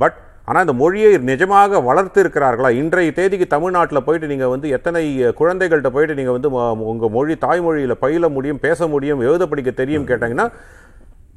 பட் 0.04 0.18
ஆனால் 0.50 0.64
இந்த 0.66 0.76
மொழியை 0.82 1.10
நிஜமாக 1.30 1.80
வளர்த்து 1.88 2.20
இருக்கிறார்களா 2.24 2.70
இன்றைய 2.82 3.12
தேதிக்கு 3.20 3.48
தமிழ்நாட்டில் 3.56 4.06
போயிட்டு 4.08 4.32
நீங்கள் 4.32 4.52
வந்து 4.54 4.68
எத்தனை 4.78 5.04
குழந்தைகள்கிட்ட 5.40 5.92
போயிட்டு 5.96 6.18
நீங்கள் 6.20 6.38
வந்து 6.38 6.50
உங்கள் 6.92 7.14
மொழி 7.18 7.36
தாய்மொழியில் 7.46 8.02
பயில 8.06 8.30
முடியும் 8.38 8.62
பேச 8.66 8.88
முடியும் 8.94 9.22
எழுத 9.28 9.46
படிக்க 9.52 9.72
தெரியும் 9.82 10.10
கேட்டாங்கன்னா 10.12 10.48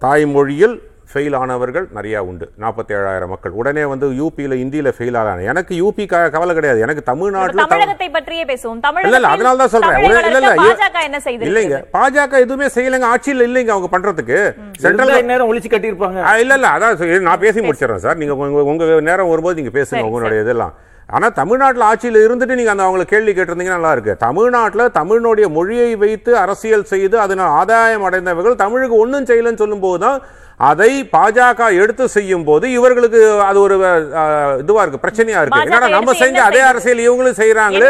தாய்மொழியில் 0.02 0.76
ஃபெயில் 1.12 1.36
ஆனவர்கள் 1.36 1.88
நிறையா 1.94 2.18
உண்டு. 2.18 2.50
நாற்பத்தி 2.60 2.88
ஏழாயிரம் 2.88 3.26
மக்கள். 3.26 3.52
உடனே 3.52 3.84
வந்து 3.84 4.10
யூபியில் 4.10 4.54
இந்தியில 4.54 4.92
ஃபெயில் 4.98 5.16
ஆகிறாங்க 5.16 5.44
எனக்கு 5.44 5.84
யூபி 5.84 6.30
கவலை 6.30 6.54
கிடையாது. 6.54 6.80
எனக்கு 6.80 7.02
தமிழ்நாட்டில் 7.02 7.66
தமிழகத்தை 7.66 8.10
பற்றியே 8.10 8.44
பேசுவோம். 8.44 8.78
இல்ல 9.02 9.14
இல்ல 9.14 9.28
அதனால 9.28 9.56
தான் 9.56 9.68
சொல்றேன். 9.68 9.90
தமிழை 9.90 10.16
ஒரு- 10.16 10.24
இல்ல 10.24 10.38
இல்ல 10.38 10.54
பாஜக 10.54 11.02
என்ன 11.02 11.20
செய்து 11.20 11.46
இல்லைங்க. 11.46 11.96
பாஜக 11.96 12.32
எதுவுமே 12.32 12.66
செய்யலைங்க. 12.66 13.02
ஆட்சியில் 13.02 13.54
இல்லைங்க 13.54 13.68
அவங்க 13.68 13.98
பண்றதுக்கு. 13.98 14.54
சென்ட்ரல் 14.78 15.24
நேரம் 15.24 15.52
ஒழிச்சு 15.52 15.66
கட்டியிருப்பாங்க. 15.66 16.36
இல்ல 16.36 16.54
இல்ல. 16.54 16.68
அதான் 16.68 17.20
நான் 17.20 17.38
பேசி 17.38 17.60
முடிச்சிடறேன் 17.60 17.96
சார். 17.96 18.16
நீங்க 18.16 18.34
உங்க 18.34 18.62
உங்க 18.62 19.00
நேரம் 19.00 19.28
வரும்போது 19.28 19.62
நீங்க 19.62 19.78
பேசுங்க 19.78 20.02
உங்களுடைய 20.02 20.42
இதெல்லாம். 20.42 20.74
ஆனா 21.14 21.26
தமிழ்நாட்டில் 21.36 21.86
ஆட்சியில் 21.88 22.18
இருந்துட்டு 22.22 22.54
நீங்க 22.54 22.72
அந்த 22.72 22.84
அவங்களை 22.84 23.04
கேள்வி 23.08 23.32
கேட்டிருந்தீங்கன்னா 23.32 23.78
நல்லா 23.78 23.92
இருக்கு 23.96 24.14
தமிழ்நாட்டில் 24.22 24.94
தமிழினுடைய 24.96 25.46
மொழியை 25.56 25.90
வைத்து 26.00 26.32
அரசியல் 26.40 26.90
செய்து 26.90 27.16
அதனால் 27.24 27.52
ஆதாயம் 27.58 28.06
அடைந்தவர்கள் 28.08 28.56
தமிழுக்கு 28.62 28.96
ஒன்றும் 29.02 29.28
செய்யலன்னு 29.28 29.62
சொல்லும்போது 29.62 30.00
தான் 30.04 30.18
அதை 30.60 30.90
பாஜக 31.12 31.62
எடுத்து 31.78 32.04
செய்யும் 32.12 32.44
போது 32.44 32.66
இவர்களுக்கு 32.74 33.20
அது 33.46 33.58
ஒரு 33.62 33.76
அஹ், 34.18 34.58
இதுவா 34.60 34.82
இருக்கு 34.84 35.02
பிரச்சனையா 35.02 35.40
இருக்கு 35.40 35.58
என்னடா 35.62 35.88
நம்ம 35.96 36.12
செஞ்ச 36.22 36.38
அதே? 36.48 36.60
அரசியல் 36.70 37.06
இவங்களும் 37.06 37.40
செய்யறாங்களே? 37.40 37.88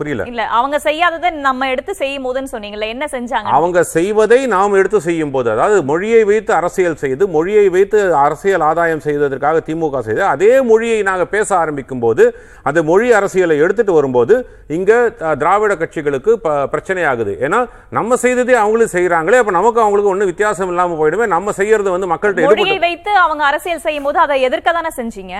புரியல. 0.00 0.22
இல்ல 0.26 0.42
அவங்க 0.56 0.76
செய்யாததை 0.82 1.28
நம்ம 1.44 1.68
எடுத்து 1.72 1.92
செய்யும் 1.98 2.24
போதுன்னு 2.24 2.50
சொன்னீங்கல்ல 2.50 2.86
என்ன 2.92 3.04
செஞ்சாங்க? 3.12 3.48
அவங்க 3.56 3.78
செய்வதை 3.90 4.38
நாம் 4.50 4.76
எடுத்து 4.78 4.98
செய்யும் 5.04 5.32
போது 5.32 5.48
அதாவது 5.52 5.78
மொழியை 5.86 6.20
வைத்து 6.26 6.52
அரசியல் 6.56 6.98
செய்து 7.02 7.24
மொழியை 7.34 7.64
வைத்து 7.70 7.98
அரசியல் 8.20 8.64
ஆதாயம் 8.66 9.02
செய்வதற்காக 9.06 9.62
திமுக 9.68 10.02
செய்து 10.06 10.22
அதே 10.28 10.50
மொழியை 10.68 10.98
நாங்கள் 11.08 11.30
பேச 11.32 11.48
ஆரம்பிக்கும் 11.60 12.02
போது 12.02 12.26
அந்த 12.66 12.82
மொழி 12.88 13.08
அரசியலை 13.18 13.58
எடுத்துட்டு 13.62 13.94
வரும்போது 13.94 14.36
இங்க 14.70 14.92
திராவிட 15.38 15.72
கட்சிகளுக்கு 15.76 16.04
ப- 16.42 16.66
பிரச்சனையாகுது. 16.72 17.34
ஏன்னா 17.42 17.60
நம்ம 17.92 18.16
செய்ததே 18.22 18.56
அவங்களும் 18.58 18.94
செய்யறாங்களே 18.94 19.40
அப்ப 19.40 19.54
நமக்கு 19.54 19.82
அவங்களுக்கு 19.82 20.12
ஒன்றும் 20.12 20.30
வித்தியாசம் 20.30 20.70
இல்லாம 20.70 20.98
போயிடுமே 21.00 21.28
நம்ம 21.32 21.52
செய்யறது 21.58 21.90
வந்து 21.92 22.12
மக்கள்கிட்ட 22.12 22.80
வைத்து 22.82 23.12
அவங்க 23.22 23.44
அரசியல் 23.46 23.84
செய்யும் 23.84 24.04
போது 24.04 24.20
அதை 24.20 24.38
எதிர்க்க 24.44 24.72
தானே 24.74 24.92
செஞ்சீங்க? 24.96 25.34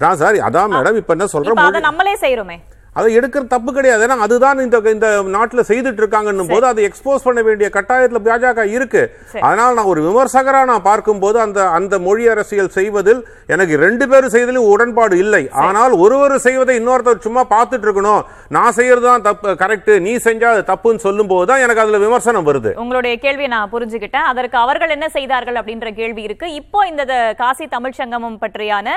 தான் 0.00 0.16
சார் 0.18 0.36
அதான் 0.46 0.72
மேடம் 0.72 0.96
இப்ப 0.98 1.12
என்ன 1.14 1.64
அதை 1.64 1.80
நம்மளே 1.84 2.16
செய்யறோமே 2.22 2.58
அதை 2.98 3.08
எடுக்கிற 3.18 3.42
தப்பு 3.52 3.70
கிடையாது. 3.76 4.02
ஏன்னா 4.06 4.16
அதுதான் 4.24 4.62
இந்த 4.64 4.76
இந்த 4.94 5.08
நாட்டுல 5.36 5.62
செய்துட்டு 5.70 6.00
இருக்காங்கன்னும் 6.02 6.50
போது 6.52 6.64
அதை 6.70 6.82
எக்ஸ்போஸ் 6.88 7.24
பண்ண 7.28 7.40
வேண்டிய 7.48 7.68
கட்டாயத்துல 7.76 8.20
பாஜக 8.26 8.64
இருக்கு. 8.76 9.02
அதனால 9.46 9.68
நான் 9.78 9.90
ஒரு 9.92 10.02
விமர்சகரா 10.08 10.60
நான் 10.72 10.84
பார்க்கும்போது 10.90 11.38
அந்த 11.46 11.60
அந்த 11.78 11.94
மொழி 12.06 12.24
அரசியல் 12.34 12.70
செய்வதில் 12.78 13.20
எனக்கு 13.54 13.74
ரெண்டு 13.84 14.06
பேரும் 14.12 14.34
செய்வதிலும் 14.34 14.68
உடன்பாடு 14.74 15.16
இல்லை. 15.24 15.42
ஆனால் 15.66 15.94
ஒருவர் 16.04 16.36
செய்வதை 16.46 16.76
இன்னொருத்தர் 16.80 17.24
சும்மா 17.26 17.44
பார்த்துட்டு 17.54 17.88
இருக்கணும் 17.88 18.22
நான் 18.58 18.76
செய்யறது 18.78 19.06
தான் 19.10 19.26
தப்பு 19.28 19.56
கரெக்ட் 19.64 19.92
நீ 20.06 20.14
செஞ்சா 20.28 20.50
அது 20.54 20.62
தப்புன்னு 20.72 21.04
சொல்லும் 21.06 21.30
போது 21.32 21.48
தான் 21.52 21.64
எனக்கு 21.64 21.84
அதுல 21.84 22.00
விமர்சனம் 22.06 22.48
வருது. 22.50 22.72
உங்களுடைய 22.84 23.14
கேள்வியை 23.24 23.50
நான் 23.56 23.72
புரிஞ்சுக்கிட்டேன். 23.74 24.28
அதற்கு 24.32 24.58
அவர்கள் 24.64 24.94
என்ன 24.96 25.08
செய்தார்கள் 25.18 25.60
அப்படின்ற 25.62 25.90
கேள்வி 26.00 26.24
இருக்கு. 26.28 26.46
இப்போ 26.60 26.80
இந்த 26.92 27.02
காசி 27.42 27.66
தமிழ்ச் 27.76 28.00
சங்கமம் 28.02 28.40
பற்றியான 28.44 28.88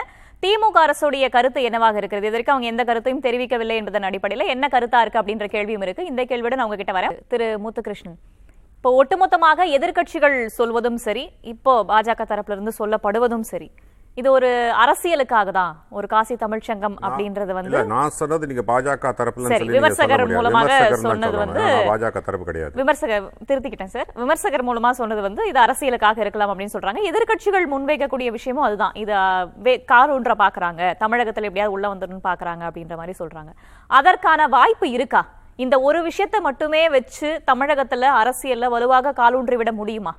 திமுக 0.43 0.77
அரசுடைய 0.85 1.25
கருத்து 1.35 1.59
என்னவாக 1.67 1.97
இருக்கிறது? 2.01 2.27
இதற்கு 2.31 2.51
அவங்க 2.53 2.67
எந்த 2.71 2.83
கருத்தையும் 2.89 3.21
தெரிவிக்கவில்லை 3.25 3.75
என்பதன் 3.81 4.07
அடிப்படையில் 4.09 4.51
என்ன 4.53 4.65
கருத்தா 4.73 4.99
இருக்கு 5.03 5.19
அப்படின்ற 5.21 5.45
கேள்வியும் 5.55 5.83
இருக்கு. 5.85 6.03
இந்த 6.11 6.21
கேள்வியுடன் 6.31 6.63
அவங்க 6.63 6.77
கிட்ட 6.81 6.93
வரேன். 6.97 7.15
திரு 7.31 7.47
முத்துகிருஷ்ணன் 7.63 8.17
இப்போ 8.77 8.89
ஒட்டுமொத்தமாக 8.99 9.65
எதிர்க்கட்சிகள் 9.77 10.35
சொல்வதும் 10.57 10.99
சரி 11.05 11.23
இப்போ 11.53 11.73
பாஜக 11.91 12.25
தரப்புல 12.31 12.55
இருந்து 12.57 12.73
சொல்லப்படுவதும் 12.79 13.45
சரி 13.51 13.67
இது 14.17 14.31
ஒரு 14.31 14.73
அரசியலுக்காக 14.75 15.51
தான் 15.51 15.83
ஒரு 15.89 16.07
காசி 16.07 16.35
தமிழ்ச்சங்கம் 16.35 16.95
அப்படின்றது 17.01 17.51
வந்து 17.51 17.85
நான் 17.85 18.09
சொன்னது 18.09 18.47
நீங்க 18.47 18.61
பாஜக 18.67 19.13
தரப்புல 19.17 19.45
சரி, 19.45 19.69
விமர்சகர். 19.69 20.27
மூலமாக 20.27 20.95
சொன்னது. 20.95 21.37
வந்து- 21.37 21.85
பாஜக 21.89 22.11
தரப்பு 22.11 22.43
கிடையாது. 22.43 22.71
விமர்சகர் 22.75 23.33
திருத்திக்கிட்டேன் 23.47 23.83
சார். 23.83 24.07
விமர்சகர் 24.15 24.65
மூலமா 24.65 24.89
சொன்னது 24.89 25.21
வந்து 25.21 25.47
இது 25.47 25.59
அரசியலுக்காக 25.61 26.17
இருக்கலாம் 26.19 26.59
அப்படின்னு 26.59 26.75
சொல்றாங்க. 26.79 26.97
எதிர்க்கட்சிகள் 27.09 27.65
முன்வைக்கக்கூடிய 27.71 28.27
விஷயமும் 28.31 28.63
அதுதான். 28.63 28.91
இது 28.93 29.13
கார் 29.85 30.21
ஒன்ற 30.21 30.25
பாக்குறாங்க. 30.25 30.93
தமிழகத்துல 30.99 31.47
எப்படியாவது 31.49 31.71
உள்ள 31.71 31.95
வந்துடணும்னு 31.95 32.27
பாக்குறாங்க 32.27 32.63
அப்படின்ற 32.69 32.95
மாதிரி 32.95 33.13
சொல்றாங்க. 33.19 33.53
அதற்கான 33.87 34.47
வாய்ப்பு 34.47 34.89
இருக்கா? 34.89 35.27
இந்த 35.55 35.79
ஒரு 35.79 36.03
விஷயத்தை 36.03 36.39
மட்டுமே 36.39 36.89
வச்சு 36.89 37.41
தமிழகத்துல 37.51 38.05
அரசியல்ல 38.23 38.65
வலுவாக 38.65 39.11
காலூன்றி 39.11 39.55
விட 39.55 39.71
முடியுமா? 39.71 40.15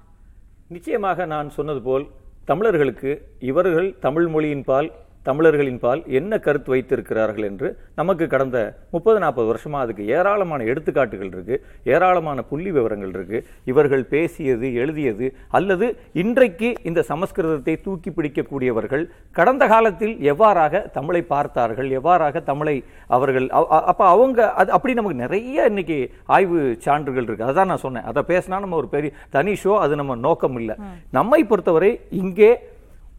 நிச்சயமாக 0.69 1.25
நான் 1.25 1.51
சொன்னது 1.51 1.83
போல் 1.83 2.09
தமிழர்களுக்கு 2.49 3.11
இவர்கள் 3.41 3.89
தமிழ் 4.01 4.27
மொழியின் 4.27 4.65
பால் 4.65 4.89
தமிழர்களின் 5.29 5.81
பால் 5.83 6.03
என்ன 6.19 6.33
கருத்து 6.38 6.71
வைத்திருக்கிறார்கள் 6.73 7.47
என்று 7.49 7.69
நமக்கு 7.95 8.25
கடந்த 8.27 8.59
முப்பது 8.95 9.19
நாற்பது 9.25 9.49
வருஷமா 9.51 9.79
அதுக்கு 9.85 10.05
ஏராளமான 10.17 10.67
எடுத்துக்காட்டுகள் 10.71 11.31
இருக்கு 11.35 11.57
ஏராளமான 11.95 12.43
புள்ளி 12.51 12.71
விவரங்கள் 12.77 13.12
இருக்கு. 13.17 13.38
இவர்கள் 13.71 14.05
பேசியது 14.12 14.69
எழுதியது 14.83 15.27
அல்லது 15.51 15.87
இன்றைக்கு 16.23 16.69
இந்த 16.91 17.01
சமஸ்கிருதத்தை 17.11 17.75
தூக்கி 17.87 18.11
பிடிக்கக்கூடியவர்கள் 18.11 19.05
கடந்த 19.37 19.67
காலத்தில் 19.67 20.14
எவ்வாறாக 20.33 20.83
தமிழை 20.97 21.23
பார்த்தார்கள் 21.33 21.91
எவ்வாறாக 21.99 22.43
தமிழை 22.51 22.77
அவர்கள் 23.11 23.49
அப்ப 23.91 24.03
அவங்க 24.14 24.41
அது 24.61 24.73
அப்படி 24.77 24.95
நமக்கு 24.95 25.23
நிறைய 25.25 25.69
இன்னைக்கு 25.71 25.99
ஆய்வு 26.37 26.57
சான்றுகள் 26.87 27.27
இருக்கு. 27.29 27.49
அதான் 27.51 27.71
நான் 27.73 27.85
சொன்னேன். 27.85 28.09
அதை 28.11 28.23
பேசினா 28.31 28.62
நம்ம 28.64 28.81
ஒரு 28.83 28.88
பெரிய 28.88 29.11
தனி 29.31 29.55
ஷோ 29.62 29.75
அது 29.85 29.95
நம்ம 29.97 30.17
நோக்கம் 30.27 30.59
இல்லை 30.61 30.77
நம்மை 31.19 31.41
பொறுத்தவரை 31.45 31.93
இங்கே 32.23 32.51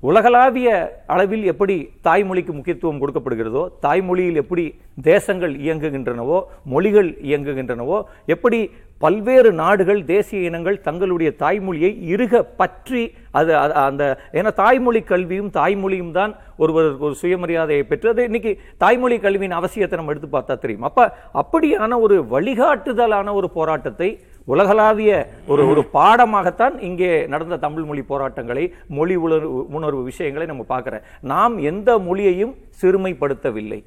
உலகளாவிய 0.03 0.69
அளவில் 1.05 1.43
எப்படி 1.43 1.75
தாய்மொழிக்கு 2.03 2.51
முக்கியத்துவம் 2.53 2.99
கொடுக்கப்படுகிறதோ 3.01 3.63
தாய்மொழியில் 3.81 4.35
எப்படி 4.35 4.63
தேசங்கள் 5.01 5.53
இயங்குகின்றனவோ 5.55 6.37
மொழிகள் 6.63 7.09
இயங்குகின்றனவோ 7.21 7.97
எப்படி 8.25 8.59
பல்வேறு 9.01 9.51
நாடுகள் 9.53 10.05
தேசிய 10.05 10.39
இனங்கள் 10.41 10.81
தங்களுடைய 10.81 11.29
தாய்மொழியை 11.39 11.91
இறுக 12.05 12.43
பற்றி 12.43 13.03
அது 13.31 13.51
அந்த 13.81 14.03
ஏன்னா 14.33 14.51
தாய்மொழி 14.53 15.01
கல்வியும் 15.03 15.51
தாய்மொழியும் 15.51 16.11
தான் 16.11 16.31
ஒருவருக்கு 16.57 17.05
ஒரு 17.05 17.15
சுயமரியாதையை 17.15 17.81
பெற்று 17.81 18.09
அது 18.09 18.23
இன்னைக்கு 18.23 18.51
தாய்மொழி 18.77 19.17
கல்வியின் 19.19 19.59
அவசியத்தை 19.59 19.97
நம்ம 19.97 20.11
எடுத்து 20.11 20.29
பார்த்தா 20.31 20.59
தெரியும். 20.59 20.83
அப்போ 20.83 21.03
அப்படியான 21.33 21.99
ஒரு 21.99 22.25
வழிகாட்டுதலான 22.29 23.33
ஒரு 23.33 23.49
போராட்டத்தை 23.49 24.09
உலகளாவிய 24.53 25.11
ஒரு 25.51 25.63
ஒரு 25.71 25.81
பாடமாகத்தான் 25.93 26.75
இங்கே 26.87 27.11
நடந்த 27.33 27.57
தமிழ் 27.65 27.87
மொழி 27.89 28.01
போராட்டங்களை 28.11 28.63
மொழி 28.97 29.15
உணர்வு 29.25 29.67
உணர்வு 29.77 30.01
விஷயங்களை 30.09 30.45
நம்ம 30.47 30.63
பார்க்கிறேன். 30.73 31.05
நாம் 31.33 31.55
எந்த 31.71 31.89
மொழியையும் 32.07 32.53
சிறுமைப்படுத்தவில்லை. 32.81 33.79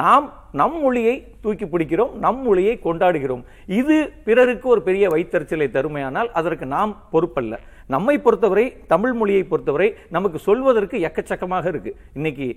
நாம் 0.00 0.24
நம் 0.52 0.80
மொழியை 0.80 1.26
தூக்கி 1.40 1.64
பிடிக்கிறோம் 1.64 2.12
நம் 2.12 2.42
மொழியை 2.42 2.80
கொண்டாடுகிறோம். 2.84 3.44
இது 3.66 4.12
பிறருக்கு 4.24 4.68
ஒரு 4.68 4.82
பெரிய 4.82 5.08
வைத்தறிச்சலை 5.08 5.70
தருமையானால் 5.70 6.30
அதற்கு 6.32 6.66
நாம் 6.66 7.02
பொறுப்பல்ல. 7.12 7.56
நம்மை 7.86 8.18
பொறுத்தவரை 8.18 8.76
தமிழ் 8.86 9.12
மொழியை 9.12 9.44
பொறுத்தவரை 9.44 9.94
நமக்கு 10.10 10.38
சொல்வதற்கு 10.38 10.98
எக்கச்சக்கமாக 10.98 11.66
இருக்கு. 11.66 11.96
இன்னைக்கு 12.14 12.56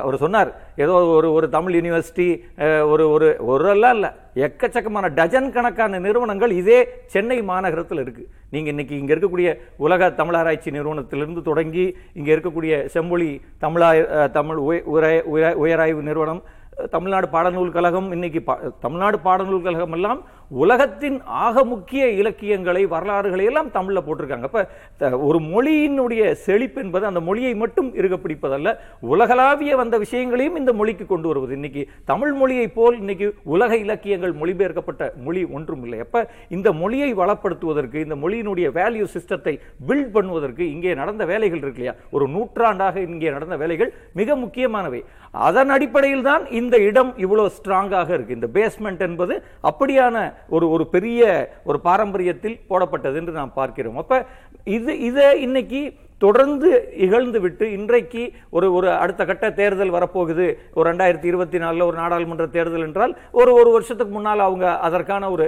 அவர் 0.00 0.16
சொன்னார் 0.16 0.60
ஏதோ 0.76 0.92
ஒரு 0.92 1.32
ஒரு 1.32 1.48
தமிழ் 1.48 1.74
யூனிவர்சிட்டி 1.74 2.40
ஒரு 2.88 3.10
ஒரு 3.10 3.36
ஒரு 3.38 3.68
எல்லாம் 3.68 3.94
இல்லை. 3.94 4.08
எக்கச்சக்கமான 4.34 5.14
டஜன் 5.14 5.52
கணக்கான 5.52 5.98
நிறுவனங்கள் 5.98 6.50
இதே 6.50 6.88
சென்னை 7.06 7.42
மாநகரத்தில் 7.42 8.00
இருக்கு. 8.00 8.28
நீங்கள் 8.50 8.70
இன்னைக்கு 8.70 8.98
இங்கே 8.98 9.14
இருக்கக்கூடிய 9.14 9.58
உலக 9.76 10.10
தமிழாராய்ச்சி 10.10 10.70
நிறுவனத்திலிருந்து 10.70 11.42
தொடங்கி 11.42 11.96
இங்கே 12.12 12.34
இருக்கக்கூடிய 12.36 12.84
செம்மொழி 12.84 13.40
தமிழா 13.60 14.30
தமிழ் 14.30 14.56
உய- 14.56 14.82
உரை- 14.94 15.54
உயராய்வு 15.54 16.02
நிறுவனம் 16.02 16.42
தமிழ்நாடு 16.90 17.26
பாடநூல் 17.26 17.70
கழகம் 17.70 18.12
இன்னைக்கு 18.12 18.40
பா- 18.46 18.72
தமிழ்நாடு 18.80 19.18
பாடநூல் 19.18 19.62
கழகம் 19.62 19.92
எல்லாம் 19.92 20.20
உலகத்தின் 20.60 21.18
ஆக 21.44 21.64
முக்கிய 21.72 22.04
இலக்கியங்களை 22.20 22.82
வரலாறுகளை 22.94 23.44
எல்லாம் 23.50 23.70
தமிழில் 23.76 24.04
போட்டிருக்காங்க. 24.06 24.48
அப்போ 24.50 24.62
ஒரு 25.28 25.38
மொழியினுடைய 25.52 26.22
செழிப்பு 26.46 26.80
என்பது 26.84 27.04
அந்த 27.10 27.20
மொழியை 27.28 27.52
மட்டும் 27.62 27.88
இருக்க 28.00 28.16
பிடிப்பதல்ல 28.24 28.74
உலகளாவிய 29.12 29.76
வந்த 29.82 29.98
விஷயங்களையும் 30.04 30.58
இந்த 30.60 30.72
மொழிக்கு 30.80 31.06
கொண்டு 31.12 31.28
வருவது. 31.30 31.52
இன்னைக்கு 31.58 31.84
தமிழ் 32.10 32.34
மொழியை 32.40 32.66
போல் 32.78 32.98
இன்னைக்கு 33.02 33.28
உலக 33.54 33.72
இலக்கியங்கள் 33.84 34.34
மொழிபெயர்க்கப்பட்ட 34.40 35.10
மொழி 35.26 35.44
ஒன்றும் 35.56 35.84
இல்லை. 35.86 36.00
அப்போ 36.06 36.22
இந்த 36.56 36.68
மொழியை 36.82 37.10
வளப்படுத்துவதற்கு 37.22 37.98
இந்த 38.06 38.18
மொழியினுடைய 38.24 38.68
வேல்யூ 38.78 39.06
சிஸ்டத்தை 39.14 39.54
பில்ட் 39.88 40.12
பண்ணுவதற்கு 40.18 40.64
இங்கே 40.74 40.94
நடந்த 41.00 41.22
வேலைகள் 41.32 41.62
இருக்கு 41.64 41.82
இல்லையா? 41.82 41.96
ஒரு 42.16 42.26
நூற்றாண்டாக 42.34 42.96
இங்கே 43.08 43.34
நடந்த 43.36 43.56
வேலைகள் 43.64 43.92
மிக 44.20 44.36
முக்கியமானவை. 44.44 45.02
அதன் 45.48 45.72
அடிப்படையில் 45.74 46.26
தான் 46.30 46.42
இந்த 46.60 46.76
இடம் 46.90 47.10
இவ்வளோ 47.24 47.44
ஸ்ட்ராங்காக 47.56 48.08
இருக்கு. 48.16 48.38
இந்த 48.38 48.48
பேஸ்மெண்ட் 48.58 49.02
என்பது 49.08 49.34
அப்படியான 49.70 50.16
ஒரு 50.48 50.70
ஒரு 50.70 50.86
பெரிய 50.86 51.22
ஒரு 51.64 51.80
பாரம்பரியத்தில் 51.84 52.60
போடப்பட்டது 52.68 53.16
என்று 53.16 53.32
நாம் 53.32 53.52
பார்க்கிறோம். 53.52 53.96
அப்ப 53.96 54.26
இது 54.66 54.98
இதை 55.00 55.40
இன்னைக்கு 55.40 55.82
தொடர்ந்து 56.18 56.68
இகழ்ந்து 56.96 57.40
விட்டு 57.40 57.72
இன்றைக்கு 57.72 58.32
ஒரு 58.50 58.72
ஒரு 58.72 58.88
அடுத்த 58.90 59.24
கட்ட 59.24 59.50
தேர்தல் 59.50 59.94
வரப்போகுது. 59.96 60.46
ஒரு 60.74 60.84
ரெண்டாயிரத்தி 60.90 61.24
இருபத்தி 61.24 61.58
நாலுல 61.58 61.86
ஒரு 61.86 61.96
நாடாளுமன்ற 61.96 62.46
தேர்தல் 62.46 62.86
என்றால் 62.88 63.16
ஒரு 63.30 63.52
ஒரு 63.54 63.70
வருஷத்துக்கு 63.70 64.12
முன்னால் 64.12 64.46
அவங்க 64.48 64.78
அதற்கான 64.88 65.30
ஒரு 65.30 65.46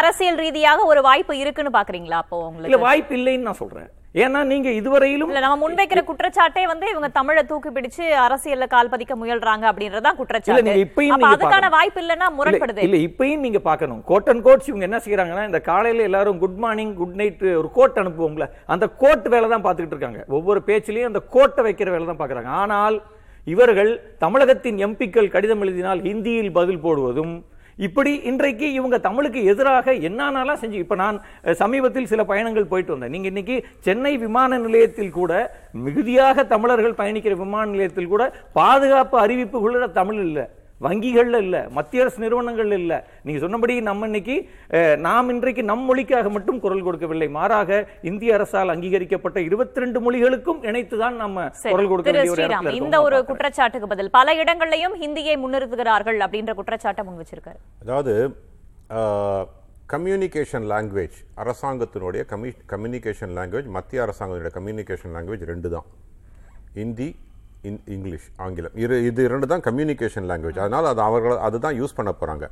அரசியல் 0.00 0.36
ரீதியாக 0.36 0.84
ஒரு 0.84 1.02
வாய்ப்பு 1.02 1.36
இருக்குன்னு 1.38 1.76
பாக்குறீங்களா 1.78 2.20
அப்போ 2.24 2.36
இல்ல 2.38 2.48
உங்களுக்கு 2.48 2.86
வாய்ப்பு 2.88 3.16
இல்லைன்னு 3.18 3.48
நான் 3.48 3.62
சொல்றேன். 3.62 3.90
ஏன்னா 4.14 4.40
நீங்க 4.50 4.68
இதுவரையிலும் 4.78 5.30
இல்ல 5.30 5.40
நம்ம 5.44 5.56
முன்வைக்கிற 5.62 6.00
குற்றச்சாட்டே 6.08 6.62
வந்து 6.72 6.86
இவங்க 6.92 7.08
தமிழை 7.16 7.42
தூக்கி 7.48 7.70
பிடிச்சு 7.76 8.04
அரசியல்ல 8.24 8.66
கால் 8.74 8.90
பதிக்க 8.92 9.14
முயல்றாங்க 9.22 9.64
அப்படின்றதுதான் 9.70 10.14
இல்ல 10.14 10.20
குற்றச்சாட்டு 10.20 10.74
இப்பயும் 10.84 11.24
அதுக்கான. 11.30 11.70
வாய்ப்பு 11.76 12.00
இல்லைன்னா 12.02 12.28
முரண்படுது. 12.36 12.84
இல்ல, 12.86 12.98
இப்பயும் 13.08 13.42
நீங்க 13.46 13.60
பார்க்கணும். 13.68 14.02
கோட் 14.10 14.28
அண்ட் 14.32 14.44
கோட்ஸ் 14.46 14.68
இவங்க 14.70 14.86
என்ன 14.88 15.00
செய்யறாங்கன்னா 15.06 15.46
இந்த 15.50 15.60
காலையில 15.70 16.06
எல்லாரும் 16.08 16.38
குட் 16.42 16.60
மார்னிங் 16.64 16.92
குட் 17.00 17.16
நைட் 17.20 17.42
ஒரு 17.60 17.70
கோட் 17.78 17.98
அனுப்புவோம்ல 18.02 18.46
அந்த 18.74 18.88
கோட் 19.02 19.26
வேலை 19.34 19.48
தான் 19.54 19.64
பார்த்துக்கிட்டு 19.66 19.96
இருக்காங்க. 19.96 20.22
ஒவ்வொரு 20.38 20.62
பேச்சிலையும் 20.68 21.10
அந்த 21.12 21.22
கோட்டை 21.36 21.64
வைக்கிற 21.68 21.90
வேலை 21.96 22.06
தான் 22.10 22.20
பார்க்கறாங்க. 22.22 22.52
ஆனால் 22.62 22.98
இவர்கள் 23.46 23.90
தமிழகத்தின் 24.24 24.78
எம்பிக்கள் 24.86 25.32
கடிதம் 25.34 25.64
எழுதினால் 25.64 26.02
ஹிந்தியில் 26.08 26.54
பதில் 26.60 26.84
போடுவதும் 26.86 27.34
இப்படி 27.76 28.10
இன்றைக்கு 28.30 28.66
இவங்க 28.72 28.96
தமிழுக்கு 28.98 29.40
எதிராக 29.44 29.92
என்னானாலாம் 30.08 30.60
செஞ்சு 30.62 30.78
இப்போ 30.82 30.94
நான் 30.94 31.16
சமீபத்தில் 31.62 32.10
சில 32.12 32.24
பயணங்கள் 32.24 32.70
போயிட்டு 32.72 32.92
வந்தேன். 32.92 33.10
நீங்கள் 33.10 33.32
இன்னைக்கு 33.32 33.56
சென்னை 33.86 34.16
விமான 34.16 34.58
நிலையத்தில் 34.58 35.16
கூட 35.20 35.32
மிகுதியாக 35.86 36.44
தமிழர்கள் 36.44 36.98
பயணிக்கிற 37.00 37.36
விமான 37.36 37.64
நிலையத்தில் 37.70 38.12
கூட 38.12 38.24
பாதுகாப்பு 38.52 39.18
அறிவிப்புகளோட 39.26 39.88
தமிழ் 40.00 40.20
இல்லை. 40.28 40.46
வங்கிகள்ல 40.86 41.38
இல்ல 41.46 41.56
மத்திய 41.76 42.02
அரசு 42.04 42.18
நிறுவனங்கள்ல 42.24 42.76
இல்ல. 42.82 42.94
நீங்க 43.26 43.40
சொன்னபடி 43.44 43.74
நம்ம 43.88 44.06
இன்னைக்கு 44.10 44.36
நாம் 45.06 45.32
இன்றைக்கு 45.34 45.62
நம் 45.70 45.84
மொழிக்காக 45.88 46.30
மட்டும் 46.36 46.60
குரல் 46.64 46.84
கொடுக்கவில்லை. 46.86 47.28
மாறாக 47.38 47.80
இந்திய 48.10 48.36
அரசால் 48.38 48.72
அங்கீகரிக்கப்பட்ட 48.74 49.40
22 49.48 50.04
மொழிகளுக்கும் 50.06 50.62
இணைத்துதான் 50.70 51.18
நம்ம 51.24 51.46
சரி. 51.62 51.74
குரல் 51.74 51.90
கொடுக்க 51.92 52.12
வேண்டிய 52.18 52.78
இந்த 52.80 52.96
ஒரு. 53.06 53.18
குற்றச்சாட்டுக்கு 53.30 53.90
பதில். 53.92 54.10
பல 54.18 54.34
இடங்கள்லயும் 54.42 54.96
ஹிந்தியை 55.02 55.36
முன்னிறுத்துகிறார்கள் 55.44 56.18
அப்படின்ற 56.26 56.54
குற்றச்சாட்டை 56.60 57.04
முன் 57.08 57.20
வச்சிருக்காரு. 57.22 57.60
அதாவது 57.84 58.14
கம்யூனிகேஷன் 59.92 60.66
லாங்குவேஜ் 60.72 61.16
அரசாங்கத்தினுடைய 61.42 62.22
கம்யூ 62.30 62.52
கம்யூனிகேஷன் 62.72 63.32
லாங்குவேஜ் 63.38 63.68
மத்திய 63.76 64.04
அரசாங்கத்தினுடைய 64.04 64.52
கம்யூனிகேஷன் 64.58 65.12
லாங்குவேஜ் 65.16 65.44
ரெண்டு 65.52 65.68
தான் 65.74 65.86
ஹிந்தி 66.78 67.08
இன் 67.68 67.80
இங்கிலீஷ் 67.94 68.28
ஆங்கிலம். 68.44 68.74
இரு 68.84 68.96
இது 69.08 69.20
இரண்டு 69.28 69.46
தான் 69.52 69.64
கம்யூனிகேஷன் 69.68 70.26
லாங்குவேஜ் 70.30 70.60
அதனால் 70.64 70.88
அது 70.92 71.02
அவர்கள் 71.08 71.42
அதுதான் 71.48 71.76
யூஸ் 71.80 71.96
பண்ண 71.98 72.12
போகிறாங்க 72.20 72.46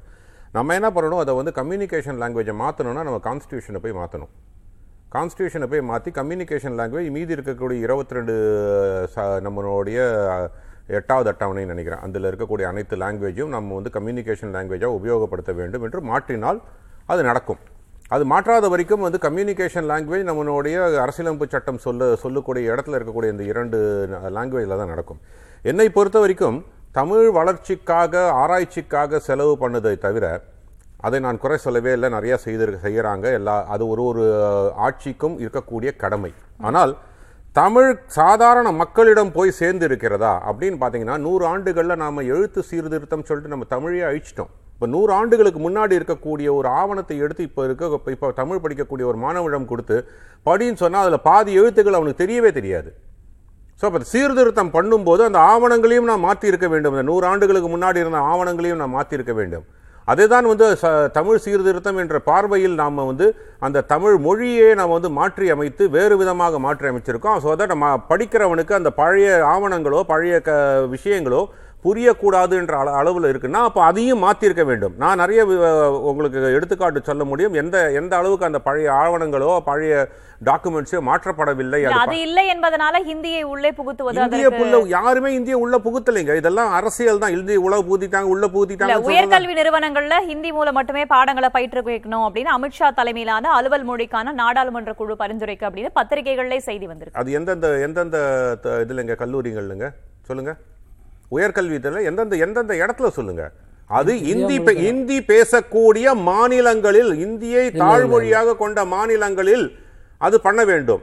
நம்ம 0.57 0.75
என்ன 0.79 0.89
பண்ணணும்? 0.97 1.23
அதை 1.25 1.33
வந்து 1.41 1.53
கம்யூனிகேஷன் 1.61 2.19
லாங்குவேஜை 2.23 2.55
மாற்றணும்னா 2.65 3.05
நம்ம 3.09 3.21
கான்ஸ்டியூஷனை 3.29 3.81
போய் 3.85 3.99
மாற்றணும் 4.01 4.33
கான்ஸ்டியூஷனை 5.15 5.67
போய் 5.73 5.83
மாற்றி 5.91 6.11
கம்யூனிகேஷன் 6.19 6.77
லாங்குவேஜ் 6.81 7.09
மீதி 7.17 7.35
இருக்கக்கூடிய 7.37 7.79
இருபத்தி 7.87 8.17
ரெண்டு 8.19 8.35
நம்மளுடைய 9.47 9.99
எட்டாவது 10.99 11.29
அட்டவணை 11.33 11.65
நினைக்கிறேன். 11.73 12.03
அதில் 12.07 12.29
இருக்கக்கூடிய 12.31 12.67
அனைத்து 12.71 12.95
லாங்குவேஜும் 13.03 13.53
நம்ம 13.57 13.75
வந்து 13.79 13.93
கம்யூனிகேஷன் 13.97 14.55
லாங்குவேஜாக 14.57 14.97
உபயோகப்படுத்த 15.01 15.53
வேண்டும் 15.61 15.85
என்று 15.87 16.01
மாற்றினால் 16.13 16.59
அது 17.13 17.21
நடக்கும். 17.29 17.61
அது 18.15 18.25
மாற்றாத 18.33 18.69
வரைக்கும் 18.73 19.05
வந்து 19.07 19.19
கம்யூனிகேஷன் 19.25 19.87
லாங்குவேஜ் 19.91 20.29
நம்மளுடைய 20.29 20.77
அரசியலமைப்பு 21.03 21.47
சட்டம் 21.55 21.83
சொல்ல 21.85 22.09
சொல்லக்கூடிய 22.23 22.73
இடத்துல 22.73 22.99
இருக்கக்கூடிய 22.99 23.35
இந்த 23.35 23.45
இரண்டு 23.53 23.79
லாங்குவேஜில் 24.37 24.81
தான் 24.81 24.93
நடக்கும். 24.95 25.21
என்னை 25.71 25.87
பொறுத்த 25.97 26.21
வரைக்கும் 26.25 26.59
தமிழ் 26.99 27.27
வளர்ச்சிக்காக 27.37 28.25
ஆராய்ச்சிக்காக 28.43 29.21
செலவு 29.29 29.55
பண்ணதை 29.63 29.95
தவிர 30.07 30.27
அதை 31.07 31.19
நான் 31.27 31.41
குறை 31.45 31.57
சொல்லவே 31.67 31.93
இல்லை. 31.97 32.09
நிறையா 32.17 32.37
செய்து 32.47 32.67
செய்கிறாங்க 32.85 33.27
எல்லா 33.39 33.55
அது 33.75 33.85
ஒரு 33.93 34.03
ஒரு 34.11 34.25
ஆட்சிக்கும் 34.87 35.37
இருக்கக்கூடிய 35.45 35.93
கடமை. 36.03 36.33
ஆனால் 36.69 36.93
தமிழ் 37.61 37.91
சாதாரண 38.19 38.69
மக்களிடம் 38.83 39.33
போய் 39.37 39.59
சேர்ந்து 39.61 39.87
இருக்கிறதா 39.89 40.35
அப்படின்னு 40.51 40.79
பார்த்தீங்கன்னா 40.83 41.17
நூறு 41.27 41.45
ஆண்டுகளில் 41.53 42.03
நாம் 42.05 42.29
எழுத்து 42.35 42.61
சீர்திருத்தம் 42.71 43.27
சொல்லிட்டு 43.31 43.55
நம்ம 43.55 43.67
தமிழையே 43.75 44.05
அழிச்சிட்டோம். 44.11 44.53
இப்போ 44.83 44.93
நூறு 44.95 45.13
ஆண்டுகளுக்கு 45.17 45.61
முன்னாடி 45.65 45.95
இருக்கக்கூடிய 45.99 46.49
ஒரு 46.61 46.69
ஆவணத்தை 46.79 47.17
எடுத்து 47.25 47.43
இப்போ 47.49 47.65
இருக்க 47.67 47.91
இப்போ 47.99 48.11
இப்போ 48.15 48.29
தமிழ் 48.39 48.61
படிக்கக்கூடிய 48.63 49.05
ஒரு 49.11 49.19
மாணவனிடம் 49.25 49.69
கொடுத்து 49.73 49.97
படின்னு 50.49 50.81
சொன்னால் 50.81 51.05
அதில் 51.05 51.23
பாதி 51.27 51.51
எழுத்துக்கள் 51.61 51.99
அவனுக்கு 51.99 52.23
தெரியவே 52.23 52.51
தெரியாது. 52.57 52.91
ஸோ 53.81 53.85
அப்போ 53.89 54.01
சீர்திருத்தம் 54.15 54.73
பண்ணும்போது 54.79 55.23
அந்த 55.29 55.39
ஆவணங்களையும் 55.53 56.11
நான் 56.11 56.25
மாற்றியிருக்க 56.27 56.69
வேண்டும். 56.75 56.97
இந்த 56.97 57.07
நூறு 57.11 57.25
ஆண்டுகளுக்கு 57.31 57.71
முன்னாடி 57.75 58.03
இருந்த 58.05 58.25
ஆவணங்களையும் 58.33 58.83
நான் 58.83 58.95
மாற்றியிருக்க 58.97 59.35
வேண்டும். 59.41 59.65
அதுதான் 60.09 60.51
வந்து 60.53 60.67
ச 60.83 60.93
தமிழ் 61.21 61.43
சீர்திருத்தம் 61.47 62.03
என்ற 62.03 62.19
பார்வையில் 62.31 62.77
நாம் 62.83 63.03
வந்து 63.13 63.29
அந்த 63.67 63.87
தமிழ் 63.95 64.17
மொழியே 64.29 64.69
நாம் 64.81 64.97
வந்து 64.99 65.13
மாற்றி 65.21 65.49
அமைத்து 65.57 65.85
வேறு 65.97 66.17
விதமாக 66.23 66.59
மாற்றி 66.69 66.89
அமைச்சிருக்கோம். 66.93 67.41
ஸோ 67.45 67.51
அதை 67.57 67.67
நம்ம 67.75 67.97
படிக்கிறவனுக்கு 68.13 68.81
அந்த 68.83 68.93
பழைய 69.03 69.29
ஆவணங்களோ 69.55 70.01
பழைய 70.15 70.37
க 70.49 70.53
விஷயங்களோ 70.95 71.43
புரியக்கூடாது 71.85 72.55
என்ற 72.61 72.75
அள 72.81 72.91
அளவில் 73.01 73.29
இருக்குன்னா 73.31 73.61
அப்போ 73.69 73.81
அதையும் 73.91 74.21
மாற்றிருக்க 74.25 74.65
வேண்டும். 74.69 74.95
நான் 75.03 75.21
நிறைய 75.23 75.41
உங்களுக்கு 76.11 76.41
எடுத்துக்காட்டு 76.57 77.01
சொல்ல 77.09 77.23
முடியும். 77.31 77.55
எந்த 77.63 77.77
எந்த 78.01 78.13
அளவுக்கு 78.19 78.49
அந்த 78.49 78.61
பழைய 78.67 78.91
ஆவணங்களோ 79.03 79.49
பழைய 79.71 79.95
டாக்குமெண்ட்ஸோ 80.49 81.01
மாற்றப்படவில்லை 81.09 81.81
அது 82.03 82.17
இல்லை 82.27 82.45
என்பதனால 82.55 83.01
ஹிந்தியை 83.09 83.43
உள்ளே 83.53 83.71
புகுத்துவது 83.79 84.23
இந்திய 84.25 84.49
புள்ள 84.59 84.81
யாருமே 84.95 85.31
இந்திய 85.39 85.57
உள்ள 85.65 85.77
புகுத்தலைங்க. 85.87 86.35
இதெல்லாம் 86.41 86.73
அரசியல் 86.79 87.23
தான். 87.25 87.37
இந்திய 87.39 87.59
உள்ள 87.65 87.77
புகுத்திட்டாங்க 87.89 88.33
உள்ள 88.35 88.47
புகுத்திட்டாங்க 88.55 88.99
உயர்கல்வி 89.11 89.55
நிறுவனங்கள்ல 89.61 90.19
ஹிந்தி 90.31 90.53
மூலம் 90.59 90.79
மட்டுமே 90.81 91.05
பாடங்களை 91.15 91.51
பயிற்றுவிக்கணும் 91.57 92.27
அப்படின்னு 92.27 92.57
அமித்ஷா 92.59 92.91
தலைமையிலான 93.01 93.53
அலுவல் 93.59 93.89
மொழிக்கான 93.91 94.35
நாடாளுமன்ற 94.43 94.95
குழு 95.01 95.17
பரிந்துரைக்கு 95.23 95.69
அப்படின்னு 95.71 95.97
பத்திரிகைகள்ல 96.01 96.59
செய்தி 96.71 96.89
வந்திருக்கு. 96.93 97.21
அது 97.23 97.39
எந்தெந்த 97.41 97.71
எந்தெந்த 97.89 98.19
இதுலங்க 98.85 99.17
கல்லூரிகள்லங்க? 99.25 99.89
சொல்லுங்க. 100.31 100.55
உயர்கல்வியத்தில் 101.33 102.05
எந்தெந்த 102.05 102.37
எந்தெந்த 102.37 102.75
இடத்துல 102.75 103.09
சொல்லுங்க? 103.09 103.45
அது 103.91 104.13
இந்தி 104.27 104.59
பே- 104.59 104.77
இந்தி 104.83 105.19
பேசக்கூடிய 105.23 106.15
மாநிலங்களில் 106.23 107.19
இந்தியை 107.19 107.65
தாழ்மொழியாக 107.81 108.57
கொண்ட 108.57 108.85
மாநிலங்களில் 108.85 109.67
அது 110.21 110.41
பண்ண 110.41 110.65
வேண்டும். 110.65 111.03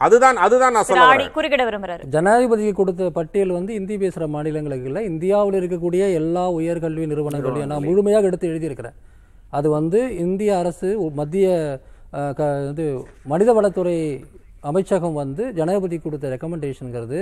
அதுதான் 0.00 0.36
அதுதான் 0.36 0.72
நான் 0.72 0.84
சொல்ல 0.84 1.26
குறுக்கிட 1.34 1.62
விரும்புறாரு. 1.64 2.02
ஜனாதிபதிக்கு 2.10 2.72
கொடுத்த 2.72 3.10
பட்டியல் 3.10 3.50
வந்து 3.50 3.74
இந்தி 3.74 3.98
பேசுகிற 3.98 4.26
மாநிலங்களுக்கு 4.26 4.86
இல்லை 4.86 5.04
இந்தியாவில் 5.04 5.58
இருக்கக்கூடிய 5.60 6.12
எல்லா 6.12 6.50
உயர்கல்வி 6.50 7.06
நிறுவனங்களையும் 7.06 7.66
நான் 7.66 7.82
முழுமையாக 7.82 8.26
எடுத்து 8.26 8.48
எழுதியிருக்கிறேன். 8.48 8.96
அது 9.50 9.70
வந்து 9.70 10.16
இந்திய 10.16 10.58
அரசு 10.58 10.88
மத்திய 11.12 11.46
இது 12.70 12.84
மனிதவளத்துறை 13.30 13.96
அமைச்சகம் 14.60 15.14
வந்து 15.14 15.52
ஜனாதிபதி 15.52 15.98
கொடுத்த 15.98 16.28
ரெக்கமெண்டேஷனுங்கிறது 16.28 17.20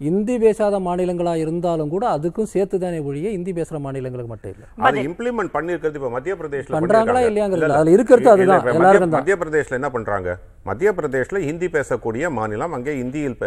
இந்தி 0.00 0.38
பேசாத 0.38 0.78
மாநிலங்களாக 0.78 1.34
இருந்தாலும் 1.34 1.88
கூட 1.88 2.08
அதுக்கும் 2.08 2.42
சேர்த்து 2.42 2.78
தானே 2.78 2.98
ஒழிய 2.98 3.30
இந்தி 3.30 3.52
பேசுகிற 3.52 3.80
மாநிலங்களுக்கு 3.80 4.28
மட்டும் 4.28 4.52
இல்லை. 4.52 4.66
அது 4.76 5.00
இம்ப்ளிமெண்ட் 5.00 5.48
பண்ணிருக்கிறது 5.48 5.94
இப்ப 5.94 6.10
மத்திய 6.10 6.34
பிரதேஷ்ல 6.34 6.72
பண்ணிருக்காங்க. 6.72 7.20
இல்லையாங்கிறது 7.20 7.52
இல்ல, 7.52 7.64
இல்ல. 7.64 7.74
அதுல 7.74 7.90
இருக்கிறது 7.90 8.30
அதுதான், 8.30 8.58
இப்ப 8.58 8.70
எல்லாருக்கும் 8.70 9.10
மத்திய- 9.10 9.36
பிரதேஷ்ல 9.36 9.70
என்ன 9.70 9.90
பண்றாங்க? 9.90 10.36
மத்திய 10.64 10.92
பிரதேஷ்ல 10.92 11.38
ஹிந்தி 11.38 11.66
பேசக்கூடிய 11.66 12.30
மாநிலம் 12.30 12.72
அங்கே 12.72 12.96
இந்தியில் 12.96 13.38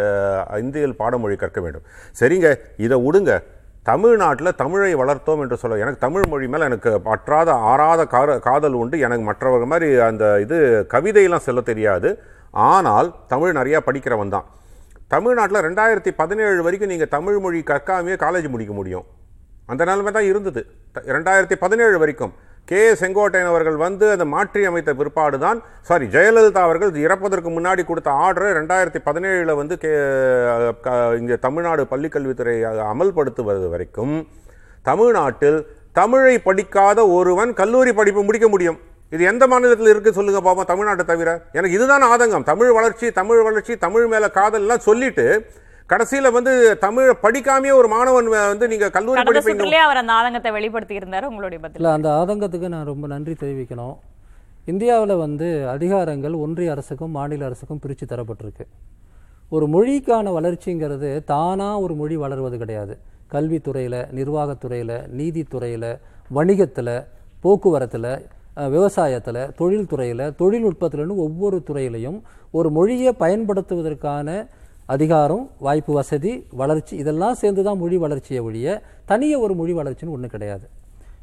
இந்தியில் 0.58 0.96
பாடமொழி 0.96 1.36
கற்க 1.36 1.62
வேண்டும். 1.62 1.82
சரிங்க 2.20 2.56
இதை 2.78 3.10
விடுங்க. 3.10 3.44
தமிழ்நாட்டில் 3.84 4.56
தமிழை 4.56 4.96
வளர்த்தோம் 4.96 5.40
என்று 5.40 5.58
சொல்ல 5.58 5.78
எனக்கு 5.78 6.00
தமிழ் 6.00 6.24
மொழி 6.30 6.48
மேலே 6.48 6.64
எனக்கு 6.64 7.02
பற்றாத 7.06 7.50
ஆறாத 7.50 8.06
கார 8.06 8.40
காதல் 8.40 8.74
உண்டு. 8.74 9.00
எனக்கு 9.00 9.32
மற்றவங்க 9.32 9.66
மாதிரி 9.66 9.96
அந்த 9.96 10.42
இது 10.42 10.88
கவிதையெல்லாம் 10.90 11.40
சொல்ல 11.40 11.62
தெரியாது. 11.62 12.20
ஆனால் 12.52 13.14
தமிழ் 13.28 13.56
நிறையா 13.56 13.80
படிக்கிறவன் 13.86 14.30
தான். 14.30 14.46
தமிழ்நாட்டில் 15.14 15.58
ரெண்டாயிரத்தி 15.58 16.12
பதினேழு 16.16 16.64
வரைக்கும் 16.64 16.90
நீங்கள் 16.90 17.08
தமிழ் 17.08 17.40
மொழி 17.40 17.60
கற்காமையே 17.66 18.16
காலேஜ் 18.16 18.50
முடிக்க 18.50 18.74
முடியும். 18.74 19.06
அந்த 19.66 19.86
நிலைமை 19.86 20.12
தான் 20.12 20.24
இருந்தது. 20.24 20.62
த- 20.92 21.04
ரெண்டாயிரத்தி 21.08 21.56
பதினேழு 21.60 21.98
வரைக்கும் 21.98 22.34
கே. 22.66 22.94
செங்கோட்டையன் 22.94 23.46
அவர்கள் 23.46 23.76
வந்து 23.76 24.12
அதை 24.12 24.26
மாற்றி 24.26 24.66
அமைத்த 24.66 24.94
பிற்பாடு 24.94 25.40
தான் 25.40 25.60
சாரி 25.82 26.06
ஜெயலலிதா 26.06 26.62
அவர்கள் 26.62 26.96
இறப்பதற்கு 26.96 27.50
முன்னாடி 27.50 27.86
கொடுத்த 27.86 28.10
ஆர்டரை 28.24 28.52
ரெண்டாயிரத்தி 28.60 29.00
பதினேழில் 29.06 29.56
வந்து 29.56 29.78
கே 29.78 29.92
க- 30.82 31.16
இங்கே 31.20 31.38
தமிழ்நாடு 31.38 31.84
பள்ளிக்கல்வித்துறை 31.92 32.56
அமல்படுத்துவது 32.94 33.70
வரைக்கும் 33.70 34.16
தமிழ்நாட்டில் 34.82 35.60
தமிழை 35.92 36.40
படிக்காத 36.40 37.08
ஒருவன் 37.08 37.54
கல்லூரி 37.54 37.94
படிப்பு 37.94 38.24
முடிக்க 38.24 38.48
முடியும். 38.48 38.80
இது 39.14 39.24
எந்த 39.26 39.48
மாநிலத்தில் 39.48 39.88
இருக்கு 39.88 40.14
சொல்லுங்க 40.14 40.40
பாப்போம் 40.46 40.70
தமிழ்நாட்டை 40.72 41.04
தவிர. 41.04 41.30
எனக்கு 41.52 41.76
இதுதான் 41.78 42.04
ஆதங்கம். 42.04 42.44
தமிழ் 42.44 42.72
வளர்ச்சி 42.72 43.12
தமிழ் 43.12 43.42
வளர்ச்சி 43.42 43.78
தமிழ் 43.78 44.08
மேல 44.08 44.30
காதல் 44.30 44.62
எல்லாம் 44.62 44.80
சொல்லிட்டு 44.80 45.26
கடைசியில 45.90 46.32
வந்து 46.32 46.78
தமிழ் 46.78 47.10
படிக்காமையே 47.22 47.74
ஒரு 47.74 47.88
மாணவன் 47.88 48.30
வந்து 48.30 48.68
நீங்க 48.68 48.90
கல்லூரி 48.90 49.22
படிப்பீங்க 49.22 49.78
அவர் 49.88 49.98
அந்த 49.98 50.14
ஆதங்கத்தை 50.14 50.52
வெளிப்படுத்தி 50.52 50.98
இருந்தாரு 50.98 51.26
உங்களுடைய 51.32 51.60
பதில். 51.64 51.86
அந்த 51.86 52.10
ஆதங்கத்துக்கு 52.10 52.68
நான் 52.68 52.86
ரொம்ப 52.86 53.08
நன்றி 53.08 53.36
தெரிவிக்கணும். 53.40 53.96
இந்தியாவில் 54.66 55.16
வந்து 55.16 55.48
அதிகாரங்கள் 55.76 56.36
ஒன்றிய 56.38 56.72
அரசுக்கும் 56.72 57.12
மாநில 57.12 57.46
அரசுக்கும் 57.46 57.80
பிரித்து 57.80 58.06
தரப்பட்டிருக்கு. 58.10 58.66
ஒரு 59.50 59.66
மொழிக்கான 59.68 60.32
வளர்ச்சிங்கிறது 60.40 61.24
தானாக 61.24 61.80
ஒரு 61.80 61.96
மொழி 61.96 62.16
வளர்வது 62.16 62.58
கிடையாது. 62.58 62.96
கல்வித்துறையில் 63.34 64.00
நிர்வாகத்துறையில் 64.20 64.98
நீதித்துறையில் 65.20 65.92
வணிகத்தில் 66.30 66.96
போக்குவரத்தில் 67.42 68.12
விவசாயத்தில் 68.74 69.42
தொழில்துறையில் 69.60 70.26
தொழில்நுட்பத்தில்னு 70.42 71.16
ஒவ்வொரு 71.26 71.58
துறையிலையும் 71.68 72.20
ஒரு 72.58 72.70
மொழியை 72.78 73.12
பயன்படுத்துவதற்கான 73.24 74.28
அதிகாரம் 74.94 75.44
வாய்ப்பு 75.66 75.92
வசதி 75.98 76.32
வளர்ச்சி 76.62 76.94
இதெல்லாம் 77.02 77.38
சேர்ந்து 77.42 77.62
தான் 77.68 77.80
மொழி 77.84 77.98
வளர்ச்சியை 78.04 78.42
ஒழிய 78.48 78.68
தனியே 79.12 79.38
ஒரு 79.46 79.54
மொழி 79.60 79.74
வளர்ச்சின்னு 79.80 80.16
ஒன்றும் 80.16 80.34
கிடையாது. 80.34 80.66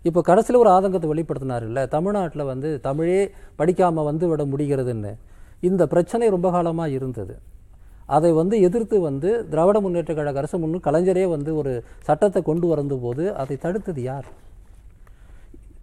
இப்போ 0.09 0.21
கடைசியில் 0.29 0.61
ஒரு 0.63 0.71
ஆதங்கத்தை 0.77 1.09
வெளிப்படுத்தினார் 1.13 1.65
இல்லை 1.69 1.83
தமிழ்நாட்டில் 1.95 2.51
வந்து 2.51 2.69
தமிழே 2.89 3.21
படிக்காமல் 3.59 4.09
வந்து 4.11 4.27
விட 4.31 4.45
முடிகிறதுன்னு. 4.53 5.13
இந்த 5.69 5.83
பிரச்சனை 5.93 6.29
ரொம்ப 6.37 6.51
காலமாக 6.57 6.97
இருந்தது. 6.99 7.35
அதை 8.17 8.31
வந்து 8.41 8.57
எதிர்த்து 8.67 8.97
வந்து 9.09 9.31
திராவிட 9.51 9.79
முன்னேற்ற 9.85 10.13
கழக 10.15 10.41
அரசு 10.43 10.57
முன்னு 10.63 10.79
கலைஞரே 10.87 11.27
வந்து 11.35 11.51
ஒரு 11.61 11.73
சட்டத்தை 12.09 12.41
கொண்டு 12.49 12.67
வந்தபோது 12.73 13.25
அதை 13.43 13.57
தடுத்தது 13.65 14.03
யார்? 14.11 14.29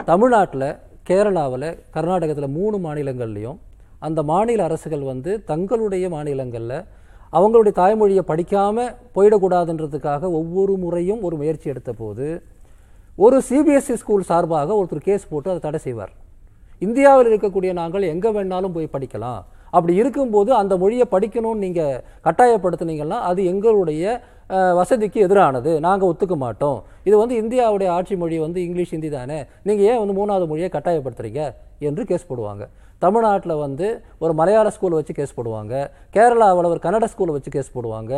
தமிழ்நாட்டில் 0.09 0.69
கேரளாவில் 1.09 1.69
கர்நாடகத்தில் 1.95 2.55
மூணு 2.57 2.77
மாநிலங்கள்லையும் 2.85 3.57
அந்த 4.05 4.19
மாநில 4.31 4.63
அரசுகள் 4.67 5.03
வந்து 5.11 5.31
தங்களுடைய 5.49 6.05
மாநிலங்களில் 6.15 6.79
அவங்களுடைய 7.37 7.73
தாய்மொழியை 7.79 8.23
படிக்காமல் 8.31 8.93
போயிடக்கூடாதுன்றதுக்காக 9.15 10.29
ஒவ்வொரு 10.39 10.73
முறையும் 10.83 11.23
ஒரு 11.27 11.35
முயற்சி 11.41 11.71
எடுத்த 11.73 11.91
போது 12.01 12.27
ஒரு 13.25 13.37
சிபிஎஸ்சி 13.49 13.95
ஸ்கூல் 14.01 14.27
சார்பாக 14.29 14.75
ஒருத்தர் 14.79 15.07
கேஸ் 15.07 15.29
போட்டு 15.29 15.51
அதை 15.51 15.61
தடை 15.63 15.79
செய்வார். 15.85 16.13
இந்தியாவில் 16.85 17.29
இருக்கக்கூடிய 17.29 17.71
நாங்கள் 17.81 18.09
எங்கே 18.13 18.29
வேணாலும் 18.35 18.75
போய் 18.75 18.93
படிக்கலாம். 18.95 19.41
அப்படி 19.75 19.93
இருக்கும்போது 20.01 20.51
அந்த 20.61 20.73
மொழியை 20.81 21.05
படிக்கணும்னு 21.13 21.63
நீங்கள் 21.65 22.01
கட்டாயப்படுத்துனீங்கன்னா 22.27 23.19
அது 23.29 23.41
எங்களுடைய 23.53 24.03
வசதிக்கு 24.79 25.19
எதிரானது. 25.27 25.71
நாங்கள் 25.85 26.09
ஒத்துக்க 26.11 26.35
மாட்டோம். 26.45 26.79
இது 27.07 27.15
வந்து 27.21 27.35
இந்தியாவுடைய 27.43 27.89
ஆட்சி 27.97 28.15
மொழி 28.15 28.37
வந்து 28.47 28.59
இங்கிலீஷ் 28.65 28.93
ஹிந்தி 28.95 29.09
தானே. 29.09 29.39
நீங்கள் 29.67 29.87
ஏன் 29.91 30.01
வந்து 30.01 30.17
மூணாவது 30.19 30.47
மொழியை 30.51 30.69
கட்டாயப்படுத்துறீங்க? 30.73 31.43
என்று 31.89 32.03
கேஸ் 32.11 32.29
போடுவாங்க. 32.29 32.65
தமிழ்நாட்டில் 33.03 33.61
வந்து 33.63 33.87
ஒரு 34.23 34.33
மலையாள 34.37 34.67
ஸ்கூலை 34.75 34.95
வச்சு 34.99 35.13
கேஸ் 35.17 35.35
போடுவாங்க. 35.37 35.73
கேரளாவில் 36.15 36.69
ஒரு 36.73 36.79
கன்னட 36.85 37.07
ஸ்கூலை 37.11 37.33
வச்சு 37.35 37.51
கேஸ் 37.55 37.73
போடுவாங்க. 37.75 38.13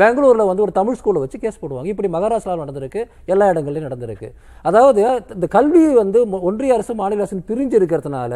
பெங்களூரில் 0.00 0.48
வந்து 0.50 0.64
ஒரு 0.64 0.72
தமிழ் 0.78 0.96
ஸ்கூலை 1.00 1.20
வச்சு 1.24 1.38
கேஸ் 1.42 1.60
போடுவாங்க. 1.62 1.88
இப்படி 1.92 2.08
மகாராஷ்டிராவில் 2.14 2.62
நடந்திருக்கு. 2.64 3.02
எல்லா 3.32 3.46
இடங்கள்லையும் 3.52 3.88
நடந்திருக்கு. 3.88 4.28
அதாவது 4.68 5.02
இந்த 5.36 5.48
கல்வி 5.56 5.82
வந்து 6.02 6.20
ஒன்றிய 6.48 6.78
அரசு 6.78 6.94
மாநில 7.02 7.22
அரசு 7.24 7.42
பிரிஞ்சு 7.50 7.78
இருக்கிறதுனால 7.80 8.32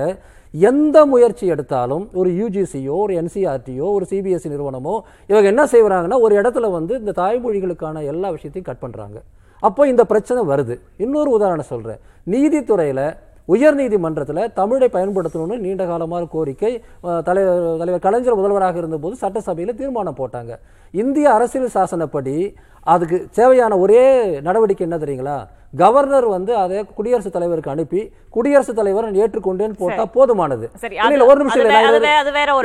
எந்த 0.54 0.98
முயற்சி 1.12 1.44
எடுத்தாலும் 1.54 2.04
ஒரு 2.20 2.30
யூஜிசியோ 2.40 2.94
ஒரு 3.04 3.14
என்சிஆர்டியோ 3.22 3.86
ஒரு 3.96 4.04
சிபிஎஸ்சி 4.10 4.52
நிறுவனமோ 4.52 4.94
இவங்க 5.30 5.46
என்ன 5.52 5.64
செய்வாங்கன்னா 5.72 6.18
ஒரு 6.26 6.34
இடத்துல 6.40 6.70
வந்து 6.76 6.94
இந்த 6.98 7.12
தாய் 7.18 7.37
தாய்மொழிகளுக்கான 7.38 8.04
எல்லா 8.04 8.28
விஷயத்தையும் 8.28 8.68
கட் 8.68 8.84
பண்ணுறாங்க 8.84 9.18
அப்போ 9.62 9.86
இந்த 9.86 10.04
பிரச்சனை 10.04 10.42
வருது. 10.42 10.74
இன்னொரு 10.96 11.30
உதாரணம் 11.30 11.70
சொல்கிறேன் 11.72 12.00
நீதித்துறையில் 12.30 13.06
உயர்நீதிமன்றத்தில் 13.48 14.52
தமிழை 14.52 14.88
பயன்படுத்தணும்னு 14.92 15.56
நீண்ட 15.58 15.86
காலமாக 15.86 16.24
கோரிக்கை 16.24 16.82
தலைவர் 17.24 17.78
தலைவர் 17.78 18.00
கலைஞர் 18.00 18.36
முதல்வராக 18.36 18.78
இருந்தபோது 18.78 19.16
சட்டசபையில் 19.16 19.76
தீர்மானம் 19.76 20.18
போட்டாங்க. 20.18 20.52
இந்திய 20.90 21.32
அரசியல் 21.32 21.74
சாசனப்படி 21.74 22.54
அதுக்கு 22.82 23.26
தேவையான 23.32 23.78
ஒரே 23.78 24.02
நடவடிக்கை 24.40 24.84
என்ன 24.88 24.98
தெரியுங்களா? 25.04 25.38
கவர்னர் 25.76 26.26
வந்து 26.26 26.56
அதை 26.56 26.84
குடியரசுத் 26.98 27.32
தலைவருக்கு 27.32 27.70
அனுப்பி 27.70 28.12
குடியரசுத் 28.30 28.76
தலைவர் 28.76 29.12
ஏற்றுக்கொண்டேன்னு 29.22 29.80
போட்டா 29.82 30.04
போதுமானது. 30.16 30.66
இல்ல, 31.12 31.26
ஒரு 31.26 31.38
நிமிஷம் 31.42 31.60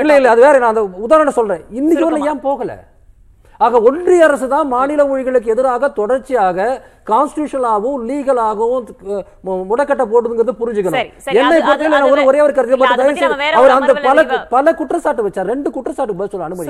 இல்ல, 0.04 0.16
இல்ல 0.18 0.30
அது 0.30 0.42
வேற 0.42 0.58
நான் 0.58 0.74
அந்த 0.76 0.84
உதாரணம் 1.08 1.38
சொல்றேன். 1.40 1.64
இன்னைக்கு. 1.70 2.04
ஏன் 2.34 2.46
போகல? 2.50 2.74
ஆக 3.58 3.82
ஒன்றிய 3.82 4.24
அரசு 4.24 4.48
தான் 4.48 4.68
மாநில 4.68 5.04
மொழிகளுக்கு 5.04 5.46
எதிராக 5.46 5.90
தொடர்ச்சியாக 5.90 6.82
கான்ஸ்டியூஷனாகவும் 7.08 8.02
லீகலாகவும் 8.04 8.86
முடக்கட்ட 9.70 10.04
போடுதுங்கிறது 10.06 10.54
புரிஞ்சுக்கணும். 10.60 10.96
என்னை 11.34 11.58
பொறுத்தவரை 11.62 12.12
ஒரு- 12.12 12.26
ஒரே 12.26 12.40
கருத்தை 12.54 12.78
அவர் 13.54 13.70
அந்த 13.70 13.94
பல 14.08 14.24
பல 14.50 14.74
குற்றச்சாட்டு 14.74 15.28
வச்சார். 15.28 15.46
ரெண்டு 15.46 15.72
குற்றச்சாட்டு 15.72 16.16
பதில் 16.16 16.30
சொல்ல 16.30 16.46
அனுமதி 16.46 16.66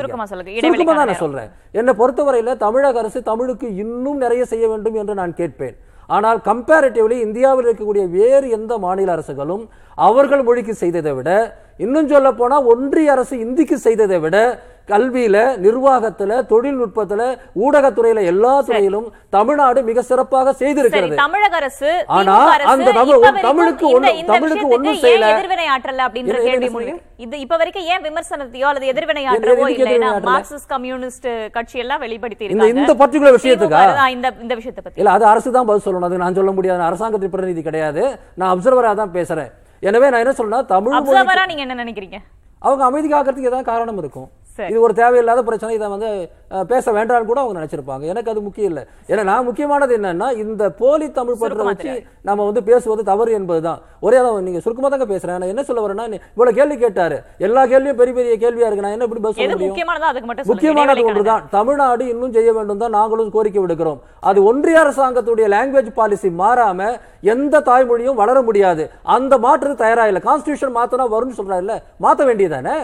சுருக்கமா 0.68 0.94
தான் 0.94 1.06
நான். 1.06 1.16
சொல்றேன். 1.16 1.50
என்னை 1.72 1.94
பொறுத்தவரையில 1.94 2.58
தமிழக 2.58 3.00
அரசு 3.00 3.24
தமிழுக்கு 3.24 3.76
இன்னும் 3.76 4.18
நிறைய 4.18 4.46
செய்ய 4.46 4.68
வேண்டும் 4.68 4.96
என்று 4.96 5.14
நான் 5.14 5.34
கேட்பேன். 5.34 5.76
ஆனால் 6.08 6.38
கம்பேரிட்டிவ்லி 6.38 7.20
இந்தியாவில் 7.20 7.66
இருக்கக்கூடிய 7.66 8.10
வேறு 8.10 8.50
எந்த 8.50 8.78
மாநில 8.78 9.12
அரசுகளும் 9.12 9.70
அவர்கள் 9.96 10.44
மொழிக்கு 10.44 10.74
செய்ததை 10.74 11.12
விட 11.12 11.30
இன்னும் 11.78 12.08
சொல்ல 12.08 12.32
போனா 12.32 12.62
ஒன்றிய 12.62 13.12
அரசு 13.12 13.40
இந்திக்கு 13.40 13.78
செய்ததை 13.78 14.20
விட 14.20 14.38
கல்வியில 14.88 15.38
நிர்வாகத்துல 15.58 16.46
தொழில்நுட்பத்துல 16.50 17.22
ஊடகத்துறையில 17.56 18.24
எல்லா 18.24 18.62
துறையிலும் 18.62 19.14
தமிழ்நாடு 19.30 19.82
மிக 19.82 20.02
சிறப்பாக 20.02 20.52
செய்திருக்கிறது. 20.52 21.14
தமிழக 21.16 21.56
அரசு 21.56 22.04
ஆனா, 22.08 22.36
அந்த 22.64 22.92
தமிழுக்கு 22.92 23.90
தமிழுக்கு 24.26 24.68
ஒண்ணும் 24.68 24.94
செய்யல. 24.94 25.28
எதிர்வினை 25.30 25.66
ஆற்றல 25.68 26.02
அப்படின்ற 26.08 26.42
கேள்வி? 26.42 26.68
முன்னாடி 26.70 27.02
இது 27.18 27.40
இப்ப 27.40 27.58
வரைக்கும் 27.58 27.84
ஏன் 27.84 28.02
விமர்சனத்தையோ 28.02 28.62
அல்லது 28.62 28.88
எதிர்வினை 28.88 29.26
ஆற்றவோ 29.26 29.34
எதுக்கு 29.34 29.74
இல்ல? 29.74 29.90
ஏன்னா 29.90 29.90
எதிர்வினை 29.90 30.10
ஆற்றல? 30.10 30.26
மார்க்சிஸ்ட் 30.26 30.68
கம்யூனிஸ்ட் 30.68 31.28
கட்சி 31.52 31.80
எல்லாம் 31.80 32.00
வெளிப்படுத்தி 32.00 32.46
இந்த- 32.46 32.68
இந்த 32.68 32.94
particular 32.94 33.34
விஷயத்துக்கா? 33.34 34.08
இந்த 34.08 34.34
இந்த 34.42 34.54
விஷயத்தை 34.54 34.84
பத்தி. 34.84 34.94
இல்ல 34.96 35.10
அது 35.10 35.26
அரசு 35.26 35.52
தான் 35.52 35.66
பதில் 35.66 35.94
சொல்லணும். 35.94 36.02
அது 36.02 36.18
நான் 36.18 36.34
சொல்ல 36.34 36.52
முடியாது. 36.52 36.82
அரசாங்கத்தின் 36.82 37.30
பிரதிநிதி 37.30 37.62
கிடையாது. 37.62 38.18
நான் 38.34 38.60
அப்சர்வரா 38.60 38.94
தான் 38.94 39.12
பேசுறேன். 39.14 39.52
எனவே 39.90 40.10
நான் 40.10 40.24
என்ன 40.24 40.34
சொல்றேன்னா 40.38 40.62
தமிழ் 40.66 40.98
நீங்க 41.52 41.64
என்ன 41.66 41.78
நினைக்கிறீங்க 41.84 42.18
அவங்க 42.62 42.84
அமைதி 42.86 43.08
காக்கிறதுக்கு 43.14 43.50
ஏதாவது 43.52 43.70
காரணம் 43.72 43.98
இருக்கும். 43.98 44.28
இது 44.70 44.80
ஒரு 44.86 44.94
தேவையில்லாத 45.02 45.42
பிரச்சனை 45.48 45.76
இதை 45.76 45.88
வந்து 45.94 46.10
பேச 46.72 46.86
வேண்டாம்னு 46.98 47.30
கூட 47.30 47.40
அவங்க 47.44 47.56
நினைச்சிருப்பாங்க. 47.60 48.04
எனக்கு 48.12 48.32
அது 48.34 48.42
முக்கியம் 48.48 48.70
இல்லை. 48.72 48.84
ஏன்னா 49.12 49.24
நான் 49.30 49.46
முக்கியமானது 49.48 49.94
என்னன்னா 50.00 50.28
இந்த 50.44 50.64
போலி 50.82 51.08
தமிழ் 51.18 51.40
பற்ற 51.42 51.64
வச்சு 51.70 51.94
நம்ம 52.30 52.46
வந்து 52.50 52.62
பேசுவது 52.70 53.04
தவறு 53.12 53.32
என்பதுதான். 53.40 53.80
ஒரே 54.08 54.20
தான் 54.26 54.48
நீங்க 54.48 54.62
சுருக்கமா 54.66 54.90
தாங்க 54.94 55.08
பேசுறேன். 55.14 55.40
நான் 55.42 55.54
என்ன 55.54 55.64
சொல்ல 55.70 55.84
வரேன்னா 55.86 56.06
இவ்வளவு 56.36 56.58
கேள்வி 56.60 56.78
கேட்டாரு. 56.84 57.18
எல்லா 57.48 57.64
கேள்வியும் 57.74 58.00
பெரிய 58.02 58.16
பெரிய 58.20 58.36
கேள்வியா 58.44 58.68
இருக்கு. 58.68 58.86
நான் 58.88 58.96
என்ன 58.98 59.08
இப்படி 59.10 59.22
எது 59.46 59.54
முடியும்? 59.56 59.76
முக்கியமானதோ 60.54 61.08
ஒன்றுதான். 61.12 61.46
தமிழ்நாடு 61.58 62.04
இன்னும் 62.14 62.36
செய்ய 62.40 62.52
வேண்டும் 62.58 62.84
தான் 62.84 62.96
நாங்களும் 63.00 63.34
கோரிக்கை 63.38 63.62
விடுக்கிறோம். 63.64 64.02
அது 64.32 64.40
ஒன்றிய 64.50 64.84
அரசாங்கத்துடைய 64.86 65.48
லாங்குவேஜ் 65.56 65.92
பாலிசி 66.00 66.32
மாறாம 66.42 66.90
எந்த 67.36 67.64
தாய்மொழியும் 67.70 68.20
வளர 68.24 68.38
முடியாது. 68.50 68.86
அந்த 69.16 69.34
மாற்று 69.46 69.76
தயாரா 69.86 70.06
இல்ல. 70.12 70.22
கான்ஸ்டியூஷன் 70.30 70.78
மாத்தனா 70.80 71.08
வரும்னு 71.16 71.40
சொல்றாருல்ல. 71.40 71.76
மாத்த 72.06 72.22
வேண்டியதானே 72.30 72.78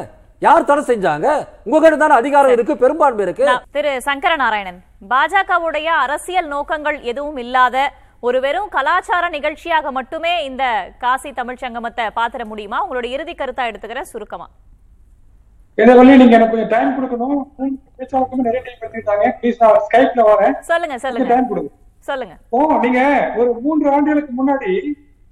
யார் 0.45 0.67
தடை 0.67 0.83
செஞ்சாங்க? 0.89 1.27
உங்ககிட்ட 1.67 1.95
தானே 2.01 2.15
அதிகாரம் 2.21 2.53
இருக்கு 2.55 2.73
பெரும்பான்மை 2.83 3.23
இருக்கு. 3.25 3.45
திரு 3.75 3.91
சங்கர 4.05 4.33
நாராயணன் 4.41 4.77
பாஜகவுடைய 5.11 5.87
அரசியல் 6.03 6.47
நோக்கங்கள் 6.53 6.97
எதுவும் 7.11 7.39
இல்லாத 7.43 7.77
ஒரு 8.27 8.37
வெறும் 8.45 8.69
கலாச்சார 8.75 9.25
நிகழ்ச்சியாக 9.35 9.91
மட்டுமே 9.97 10.31
இந்த 10.49 10.63
காசி 11.03 11.29
தமிழ் 11.39 11.59
சங்கமத்தை 11.63 12.05
பாத்திர 12.19 12.45
முடியுமா? 12.51 12.77
உங்களுடைய 12.85 13.17
இறுதி 13.17 13.35
கருத்தா 13.41 13.65
எடுத்துக்கிறேன் 13.71 14.09
சுருக்கமா. 14.13 14.47
நீங்க 15.77 16.35
எனக்கு 16.37 16.53
கொஞ்சம் 16.53 16.71
டைம் 16.75 16.95
கொடுக்கணும். 16.95 17.37
பேச்சாளருக்குமே 17.97 18.47
நிறைய 18.47 18.61
டைம் 18.65 18.81
எடுத்துக்கிட்டாங்க. 18.81 19.27
ப்ளீஸ் 19.41 19.61
நான் 19.63 19.83
ஸ்கைப்ல 19.87 20.23
வரேன். 20.31 20.55
சொல்லுங்க 20.71 20.97
சொல்லுங்க. 21.05 21.29
டைம் 21.33 21.51
கொடுங்க. 21.51 21.71
சொல்லுங்க. 22.09 22.35
ஓ 22.55 22.59
நீங்க 22.85 23.01
ஒரு 23.41 23.51
மூன்று 23.65 23.87
ஆண்டுகளுக்கு 23.95 24.33
முன்னாடி 24.39 24.71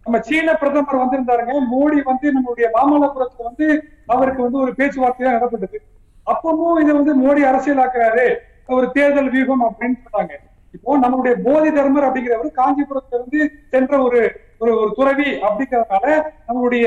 நம்ம 0.08 0.20
சீன 0.28 0.53
பிரதமர் 0.62 1.01
வந்திருந்தாருங்க. 1.03 1.53
மோடி 1.72 1.99
வந்து 2.10 2.28
நம்மளுடைய 2.36 2.68
மாமல்லபுரத்துல 2.76 3.47
வந்து 3.49 3.68
அவருக்கு 4.16 4.41
வந்து 4.45 4.60
ஒரு 4.66 4.74
பேச்சுவார்த்தையா 4.80 5.34
நடப்பட்டது. 5.38 5.80
அப்பவும் 6.28 6.80
இதை 6.84 6.93
வந்து 6.99 7.14
மோடி 7.24 7.41
அரசியலாக்குறாரு. 7.49 8.28
ஒரு 8.76 8.86
தேர்தல் 8.95 9.32
வியூகம் 9.34 9.66
அப்படின்னு 9.68 9.97
சொன்னாங்க. 10.05 10.34
இப்போ 10.76 10.95
நம்மளுடைய 11.03 11.36
போதி 11.45 11.70
தர்மர் 11.76 12.05
அப்படிங்கிறவர் 12.08 12.58
காஞ்சிபுரத்துல 12.60 13.18
இருந்து 13.20 13.41
சென்ற 13.74 13.93
ஒரு 14.08 14.20
ஒரு 14.64 14.72
ஒரு 14.82 14.91
துறவி 14.97 15.30
அப்படிங்கறதுனால 15.47 16.05
நம்மளுடைய 16.47 16.86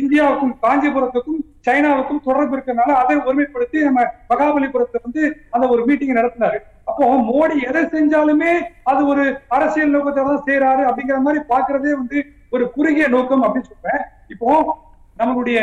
இந்தியாவுக்கும் 0.00 0.52
காஞ்சிபுரத்துக்கும் 0.64 1.40
சைனாவுக்கும் 1.66 2.22
தொடர்பு 2.26 2.54
இருக்கிறதுனால 2.54 2.96
அதை 3.02 3.16
ஒருமைப்படுத்தி 3.28 3.78
நம்ம 3.86 4.02
மகாபலிபுரத்துல 4.32 5.00
வந்து 5.06 5.22
அந்த 5.54 5.64
ஒரு 5.74 5.82
மீட்டிங் 5.88 6.18
நடத்தினாரு. 6.20 6.58
அப்போ 6.90 7.06
மோடி 7.30 7.56
எதை 7.70 7.82
செஞ்சாலுமே 7.94 8.52
அது 8.90 9.00
ஒரு 9.12 9.24
அரசியல் 9.56 9.94
நோக்கத்தை 9.96 10.24
தான் 10.24 10.46
செய்யறாரு 10.48 10.84
அப்படிங்கிற 10.88 11.18
மாதிரி 11.26 11.42
பாக்குறதே 11.52 11.94
வந்து 12.02 12.20
ஒரு 12.54 12.64
குறுகிய 12.76 13.06
நோக்கம் 13.16 13.44
அப்படின்னு 13.46 13.70
சொல்றேன். 13.72 14.02
இப்போ 14.34 14.48
நம்மளுடைய 15.20 15.58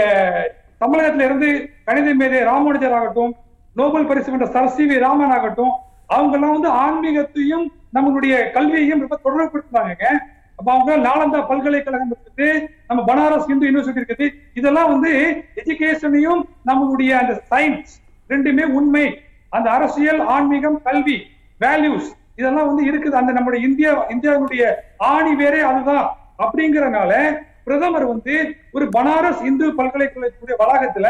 தமிழகத்துல 0.84 1.26
இருந்து 1.28 1.50
கணித 1.88 2.14
மேதை 2.22 2.40
ராமானுஜர் 2.52 2.96
ஆகட்டும் 3.00 3.34
நோபல் 3.80 4.08
பரிசு 4.10 4.32
வென்ற 4.32 4.48
சரஸ்வி 4.56 4.98
ராமன் 5.06 5.34
ஆகட்டும் 5.38 5.74
அவங்க 6.16 6.36
எல்லாம் 6.38 6.56
வந்து 6.56 6.72
ஆன்மீகத்தையும் 6.86 7.66
நம்மளுடைய 7.96 8.34
கல்வியையும் 8.56 9.04
ரொம்ப 9.04 9.18
தொடர்புபடுத்தினாங்க 9.26 10.06
அப்ப 10.58 10.68
அவங்க 10.74 10.92
நாலந்தா 11.06 11.40
பல்கலைக்கழகம் 11.52 12.12
இருக்குது 12.14 12.50
நம்ம 12.90 13.00
பனாரஸ் 13.10 13.50
இந்து 13.54 13.68
யூனிவர்சிட்டி 13.70 14.02
இருக்குது. 14.02 14.28
இதெல்லாம் 14.60 14.92
வந்து 14.94 15.12
எஜுகேஷனையும் 15.62 16.42
நம்மளுடைய 16.70 17.12
அந்த 17.22 17.34
சயின்ஸ் 17.52 17.96
ரெண்டுமே 18.34 18.66
உண்மை. 18.78 19.06
அந்த 19.56 19.68
அரசியல் 19.78 20.22
ஆன்மீகம் 20.36 20.78
கல்வி 20.88 21.18
வேல்யூஸ் 21.64 22.08
இதெல்லாம் 22.40 22.70
வந்து 22.70 22.84
இருக்குது. 22.92 23.16
அந்த 23.22 23.32
நம்முடைய 23.38 23.60
இந்தியா 23.68 23.92
இந்தியாவுடைய 24.16 24.64
ஆணி 25.12 25.34
வேறே 25.42 25.62
அதுதான். 25.72 26.08
அப்படிங்கறனால 26.44 27.12
பிரதமர் 27.68 28.06
வந்து 28.14 28.36
ஒரு 28.76 28.86
பனாரஸ் 28.96 29.42
இந்து 29.50 29.68
பல்கலைக்கழகத்துடைய 29.80 30.56
வளாகத்துல 30.62 31.08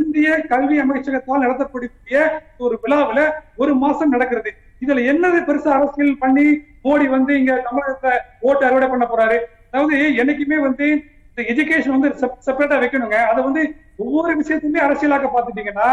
இந்திய 0.00 0.28
கல்வி 0.52 0.76
அமைச்சகத்தால் 0.82 1.42
நடத்தக்கூடிய 1.44 2.20
ஒரு 2.64 2.74
விழாவுல 2.82 3.20
ஒரு 3.62 3.72
மாசம் 3.82 4.14
நடக்கிறது. 4.14 4.50
இதுல 4.84 5.02
என்னது 5.12 5.40
பெருசா 5.48 5.72
அரசியல் 5.78 6.20
பண்ணி 6.22 6.46
மோடி 6.84 7.06
வந்து 7.16 7.32
இங்க 7.40 7.54
தமிழகத்துல 7.66 8.12
ஓட்டு 8.48 8.64
அறுவடை 8.68 8.88
பண்ண 8.92 9.06
போறாரு? 9.10 9.38
அதாவது 9.72 9.96
என்னைக்குமே 10.22 10.58
வந்து 10.68 10.86
இந்த 11.28 11.42
எஜுகேஷன் 11.52 11.94
வந்து 11.96 12.10
செப்பரேட்டா 12.46 12.78
வைக்கணுங்க. 12.82 13.18
அதை 13.30 13.40
வந்து 13.48 13.62
ஒவ்வொரு 14.04 14.32
விஷயத்தையுமே 14.40 14.80
அரசியலாக்க 14.86 15.28
பாத்துட்டீங்கன்னா 15.36 15.88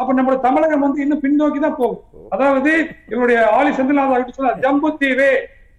அப்ப 0.00 0.12
நம்மளோட 0.18 0.40
தமிழகம் 0.46 0.84
வந்து 0.86 1.02
இன்னும் 1.04 1.24
பின்னோக்கி 1.24 1.60
தான் 1.64 1.78
போகும். 1.80 2.02
அதாவது 2.34 2.72
இவருடைய 3.12 3.40
ஆலி 3.56 3.72
செந்தில்நாத் 3.78 4.14
ஆகிட்டு 4.16 4.60
ஜம்பு 4.64 4.90
தீவு 5.02 5.30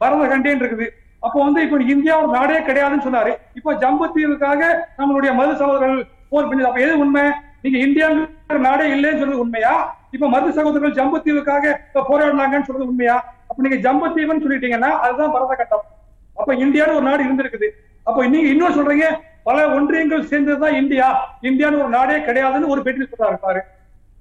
பரத 0.01 0.27
கண்டேன் 0.33 0.61
இருக்குது. 0.63 0.87
அப்போ 1.21 1.43
வந்து 1.43 1.61
இப்ப 1.61 1.83
இந்தியா 1.83 2.21
ஒரு 2.21 2.27
நாடே 2.27 2.59
கிடையாதுன்னு 2.59 3.05
சொன்னாரு. 3.07 3.35
இப்ப 3.53 3.73
ஜம்பு 3.73 4.05
தீவுக்காக 4.15 4.61
நம்மளுடைய 4.97 5.33
மது 5.33 5.55
சகோதரர்கள் 5.55 6.07
போர் 6.29 6.47
பண்ணி 6.47 6.63
அப்ப 6.63 6.79
எது 6.79 6.99
உண்மை? 6.99 7.21
நீங்க 7.61 7.77
இந்தியாங்கிற 7.77 8.59
நாடே 8.59 8.85
இல்லைன்னு 8.93 9.19
சொல்றது 9.19 9.39
உண்மையா? 9.39 9.93
இப்ப 10.11 10.29
மது 10.29 10.51
சகோதரர்கள் 10.51 10.91
ஜம்பு 10.91 11.17
தீவுக்காக 11.17 11.79
இப்ப 11.87 12.05
போராடினாங்கன்னு 12.09 12.63
சொல்றது 12.63 12.87
உண்மையா? 12.87 13.23
அப்ப 13.47 13.67
நீங்க 13.67 13.75
ஜம்பு 13.75 14.07
தீவுன்னு 14.07 14.43
சொல்லிட்டீங்கன்னா 14.45 14.91
அதுதான் 14.99 15.31
பரத 15.31 15.55
கட்டம். 15.55 15.85
அப்ப 16.33 16.55
இந்தியான்னு 16.55 16.95
ஒரு 16.95 17.01
நாடு 17.01 17.23
இருந்திருக்குது. 17.23 17.69
அப்ப 18.03 18.27
நீங்க 18.27 18.47
இன்னும் 18.47 18.77
சொல்றீங்க 18.77 19.07
பல 19.43 19.67
ஒன்றியங்கள் 19.67 20.23
சேர்ந்ததுதான் 20.23 20.75
இந்தியா. 20.75 21.07
இந்தியான்னு 21.41 21.79
ஒரு 21.79 21.89
நாடே 21.89 22.17
கிடையாதுன்னு 22.17 22.67
ஒரு 22.67 22.81
பேட்டி 22.81 23.01
சொல்றாரு 23.01 23.37
பாரு. 23.41 23.61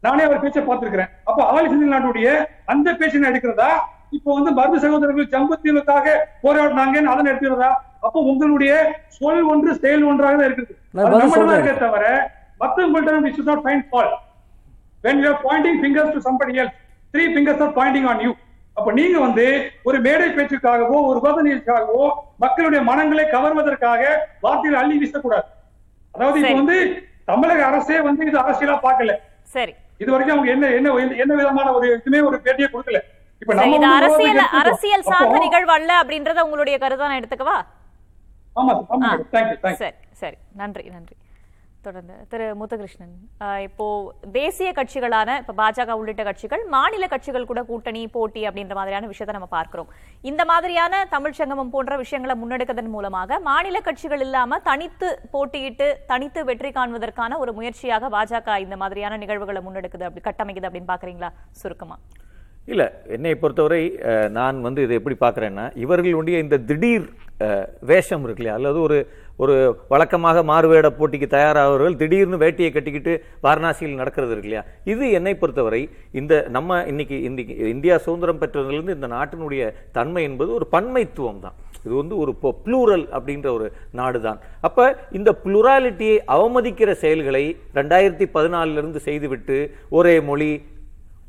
நானே 0.00 0.22
அவர் 0.22 0.40
பேச்சை 0.40 0.62
பார்த்திருக்கிறேன். 0.62 1.10
அப்ப 1.24 1.44
ஆலி 1.44 1.66
நாட்டுடைய 1.66 2.46
அந்த 2.64 2.94
பேச்சை 2.94 3.20
நான் 3.20 3.32
எடுக்கிறதா? 3.32 3.70
இப்போ 4.12 4.30
வந்து 4.36 4.50
மருது 4.56 4.78
சகோதரர்கள் 4.84 5.30
ஜம்பத்தீவுக்காக 5.32 6.06
போராடினாங்கன்னு 6.44 7.12
அதனை 7.12 7.28
எடுத்துக்கிறதா? 7.30 7.70
அப்போ 8.06 8.18
உங்களுடைய 8.30 8.72
சொல் 9.16 9.42
ஒன்று 9.52 9.70
செயல் 9.82 10.04
ஒன்றாக 10.10 10.34
தான் 10.34 10.48
இருக்குது. 10.48 10.72
அது. 10.98 11.10
இருக்கே 11.56 11.74
தவிர 11.84 12.04
மத்தவங்கள்ட்ட 12.60 13.20
we 13.20 13.32
should 13.32 13.46
not 13.46 13.60
find 13.62 13.82
fault. 13.90 14.12
When 15.04 15.18
you 15.18 15.28
are 15.30 15.38
pointing 15.40 15.76
fingers 15.80 16.08
to 16.14 16.20
somebody 16.20 16.54
else 16.58 16.74
three 17.14 17.28
fingers 17.34 17.60
are 17.60 17.72
pointing 17.72 18.06
on 18.06 18.18
you. 18.20 18.32
அப்ப 18.76 18.90
நீங்க 18.92 19.18
வந்து 19.18 19.44
ஒரு 19.88 19.98
மேடை 20.00 20.26
பேச்சுக்காகவோ 20.30 20.98
ஒரு 21.08 21.18
விவாத 21.18 21.38
நிகழ்ச்சிக்காகவோ 21.46 22.04
மக்களுடைய 22.38 22.80
மனங்களை 22.82 23.24
கவர்வதற்காக 23.32 24.02
வார்த்தைகளை 24.44 24.78
அள்ளி 24.82 24.96
வீசக்கூடாது. 25.02 25.46
அதாவது 26.14 26.38
இப்ப. 26.42 26.52
வந்து 26.60 26.76
தமிழக 27.26 27.60
அரசே 27.66 27.98
வந்து 28.00 28.22
இது 28.28 28.38
அரசியலா 28.42 28.76
பார்க்கல. 28.86 29.14
சரி. 29.54 29.72
இது 30.00 30.10
வரைக்கும் 30.12 30.36
அவங்க 30.36 30.50
என்ன 30.54 30.66
என்ன 30.78 30.92
என்ன 31.22 31.32
விதமான 31.40 31.66
ஒரு 31.78 31.86
இதுமே 31.96 32.20
ஒரு 32.28 32.36
பேட்டியை 32.44 32.68
கொடுக்கல. 32.70 33.00
இது 33.44 34.42
அரசியல். 34.60 35.04
சார்ந்த 35.10 35.38
நிகழ்வு 35.46 35.72
அல்ல 35.78 35.90
அப்படின்றத 36.02 36.44
உங்களுடைய 36.46 36.76
கருத்தா 36.84 37.08
நான் 37.10 37.20
எடுத்துக்கவா 37.22 37.58
சரி 39.82 39.96
சரி. 40.22 40.36
நன்றி 40.60 40.84
நன்றி. 40.94 41.16
தொடர்ந்து 41.84 42.14
திரு 42.32 42.46
முத்துகிருஷ்ணன். 42.60 43.12
இப்போ 43.66 43.84
தேசிய 44.36 44.70
கட்சிகளான 44.78 45.36
இப்ப 45.42 45.54
பாஜக 45.60 45.94
உள்ளிட்ட 46.00 46.22
கட்சிகள் 46.28 46.62
மாநில 46.74 47.04
கட்சிகள் 47.12 47.48
கூட 47.50 47.60
கூட்டணி 47.70 48.02
போட்டி 48.16 48.42
அப்படின்ற 48.48 48.74
மாதிரியான 48.78 49.08
விஷயத்தை 49.12 49.34
நம்ம 49.36 49.48
பார்க்கிறோம். 49.56 49.88
இந்த 50.30 50.44
மாதிரியான 50.50 51.02
தமிழ் 51.14 51.38
சங்கமம் 51.40 51.72
போன்ற 51.74 51.96
விஷயங்களை 52.02 52.36
முன்னெடுக்கதன் 52.42 52.92
மூலமாக 52.96 53.40
மாநில 53.50 53.80
கட்சிகள் 53.88 54.24
இல்லாம 54.26 54.60
தனித்து 54.70 55.10
போட்டியிட்டு 55.34 55.88
தனித்து 56.12 56.42
வெற்றி 56.50 56.72
காண்பதற்கான 56.78 57.38
ஒரு 57.44 57.54
முயற்சியாக 57.60 58.10
பாஜக 58.16 58.58
இந்த 58.66 58.78
மாதிரியான 58.82 59.18
நிகழ்வுகளை 59.24 59.62
முன்னெடுக்குது 59.68 60.08
அப்படி 60.08 60.24
கட்டமைக்குது 60.28 60.68
அப்படின்னு 60.70 60.92
பாக்குறீங்களா 60.94 61.30
சுருக்கமா. 61.62 61.98
இல்லை 62.72 62.86
என்னை 63.16 63.32
பொறுத்தவரை 63.42 63.82
நான் 64.38 64.58
வந்து 64.66 64.80
இதை 64.86 64.94
எப்படி 64.98 65.16
பார்க்குறேன்னா 65.24 65.64
இவர்களுடைய 65.84 66.36
இந்த 66.44 66.56
திடீர் 66.70 67.06
வேஷம் 67.90 68.24
இருக்கு 68.24 68.40
இல்லையா? 68.42 68.56
அல்லது 68.58 68.78
ஒரு 68.86 68.96
ஒரு 69.42 69.54
வழக்கமாக 69.92 70.38
மாறுவேட 70.50 70.86
போட்டிக்கு 70.96 71.26
தயாராகிறவர்கள் 71.34 71.96
திடீர்னு 72.00 72.40
வேட்டியை 72.42 72.70
கட்டிக்கிட்டு 72.72 73.12
வாரணாசியில் 73.44 74.00
நடக்கிறது 74.00 74.32
இருக்கு 74.34 74.48
இல்லையா? 74.50 74.64
இது 74.92 75.04
என்னை 75.18 75.32
பொறுத்தவரை 75.42 75.80
இந்த 76.20 76.32
நம்ம 76.56 76.80
இன்னைக்கு 76.90 77.16
இன்னைக்கு 77.28 77.54
இந்தியா 77.74 77.94
சுதந்திரம் 78.06 78.40
பெற்றதுலேருந்து 78.42 78.96
இந்த 78.98 79.08
நாட்டினுடைய 79.16 79.62
தன்மை 79.98 80.24
என்பது 80.30 80.50
ஒரு 80.58 80.66
பன்மைத்துவம் 80.74 81.42
தான். 81.46 81.56
இது 81.84 81.94
வந்து 82.00 82.16
ஒரு 82.22 82.32
ப்ளூரல் 82.66 83.06
அப்படின்ற 83.16 83.48
ஒரு 83.58 83.66
நாடு 84.00 84.18
தான் 84.26 84.40
அப்போ 84.68 84.84
இந்த 85.18 85.30
ப்ளூராலிட்டியை 85.44 86.18
அவமதிக்கிற 86.34 86.90
செயல்களை 87.04 87.44
ரெண்டாயிரத்தி 87.78 88.26
பதினாலிருந்து 88.36 89.00
செய்துவிட்டு 89.08 89.56
ஒரே 89.98 90.14
மொழி 90.28 90.50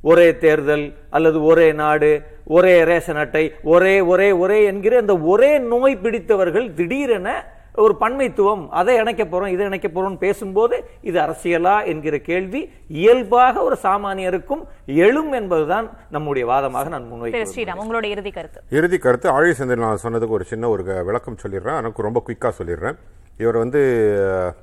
ஒரே 0.02 0.38
தேர்தல் 0.38 0.86
அல்லது 1.10 1.44
ஒரே 1.44 1.72
நாடு 1.74 2.12
ஒரே 2.46 2.84
ரேஷன் 2.84 3.22
அட்டை 3.24 3.46
ஒரே 3.64 3.96
ஒரே 4.12 4.32
ஒரே 4.32 4.64
என்கிற 4.64 4.98
அந்த 4.98 5.16
ஒரே 5.34 5.52
நோய் 5.72 6.02
பிடித்தவர்கள் 6.04 6.74
திடீரென 6.74 7.30
ஒரு 7.76 7.94
பன்மைத்துவம் 8.00 8.64
அதை 8.70 8.94
இணைக்க 8.96 9.24
போறோம் 9.24 9.48
இதை 9.48 9.66
இணைக்க 9.66 9.88
போறோம் 9.88 10.18
பேசும்போது 10.18 10.76
இது 11.02 11.18
அரசியலா 11.20 11.76
என்கிற 11.86 12.18
கேள்வி 12.18 12.62
இயல்பாக 12.88 13.64
ஒரு 13.64 13.78
சாமானியருக்கும் 13.84 14.64
எழும் 14.86 15.32
என்பதுதான் 15.32 15.88
நம்முடைய 16.10 16.46
வாதமாக 16.52 16.90
நான் 16.96 17.08
முன்வைக்கிறேன் 17.12 17.54
ஸ்ரீராம் 17.54 17.82
உங்களோட 17.84 18.04
இறுதி 18.04 18.32
கருத்து. 18.32 18.62
இறுதி 18.70 18.98
கருத்து 18.98 19.30
ஆழி 19.30 19.52
செந்தில் 19.52 19.86
நான் 19.86 20.04
சொன்னதுக்கு 20.04 20.38
ஒரு 20.40 20.44
சின்ன 20.44 20.70
ஒரு 20.70 20.84
விளக்கம் 20.84 21.42
சொல்லிடுறேன். 21.44 21.80
எனக்கு 21.84 22.08
ரொம்ப 22.08 22.24
குயிக்காக 22.28 22.54
சொல்லிடுறேன். 22.60 22.98
இவர் 23.42 23.58
வந்து 23.62 23.82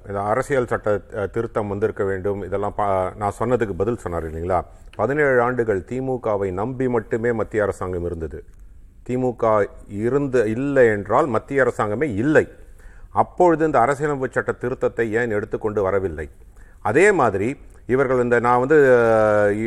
இந்த 0.08 0.20
அரசியல் 0.32 0.68
சட்ட 0.72 0.88
திருத்தம் 1.34 1.70
வந்திருக்க 1.72 2.04
வேண்டும். 2.10 2.40
இதெல்லாம் 2.48 2.76
பா 2.78 2.86
நான் 3.20 3.38
சொன்னதுக்கு 3.40 3.74
பதில் 3.80 4.02
சொன்னார் 4.04 4.26
இல்லைங்களா? 4.28 4.58
பதினேழு 5.00 5.40
ஆண்டுகள் 5.46 5.80
திமுகவை 5.90 6.48
நம்பி 6.60 6.88
மட்டுமே 6.96 7.32
மத்திய 7.40 7.66
அரசாங்கம் 7.66 8.06
இருந்தது. 8.08 8.40
திமுக 9.08 9.44
இருந்து 10.04 10.40
இல்லை 10.56 10.86
என்றால் 10.96 11.28
மத்திய 11.36 11.64
அரசாங்கமே 11.64 12.08
இல்லை. 12.24 12.44
அப்பொழுது 13.22 13.62
இந்த 13.68 13.78
அரசியலமைப்பு 13.84 14.36
சட்ட 14.36 14.52
திருத்தத்தை 14.62 15.06
ஏன் 15.20 15.34
எடுத்துக்கொண்டு 15.36 15.82
வரவில்லை? 15.86 16.26
அதே 16.88 17.06
மாதிரி 17.20 17.48
இவர்கள் 17.92 18.22
இந்த 18.24 18.36
நான் 18.46 18.62
வந்து 18.62 18.78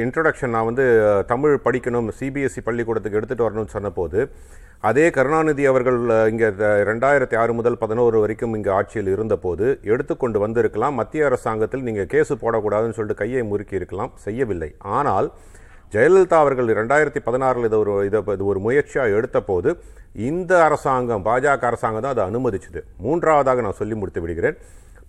இன்ட்ரடக்ஷன் 0.06 0.54
நான் 0.56 0.68
வந்து 0.70 0.86
தமிழ் 1.32 1.54
படிக்கணும் 1.66 2.10
சிபிஎஸ்சி 2.18 2.62
பள்ளிக்கூடத்துக்கு 2.68 3.20
எடுத்துகிட்டு 3.20 3.48
வரணும்னு 3.48 3.76
சொன்னபோது 3.76 4.20
அதே 4.90 5.06
கருணாநிதி 5.16 5.64
அவர்கள் 5.72 5.98
இங்கே 6.32 6.48
ரெண்டாயிரத்தி 6.90 7.36
ஆறு 7.42 7.52
முதல் 7.60 7.80
பதினோரு 7.84 8.18
வரைக்கும் 8.24 8.54
இங்கே 8.58 8.72
ஆட்சியில் 8.78 9.10
இருந்தபோது 9.16 9.66
எடுத்துக்கொண்டு 9.94 10.38
வந்திருக்கலாம். 10.44 10.96
மத்திய 11.00 11.28
அரசாங்கத்தில் 11.30 11.86
நீங்கள் 11.88 12.10
கேஸு 12.14 12.36
போடக்கூடாதுன்னு 12.44 12.98
சொல்லிட்டு 12.98 13.22
கையை 13.22 13.44
முறுக்கி 13.52 13.80
இருக்கலாம். 13.80 14.12
செய்யவில்லை. 14.26 14.70
ஆனால் 15.00 15.28
ஜெயலலிதா 15.96 16.38
அவர்கள் 16.44 16.70
ரெண்டாயிரத்தி 16.82 17.22
பதினாறில் 17.28 17.68
இதை 17.70 17.80
ஒரு 17.84 17.94
இதை 18.10 18.22
இது 18.36 18.46
ஒரு 18.52 18.60
முயற்சியாக 18.68 19.16
எடுத்தபோது 19.20 19.70
இந்த 20.30 20.54
அரசாங்கம் 20.68 21.26
பாஜக 21.30 21.66
அரசாங்கம் 21.72 22.06
தான் 22.06 22.16
அதை 22.16 22.26
அனுமதிச்சது. 22.32 22.82
மூன்றாவதாக 23.06 23.62
நான் 23.68 23.80
சொல்லி 23.82 23.98
முடித்து 24.02 24.24
விடுகிறேன். 24.26 24.58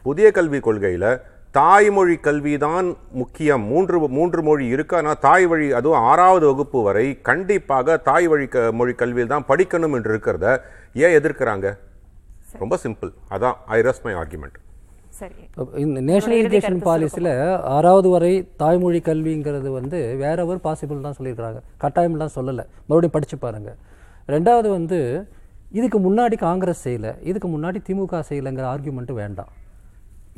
புதிய 0.07 0.29
கல்விக் 0.39 0.67
கொள்கையில் 0.69 1.11
தாய்மொழி 1.57 2.15
கல்வி 2.27 2.53
தான் 2.65 2.87
முக்கியம். 3.21 3.65
மூன்று 3.71 3.97
மூன்று 4.19 4.41
மொழி 4.47 4.67
இருக்கு. 4.75 4.95
ஆனால் 5.01 5.19
தாய் 5.25 5.47
வழி 5.51 5.67
அதுவும் 5.79 6.05
ஆறாவது 6.11 6.45
வகுப்பு 6.51 6.79
வரை 6.87 7.07
கண்டிப்பாக 7.29 7.97
தாய் 8.09 8.29
வழி 8.33 8.47
க 8.55 8.63
மொழி 8.79 8.93
கல்வியில் 9.03 9.33
தான் 9.35 9.47
படிக்கணும் 9.51 9.95
என்று 9.99 10.11
இருக்கிறத 10.15 10.47
ஏன் 11.05 11.17
எதிர்க்கிறாங்க? 11.19 11.67
ரொம்ப 12.63 12.77
சிம்பிள். 12.85 13.11
அதான் 13.35 13.57
ஐ 13.77 13.79
ரெஸ்ட் 13.89 14.07
மை 14.07 14.15
ஆர்குமெண்ட் 14.23 14.59
சரி. 15.21 15.43
இந்த 15.85 15.99
நேஷனல் 16.09 16.41
எஜுகேஷன் 16.43 16.83
பாலிசியில் 16.87 17.33
ஆறாவது 17.77 18.09
வரை 18.15 18.33
தாய்மொழி 18.63 19.01
கல்விங்கிறது 19.09 19.71
வந்து 19.79 19.99
வேற 20.23 20.37
எவர் 20.47 20.65
பாசிபிள் 20.67 21.07
தான் 21.07 21.17
சொல்லியிருக்காங்க 21.19 21.61
கட்டாயம்லாம் 21.83 22.37
சொல்லலை. 22.39 22.65
மறுபடியும் 22.89 23.17
படிச்சு 23.17 23.39
பாருங்க. 23.45 23.73
ரெண்டாவது 24.35 24.71
வந்து 24.79 25.01
இதுக்கு 25.79 25.99
முன்னாடி 26.07 26.39
காங்கிரஸ் 26.49 26.85
செய்யல. 26.87 27.11
இதுக்கு 27.31 27.51
முன்னாடி 27.57 27.81
திமுக 27.89 28.23
செய்யலைங்கிற 28.31 28.67
ஆர்கியூமெண்ட் 28.75 29.13
வேண்டாம். 29.23 29.51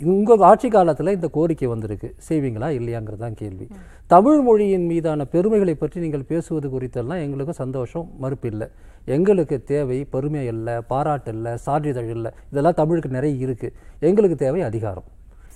உங்க 0.02 0.36
ஆட்சி 0.40 0.68
காலத்துல 0.68 1.12
இந்த 1.12 1.28
கோரிக்கை 1.28 1.68
வந்திருக்கு. 1.68 2.14
செய்வீங்களா? 2.28 2.68
இல்லையாங்கிறது 2.78 3.16
தான் 3.16 3.34
கேள்வி. 3.34 3.66
தமிழ் 4.06 4.40
மொழியின் 4.40 4.86
மீதான 4.86 5.24
பெருமைகளை 5.24 5.74
பற்றி 5.74 6.00
நீங்கள் 6.00 6.24
பேசுவது 6.28 6.68
குறித்தெல்லாம் 6.68 7.22
எங்களுக்கு 7.22 7.52
சந்தோஷம் 7.52 8.10
மறுப்பு 8.18 8.48
இல்லை. 8.48 8.68
எங்களுக்கு 9.04 9.62
தேவை 9.62 10.04
பெருமை 10.04 10.46
இல்லை 10.46 10.74
பாராட்டு 10.80 11.32
இல்லை 11.32 11.56
சான்றிதழ் 11.56 12.08
இல்லை. 12.08 12.30
இதெல்லாம் 12.50 12.74
தமிழுக்கு 12.74 13.08
நிறைய 13.08 13.36
இருக்கு. 13.36 13.72
எங்களுக்கு 14.00 14.36
தேவை 14.36 14.62
அதிகாரம். 14.62 15.04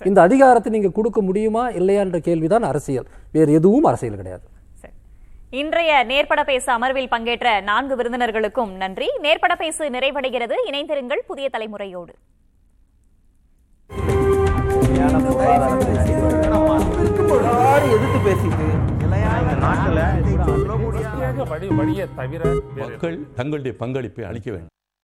இந்த 0.03 0.21
அதிகாரத்தை 0.21 0.71
நீங்க 0.71 0.89
கொடுக்க 0.89 1.21
முடியுமா 1.21 1.69
இல்லையான்ற 1.69 2.17
கேள்விதான் 2.17 2.63
அரசியல். 2.63 3.07
வேறு 3.31 3.53
எதுவும் 3.53 3.83
அரசியல் 3.83 4.15
கிடையாது. 4.15 4.43
இன்றைய 5.49 6.03
நேர்பட 6.03 6.43
பேச 6.43 6.73
அமர்வில் 6.73 7.09
பங்கேற்ற 7.09 7.61
நான்கு 7.61 7.95
விருந்தினர்களுக்கும் 7.95 8.71
நன்றி. 8.71 9.07
நேர்பட 9.19 9.55
பேசு 9.55 9.89
நிறைவடைகிறது. 9.89 10.53
இணைந்திருங்கள் 10.71 11.27
புதிய 11.27 11.49
தலைமுறையோடு. 11.49 12.13
எதிர்த்து 17.95 18.19
பேசிட்டு 18.25 18.67
மக்கள் 22.75 23.17
தங்களுடைய 23.35 23.77
பங்களிப்பை 23.77 24.25
அளிக்க 24.25 24.51
வேண்டும். 24.51 24.73